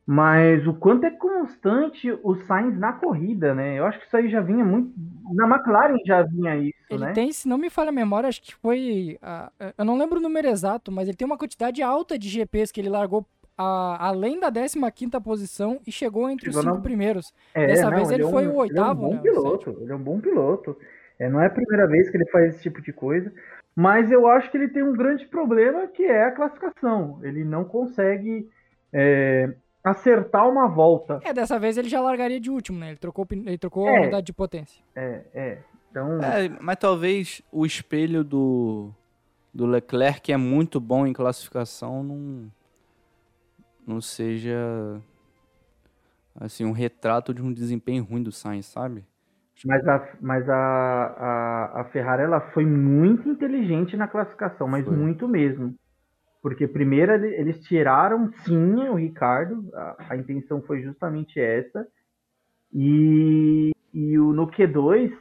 Mas 0.09 0.65
o 0.65 0.73
quanto 0.73 1.05
é 1.05 1.11
constante 1.11 2.09
o 2.23 2.33
Sainz 2.33 2.79
na 2.79 2.93
corrida, 2.93 3.53
né? 3.53 3.77
Eu 3.77 3.85
acho 3.85 3.99
que 3.99 4.05
isso 4.05 4.15
aí 4.15 4.29
já 4.29 4.39
vinha 4.39 4.63
muito. 4.63 4.93
Na 5.33 5.45
McLaren 5.45 5.97
já 6.05 6.21
vinha 6.23 6.55
isso, 6.55 6.77
Ele 6.89 7.03
né? 7.05 7.11
tem, 7.11 7.29
se 7.33 7.45
não 7.45 7.57
me 7.57 7.69
falha 7.69 7.89
a 7.89 7.91
memória, 7.91 8.29
acho 8.29 8.41
que 8.41 8.55
foi. 8.55 9.17
ah, 9.21 9.51
eu 9.77 9.83
não 9.83 9.97
lembro 9.97 10.17
o 10.19 10.21
número 10.21 10.47
exato, 10.47 10.93
mas 10.93 11.09
ele 11.09 11.17
tem 11.17 11.25
uma 11.25 11.37
quantidade 11.37 11.83
alta 11.83 12.17
de 12.17 12.29
GPs 12.29 12.71
que 12.71 12.79
ele 12.79 12.87
largou 12.87 13.25
ah, 13.57 13.97
além 13.99 14.39
da 14.39 14.49
15 14.49 15.19
posição 15.21 15.81
e 15.85 15.91
chegou 15.91 16.29
entre 16.29 16.45
Chegou 16.45 16.59
os 16.59 16.63
cinco 16.65 16.77
na- 16.77 16.81
primeiros. 16.81 17.33
É, 17.53 17.67
Dessa 17.67 17.89
vez 17.89 18.09
ele 18.09 18.23
é 18.23 18.25
um- 18.25 18.31
foi 18.31 18.47
o 18.47 18.55
oitavo, 18.55 19.07
Ele 19.07 19.15
é 19.15 19.19
um 19.19 19.21
né, 19.21 19.21
bom 19.21 19.29
o 19.29 19.33
piloto. 19.33 19.77
Ele 19.81 19.91
é 19.91 19.95
um 19.95 20.03
bom 20.03 20.19
piloto. 20.21 20.77
É, 21.19 21.29
não 21.29 21.41
é 21.41 21.47
a 21.47 21.49
primeira 21.49 21.85
vez 21.85 22.09
que 22.09 22.15
ele 22.15 22.29
faz 22.29 22.53
esse 22.53 22.63
tipo 22.63 22.81
de 22.81 22.93
coisa. 22.93 23.29
Mas 23.75 24.09
eu 24.09 24.25
acho 24.25 24.49
que 24.49 24.57
ele 24.57 24.69
tem 24.69 24.83
um 24.83 24.93
grande 24.93 25.25
problema 25.25 25.85
que 25.87 26.03
é 26.03 26.23
a 26.23 26.31
classificação. 26.31 27.19
Ele 27.23 27.43
não 27.43 27.65
consegue 27.65 28.47
é, 28.93 29.53
acertar 29.83 30.47
uma 30.47 30.67
volta. 30.67 31.19
É, 31.23 31.33
dessa 31.33 31.57
vez 31.59 31.77
ele 31.77 31.89
já 31.89 32.01
largaria 32.01 32.39
de 32.39 32.49
último, 32.49 32.79
né? 32.79 32.89
Ele 32.89 32.97
trocou, 32.97 33.25
ele 33.31 33.57
trocou 33.57 33.87
É. 33.87 33.97
a 33.97 34.01
unidade 34.01 34.25
de 34.25 34.33
potência. 34.33 34.83
É, 34.95 35.21
é. 35.33 35.57
Então, 35.89 36.21
É, 36.21 36.49
mas 36.61 36.75
talvez 36.77 37.41
o 37.51 37.65
espelho 37.65 38.23
do, 38.23 38.91
do 39.53 39.65
Leclerc, 39.65 40.21
que 40.21 40.33
é 40.33 40.37
muito 40.37 40.79
bom 40.79 41.07
em 41.07 41.13
classificação, 41.13 42.03
não, 42.03 42.51
não 43.85 44.01
seja 44.01 45.01
assim 46.39 46.65
um 46.65 46.71
retrato 46.71 47.33
de 47.33 47.41
um 47.41 47.51
desempenho 47.51 48.03
ruim 48.03 48.21
do 48.21 48.31
Sainz, 48.31 48.65
sabe? 48.67 49.03
mas 49.65 49.87
a, 49.87 50.07
mas 50.21 50.47
a, 50.47 50.55
a, 50.55 51.81
a 51.81 51.83
Ferrari 51.85 52.21
ela 52.21 52.39
foi 52.51 52.63
muito 52.63 53.27
inteligente 53.27 53.97
na 53.97 54.07
classificação, 54.07 54.67
mas 54.67 54.85
Foi. 54.85 54.95
muito 54.95 55.27
mesmo. 55.27 55.73
Porque 56.41 56.67
primeiro 56.67 57.13
ele- 57.13 57.35
eles 57.35 57.61
tiraram 57.63 58.31
sim 58.45 58.75
o 58.89 58.95
Ricardo, 58.95 59.69
a, 59.73 60.05
a 60.09 60.15
intenção 60.17 60.61
foi 60.61 60.81
justamente 60.81 61.39
essa. 61.39 61.85
E, 62.73 63.71
e 63.93 64.19
o, 64.19 64.33
no 64.33 64.47
Q2, 64.47 65.13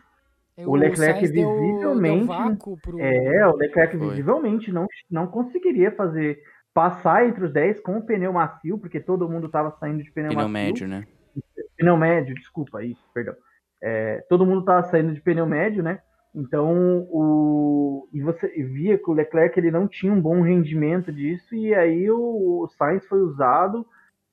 O 0.67 0.75
Leclerc 0.75 1.19
Sainz 1.21 1.33
deu- 1.33 1.59
visivelmente- 1.61 2.27
Deu 2.27 2.77
pro... 2.83 3.01
é, 3.01 3.47
o 3.47 3.57
Leclerc 3.57 3.97
Foi. 3.97 4.09
visivelmente 4.11 4.73
não, 4.73 4.87
não 5.11 5.27
conseguiria 5.27 5.91
fazer 5.93 6.39
passar 6.75 7.27
entre 7.27 7.45
os 7.45 7.53
10 7.53 7.81
com 7.81 7.97
o 7.99 8.03
pneu 8.03 8.33
macio, 8.33 8.79
porque 8.79 9.01
todo 9.01 9.29
mundo 9.29 9.47
estava 9.47 9.71
saindo 9.81 10.03
de 10.03 10.11
pneu, 10.13 10.29
Pneu 10.31 10.49
macio. 10.49 10.53
médio, 10.53 10.89
né? 10.89 11.07
Pneu 11.79 11.97
médio, 11.97 12.35
desculpa, 12.35 12.83
isso, 12.85 13.03
perdão. 13.15 13.35
É, 13.83 14.25
todo 14.29 14.45
mundo 14.47 14.61
estava 14.61 14.83
saindo 14.85 15.13
de 15.13 15.21
pneu 15.21 15.47
médio, 15.47 15.83
né? 15.83 16.01
Então, 16.37 17.07
o 17.11 18.09
e 18.13 18.21
você 18.21 18.47
via 18.49 18.99
que 18.99 19.11
o 19.11 19.15
Leclerc 19.15 19.59
ele 19.59 19.71
não 19.71 19.89
tinha 19.89 20.13
um 20.13 20.21
bom 20.21 20.43
rendimento 20.43 21.11
disso, 21.11 21.55
e 21.55 21.75
aí 21.75 22.11
o, 22.11 22.63
o 22.63 22.69
Sainz 22.69 23.05
foi 23.07 23.21
usado, 23.21 23.87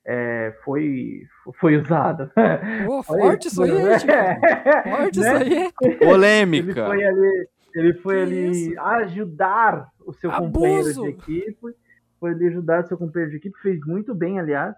é, 0.06 0.54
foi, 0.66 1.22
foi 1.60 1.78
usado. 1.78 2.30
Olha 2.88 3.04
forte 3.04 3.47
isso 3.47 3.64
aí, 3.64 3.72
né? 3.72 3.99
Forte 4.84 5.20
isso 5.20 5.34
Né? 5.34 5.38
aí. 5.38 5.72
Ele 5.82 5.95
Polêmica! 5.95 6.86
foi 6.86 7.04
ali, 7.06 7.47
ele 7.74 7.93
foi 7.93 8.22
ali 8.22 8.49
isso? 8.51 8.80
ajudar 8.82 9.88
o 10.06 10.12
seu 10.14 10.30
Abuso! 10.30 10.51
companheiro 10.51 10.93
de 10.93 11.08
equipe, 11.08 11.76
foi 12.20 12.32
ali 12.32 12.47
ajudar 12.47 12.84
o 12.84 12.88
seu 12.88 12.97
companheiro 12.97 13.32
de 13.32 13.38
equipe, 13.38 13.58
fez 13.62 13.80
muito 13.86 14.14
bem, 14.14 14.39
aliás. 14.39 14.76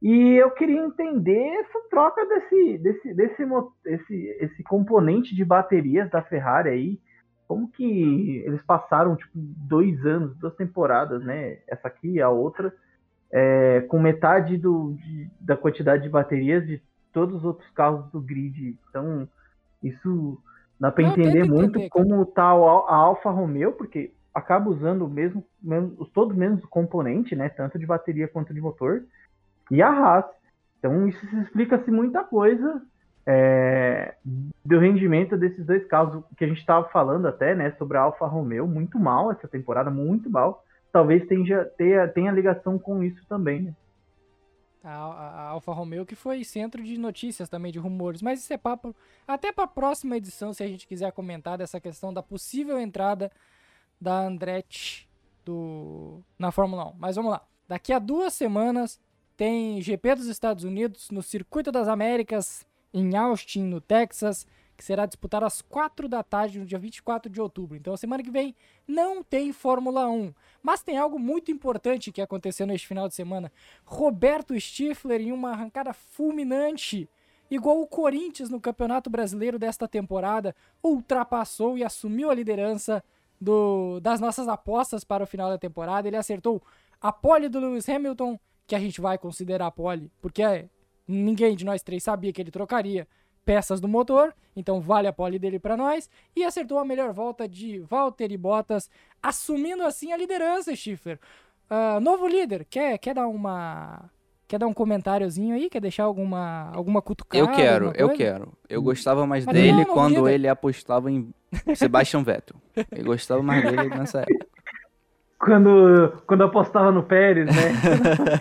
E 0.00 0.34
eu 0.36 0.50
queria 0.52 0.80
entender 0.80 1.38
essa 1.60 1.80
troca 1.90 2.24
desse, 2.26 2.78
desse, 2.78 3.14
desse, 3.14 3.42
esse, 3.86 4.26
esse 4.40 4.62
componente 4.62 5.34
de 5.34 5.44
baterias 5.44 6.08
da 6.10 6.22
Ferrari 6.22 6.68
aí. 6.68 7.00
Como 7.48 7.68
que 7.68 8.42
eles 8.46 8.62
passaram 8.62 9.16
tipo 9.16 9.32
dois 9.34 10.04
anos, 10.06 10.36
duas 10.36 10.54
temporadas, 10.54 11.24
né? 11.24 11.58
Essa 11.66 11.88
aqui 11.88 12.08
e 12.12 12.20
a 12.22 12.28
outra, 12.28 12.72
é, 13.32 13.80
com 13.88 13.98
metade 13.98 14.56
do, 14.56 14.94
de- 14.94 15.30
da 15.40 15.56
quantidade 15.56 16.02
de 16.04 16.08
baterias 16.08 16.66
de 16.66 16.82
todos 17.12 17.36
os 17.36 17.44
outros 17.44 17.68
carros 17.70 18.10
do 18.12 18.20
grid. 18.20 18.78
Então, 18.90 19.28
isso 19.82 20.38
dá 20.78 20.92
para 20.92 21.04
entender 21.04 21.44
muito 21.44 21.76
entender, 21.78 21.88
como 21.90 22.24
tá 22.26 22.44
a 22.44 22.94
Alfa 22.94 23.30
Romeo, 23.30 23.72
porque 23.72 24.12
acaba 24.34 24.70
usando 24.70 25.06
o 25.06 25.08
mesmo, 25.08 25.44
mesmo 25.60 25.94
os 25.98 26.08
todos 26.10 26.32
os 26.32 26.38
mesmos 26.38 26.64
componentes, 26.66 27.36
né? 27.36 27.48
Tanto 27.48 27.78
de 27.78 27.86
bateria 27.86 28.28
quanto 28.28 28.54
de 28.54 28.60
motor. 28.60 29.02
E 29.70 29.82
a 29.82 29.88
Haas. 29.90 30.24
Então 30.78 31.08
isso 31.08 31.26
se 31.28 31.36
explica-se 31.40 31.90
muita 31.90 32.22
coisa 32.24 32.82
é, 33.26 34.14
do 34.64 34.78
rendimento 34.78 35.36
desses 35.36 35.64
dois 35.66 35.84
carros. 35.86 36.24
Que 36.36 36.44
a 36.44 36.48
gente 36.48 36.58
estava 36.60 36.88
falando 36.88 37.26
até, 37.26 37.54
né? 37.54 37.72
Sobre 37.72 37.98
a 37.98 38.02
Alfa 38.02 38.26
Romeo, 38.26 38.66
muito 38.66 38.98
mal 38.98 39.30
essa 39.32 39.48
temporada, 39.48 39.90
muito 39.90 40.30
mal. 40.30 40.64
Talvez 40.92 41.26
tenha, 41.26 41.64
tenha, 41.64 42.08
tenha 42.08 42.32
ligação 42.32 42.78
com 42.78 43.02
isso 43.02 43.24
também, 43.28 43.62
né? 43.62 43.74
A, 44.82 44.90
a- 44.94 45.30
a 45.40 45.48
Alfa 45.48 45.72
Romeo 45.72 46.06
que 46.06 46.14
foi 46.14 46.44
centro 46.44 46.82
de 46.82 46.96
notícias 46.96 47.48
também, 47.48 47.72
de 47.72 47.78
rumores. 47.78 48.22
Mas 48.22 48.40
isso 48.40 48.52
é 48.52 48.56
papo 48.56 48.94
até 49.26 49.52
para 49.52 49.64
a 49.64 49.68
próxima 49.68 50.16
edição, 50.16 50.54
se 50.54 50.62
a 50.62 50.68
gente 50.68 50.86
quiser 50.86 51.12
comentar 51.12 51.58
dessa 51.58 51.80
questão 51.80 52.14
da 52.14 52.22
possível 52.22 52.78
entrada 52.78 53.30
da 54.00 54.20
Andretti 54.20 55.08
do, 55.44 56.22
na 56.38 56.52
Fórmula 56.52 56.88
1. 56.90 56.94
Mas 56.98 57.16
vamos 57.16 57.32
lá. 57.32 57.42
Daqui 57.66 57.92
a 57.92 57.98
duas 57.98 58.32
semanas 58.32 58.98
tem 59.38 59.80
GP 59.80 60.16
dos 60.16 60.26
Estados 60.26 60.64
Unidos 60.64 61.12
no 61.12 61.22
Circuito 61.22 61.70
das 61.70 61.86
Américas, 61.86 62.66
em 62.92 63.16
Austin, 63.16 63.62
no 63.62 63.80
Texas, 63.80 64.44
que 64.76 64.82
será 64.84 65.06
disputado 65.06 65.46
às 65.46 65.62
4 65.62 66.08
da 66.08 66.24
tarde, 66.24 66.58
no 66.58 66.66
dia 66.66 66.78
24 66.78 67.30
de 67.30 67.40
outubro. 67.40 67.76
Então, 67.76 67.96
semana 67.96 68.20
que 68.20 68.32
vem 68.32 68.52
não 68.86 69.22
tem 69.22 69.52
Fórmula 69.52 70.08
1. 70.08 70.34
Mas 70.60 70.82
tem 70.82 70.98
algo 70.98 71.20
muito 71.20 71.52
importante 71.52 72.10
que 72.10 72.20
aconteceu 72.20 72.66
neste 72.66 72.88
final 72.88 73.06
de 73.06 73.14
semana. 73.14 73.52
Roberto 73.84 74.58
Stifler, 74.58 75.20
em 75.20 75.30
uma 75.30 75.52
arrancada 75.52 75.92
fulminante, 75.92 77.08
igual 77.48 77.80
o 77.80 77.86
Corinthians 77.86 78.50
no 78.50 78.60
Campeonato 78.60 79.08
Brasileiro 79.08 79.56
desta 79.56 79.86
temporada, 79.86 80.52
ultrapassou 80.82 81.78
e 81.78 81.84
assumiu 81.84 82.28
a 82.28 82.34
liderança 82.34 83.04
do- 83.40 84.00
das 84.00 84.20
nossas 84.20 84.48
apostas 84.48 85.04
para 85.04 85.22
o 85.22 85.26
final 85.28 85.48
da 85.48 85.58
temporada. 85.58 86.08
Ele 86.08 86.16
acertou 86.16 86.60
a 87.00 87.12
pole 87.12 87.48
do 87.48 87.60
Lewis 87.60 87.88
Hamilton, 87.88 88.36
que 88.68 88.76
a 88.76 88.78
gente 88.78 89.00
vai 89.00 89.16
considerar 89.16 89.70
pole, 89.70 90.12
porque 90.20 90.42
é, 90.42 90.68
ninguém 91.08 91.56
de 91.56 91.64
nós 91.64 91.82
três 91.82 92.04
sabia 92.04 92.32
que 92.32 92.40
ele 92.40 92.50
trocaria 92.50 93.08
peças 93.44 93.80
do 93.80 93.88
motor, 93.88 94.34
então 94.54 94.78
vale 94.78 95.08
a 95.08 95.12
pole 95.12 95.38
dele 95.38 95.58
para 95.58 95.74
nós. 95.74 96.08
E 96.36 96.44
acertou 96.44 96.78
a 96.78 96.84
melhor 96.84 97.12
volta 97.14 97.48
de 97.48 97.78
Valtteri 97.80 98.36
Bottas, 98.36 98.90
assumindo 99.22 99.82
assim 99.82 100.12
a 100.12 100.18
liderança, 100.18 100.76
Schiffer. 100.76 101.18
Uh, 101.70 101.98
novo 101.98 102.28
líder, 102.28 102.66
quer, 102.66 102.98
quer 102.98 103.14
dar 103.14 103.26
uma 103.26 104.10
Quer 104.48 104.58
dar 104.58 104.66
um 104.66 104.72
comentáriozinho 104.72 105.54
aí? 105.54 105.68
Quer 105.68 105.80
deixar 105.82 106.04
alguma, 106.04 106.70
alguma 106.72 107.02
cutucada? 107.02 107.44
Eu 107.44 107.54
quero, 107.54 107.92
eu 107.94 108.08
quero. 108.08 108.54
Eu 108.66 108.80
gostava 108.80 109.26
mais 109.26 109.44
Mas 109.44 109.54
dele 109.54 109.84
não, 109.84 109.92
quando 109.92 110.26
ele 110.26 110.48
apostava 110.48 111.10
em 111.12 111.34
Sebastian 111.76 112.22
Vettel. 112.22 112.56
Eu 112.90 113.04
gostava 113.04 113.42
mais 113.42 113.62
dele 113.62 113.90
nessa 113.90 114.20
época. 114.20 114.46
Quando, 115.38 116.22
quando 116.26 116.44
apostava 116.44 116.90
no 116.90 117.02
Pérez, 117.02 117.46
né? 117.46 117.72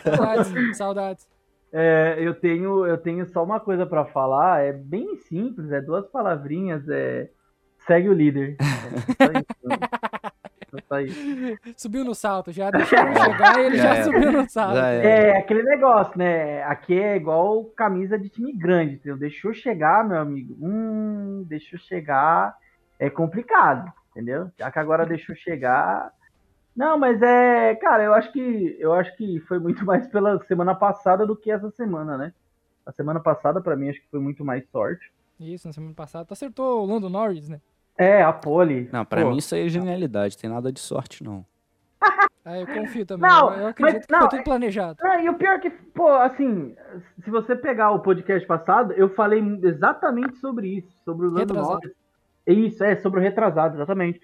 saudades, 0.15 0.77
saudades. 0.77 1.27
É, 1.71 2.15
eu, 2.19 2.33
tenho, 2.33 2.85
eu 2.85 2.97
tenho 2.97 3.25
só 3.27 3.43
uma 3.43 3.59
coisa 3.59 3.85
para 3.85 4.05
falar, 4.05 4.63
é 4.63 4.71
bem 4.71 5.15
simples, 5.17 5.71
é 5.71 5.81
duas 5.81 6.07
palavrinhas, 6.07 6.87
é 6.89 7.29
segue 7.85 8.09
o 8.09 8.13
líder. 8.13 8.57
É, 8.59 9.77
só 10.87 10.99
isso. 10.99 11.19
Subiu 11.75 12.03
no 12.03 12.13
salto, 12.13 12.51
já 12.51 12.69
deixou 12.69 12.99
ele 12.99 13.15
chegar 13.15 13.59
e 13.59 13.65
ele 13.65 13.77
já, 13.77 13.95
já 13.95 14.03
subiu 14.03 14.31
no 14.31 14.49
salto. 14.49 14.77
É. 14.77 15.29
é 15.29 15.37
aquele 15.37 15.63
negócio, 15.63 16.17
né? 16.17 16.63
Aqui 16.63 16.99
é 16.99 17.15
igual 17.15 17.65
camisa 17.75 18.17
de 18.17 18.29
time 18.29 18.53
grande, 18.53 18.95
entendeu? 18.95 19.17
Deixou 19.17 19.53
chegar, 19.53 20.07
meu 20.07 20.19
amigo. 20.19 20.55
Hum, 20.59 21.45
deixou 21.47 21.79
chegar. 21.79 22.55
É 22.99 23.09
complicado, 23.09 23.91
entendeu? 24.11 24.49
Já 24.57 24.71
que 24.71 24.79
agora 24.79 25.05
deixou 25.05 25.35
chegar. 25.35 26.11
Não, 26.77 26.95
mas 26.95 27.19
é, 27.23 27.73
cara, 27.75 28.03
eu 28.03 28.13
acho 28.13 28.31
que 28.31 28.77
eu 28.79 28.93
acho 28.93 29.17
que 29.17 29.39
foi 29.41 29.57
muito 29.57 29.83
mais 29.83 30.07
pela 30.07 30.39
semana 30.45 30.75
passada 30.75 31.25
do 31.25 31.35
que 31.35 31.49
essa 31.49 31.71
semana, 31.71 32.15
né? 32.15 32.33
A 32.85 32.91
semana 32.91 33.19
passada, 33.19 33.59
para 33.59 33.75
mim, 33.75 33.89
acho 33.89 33.99
que 33.99 34.09
foi 34.11 34.19
muito 34.19 34.45
mais 34.45 34.63
sorte. 34.69 35.11
Isso, 35.39 35.67
na 35.67 35.73
semana 35.73 35.93
passada. 35.93 36.23
Tu 36.25 36.33
acertou 36.33 36.83
o 36.83 36.85
Lando 36.85 37.09
Norris, 37.09 37.49
né? 37.49 37.59
É, 37.97 38.21
a 38.21 38.31
pole. 38.31 38.87
Não, 38.93 39.03
pra 39.03 39.23
Pô. 39.23 39.31
mim 39.31 39.37
isso 39.37 39.55
aí 39.55 39.65
é 39.65 39.69
genialidade, 39.69 40.37
tem 40.37 40.49
nada 40.49 40.71
de 40.71 40.79
sorte, 40.79 41.23
não. 41.23 41.43
Ah, 42.45 42.59
eu 42.59 42.65
confio 42.65 43.05
também. 43.05 43.29
Não, 43.29 43.53
eu 43.53 43.67
acredito 43.67 43.97
mas, 43.97 44.05
que 44.05 44.11
não, 44.13 44.19
foi 44.21 44.29
tudo 44.29 44.43
planejado. 44.43 44.97
Não, 45.03 45.19
e 45.19 45.27
o 45.27 45.33
pior 45.33 45.55
é 45.55 45.59
que, 45.59 45.69
pô, 45.69 46.07
assim, 46.07 46.73
se 47.21 47.29
você 47.29 47.57
pegar 47.57 47.91
o 47.91 47.99
podcast 47.99 48.47
passado, 48.47 48.93
eu 48.93 49.09
falei 49.09 49.43
exatamente 49.63 50.37
sobre 50.37 50.77
isso, 50.77 50.89
sobre 51.03 51.27
o 51.27 51.29
Lando 51.29 51.53
Norris. 51.53 51.91
Isso, 52.45 52.81
é, 52.85 52.95
sobre 52.95 53.19
o 53.19 53.23
retrasado, 53.23 53.75
exatamente. 53.75 54.21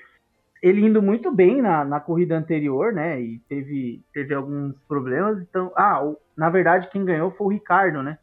Ele 0.63 0.79
indo 0.79 1.01
muito 1.01 1.29
bem 1.29 1.61
na, 1.61 1.83
na 1.83 1.99
corrida 1.99 2.37
anterior, 2.37 2.93
né? 2.93 3.19
E 3.21 3.37
teve, 3.49 4.01
teve 4.13 4.33
alguns 4.33 4.73
problemas. 4.87 5.41
Então, 5.41 5.73
ah, 5.75 6.01
o, 6.01 6.17
na 6.37 6.49
verdade, 6.49 6.89
quem 6.89 7.03
ganhou 7.03 7.31
foi 7.31 7.47
o 7.47 7.49
Ricardo, 7.49 8.01
né? 8.01 8.17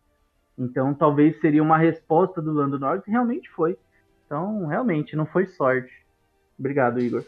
Então, 0.59 0.95
talvez 0.95 1.39
seria 1.39 1.63
uma 1.63 1.77
resposta 1.77 2.41
do 2.41 2.51
Lando 2.51 2.79
Norris, 2.79 3.07
e 3.07 3.11
realmente 3.11 3.51
foi. 3.51 3.77
Então, 4.25 4.67
realmente, 4.67 5.15
não 5.15 5.27
foi 5.27 5.47
sorte. 5.49 5.93
Obrigado, 6.59 6.99
Igor. 6.99 7.25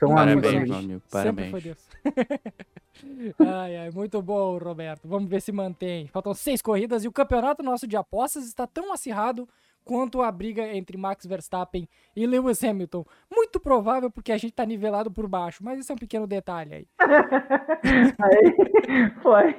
São 0.00 0.12
Parabéns, 0.12 0.54
amigos. 0.54 0.68
meu 0.68 0.78
amigo. 0.78 1.02
Parabéns. 1.10 1.50
Sempre 1.50 1.50
foi 1.50 1.60
Deus. 1.60 3.38
ai, 3.38 3.76
ai, 3.76 3.90
muito 3.90 4.20
bom, 4.20 4.58
Roberto. 4.58 5.06
Vamos 5.06 5.30
ver 5.30 5.40
se 5.40 5.52
mantém. 5.52 6.08
Faltam 6.08 6.34
seis 6.34 6.60
corridas 6.60 7.04
e 7.04 7.08
o 7.08 7.12
campeonato 7.12 7.62
nosso 7.62 7.86
de 7.86 7.96
apostas 7.96 8.46
está 8.46 8.66
tão 8.66 8.92
acirrado 8.92 9.48
quanto 9.84 10.22
a 10.22 10.32
briga 10.32 10.62
entre 10.62 10.96
Max 10.96 11.26
Verstappen 11.26 11.88
e 12.16 12.26
Lewis 12.26 12.62
Hamilton. 12.64 13.04
Muito 13.30 13.60
provável 13.60 14.10
porque 14.10 14.32
a 14.32 14.38
gente 14.38 14.54
tá 14.54 14.64
nivelado 14.64 15.10
por 15.10 15.28
baixo, 15.28 15.62
mas 15.62 15.78
esse 15.78 15.90
é 15.92 15.94
um 15.94 15.98
pequeno 15.98 16.26
detalhe 16.26 16.74
aí. 16.74 16.88
aí, 18.18 19.10
pô, 19.22 19.34
aí, 19.34 19.54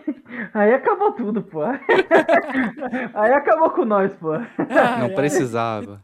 aí, 0.53 0.73
acabou 0.73 1.11
tudo, 1.13 1.43
pô. 1.43 1.61
aí 3.13 3.33
acabou 3.33 3.69
com 3.69 3.85
nós, 3.85 4.13
pô. 4.15 4.33
Não 4.99 5.13
precisava. 5.13 6.01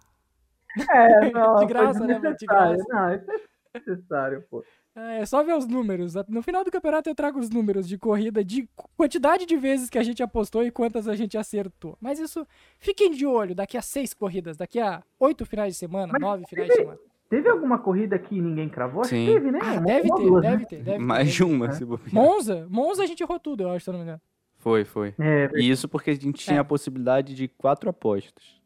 É, 0.89 1.31
não. 1.31 1.55
De 1.55 1.65
graça, 1.65 2.05
né, 2.05 2.19
mano? 2.19 2.35
De 2.35 2.45
graça. 2.45 2.83
Não, 2.87 3.15
isso 3.15 3.31
é 3.31 3.79
necessário, 3.79 4.43
pô. 4.49 4.63
É, 4.95 5.19
é 5.19 5.25
só 5.25 5.43
ver 5.43 5.55
os 5.55 5.65
números. 5.65 6.13
No 6.27 6.41
final 6.41 6.63
do 6.63 6.71
campeonato 6.71 7.09
eu 7.09 7.15
trago 7.15 7.39
os 7.39 7.49
números 7.49 7.87
de 7.87 7.97
corrida, 7.97 8.43
de 8.43 8.67
quantidade 8.97 9.45
de 9.45 9.55
vezes 9.55 9.89
que 9.89 9.97
a 9.97 10.03
gente 10.03 10.21
apostou 10.21 10.63
e 10.63 10.71
quantas 10.71 11.07
a 11.07 11.15
gente 11.15 11.37
acertou. 11.37 11.97
Mas 11.99 12.19
isso, 12.19 12.45
fiquem 12.77 13.11
de 13.11 13.25
olho 13.25 13.55
daqui 13.55 13.77
a 13.77 13.81
seis 13.81 14.13
corridas, 14.13 14.57
daqui 14.57 14.79
a 14.79 15.01
oito 15.19 15.45
finais 15.45 15.73
de 15.73 15.79
semana, 15.79 16.11
Mas 16.11 16.21
nove 16.21 16.45
finais 16.47 16.67
teve, 16.67 16.79
de 16.79 16.85
semana. 16.85 16.99
Teve 17.29 17.49
alguma 17.49 17.79
corrida 17.79 18.19
que 18.19 18.39
ninguém 18.41 18.67
cravou? 18.67 19.05
Sim. 19.05 19.25
teve, 19.25 19.51
né? 19.51 19.59
Ah, 19.61 19.79
deve, 19.79 20.09
ter, 20.09 20.23
duas, 20.23 20.41
deve 20.41 20.57
né? 20.57 20.65
ter, 20.65 20.83
deve 20.83 20.97
ter, 20.97 21.03
Mais 21.03 21.31
de 21.31 21.43
uma, 21.43 21.67
é. 21.67 21.71
se 21.71 21.85
bobear. 21.85 22.13
Monza? 22.13 22.67
Monza 22.69 23.03
a 23.03 23.05
gente 23.05 23.23
errou 23.23 23.39
tudo, 23.39 23.63
eu 23.63 23.71
acho, 23.71 23.85
se 23.85 23.89
eu 23.89 23.93
não 23.93 23.99
me 23.99 24.05
engano. 24.05 24.21
Foi, 24.57 24.83
foi. 24.83 25.15
É, 25.17 25.49
e 25.55 25.69
isso 25.69 25.87
porque 25.87 26.11
a 26.11 26.13
gente 26.13 26.33
tinha 26.33 26.57
é. 26.57 26.59
a 26.59 26.65
possibilidade 26.65 27.33
de 27.33 27.47
quatro 27.47 27.89
apostas. 27.89 28.59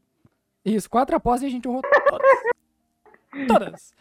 Isso, 0.66 0.90
quatro 0.90 1.16
apostas 1.16 1.44
e 1.44 1.46
a 1.46 1.50
gente 1.50 1.68
errou 1.68 1.82
todas. 1.84 3.48
todas. 3.48 3.94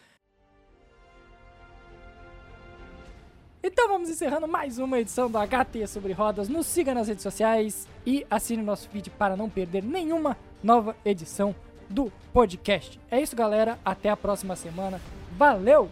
Então 3.67 3.89
vamos 3.89 4.11
encerrando 4.11 4.47
mais 4.47 4.79
uma 4.79 5.01
edição 5.01 5.31
do 5.31 5.39
HT 5.39 5.87
sobre 5.87 6.13
rodas. 6.13 6.51
Nos 6.51 6.67
siga 6.67 6.93
nas 6.93 7.09
redes 7.09 7.23
sociais 7.23 7.89
e 8.05 8.27
assine 8.31 8.63
nosso 8.63 8.87
feed 8.91 9.09
para 9.09 9.39
não 9.39 9.49
perder 9.49 9.83
nenhuma 9.83 10.37
nova 10.63 10.95
edição 11.03 11.55
do 11.89 12.13
podcast. 12.31 13.01
É 13.11 13.19
isso, 13.23 13.35
galera. 13.35 13.79
Até 13.83 14.11
a 14.11 14.19
próxima 14.19 14.55
semana. 14.55 15.01
Valeu! 15.39 15.89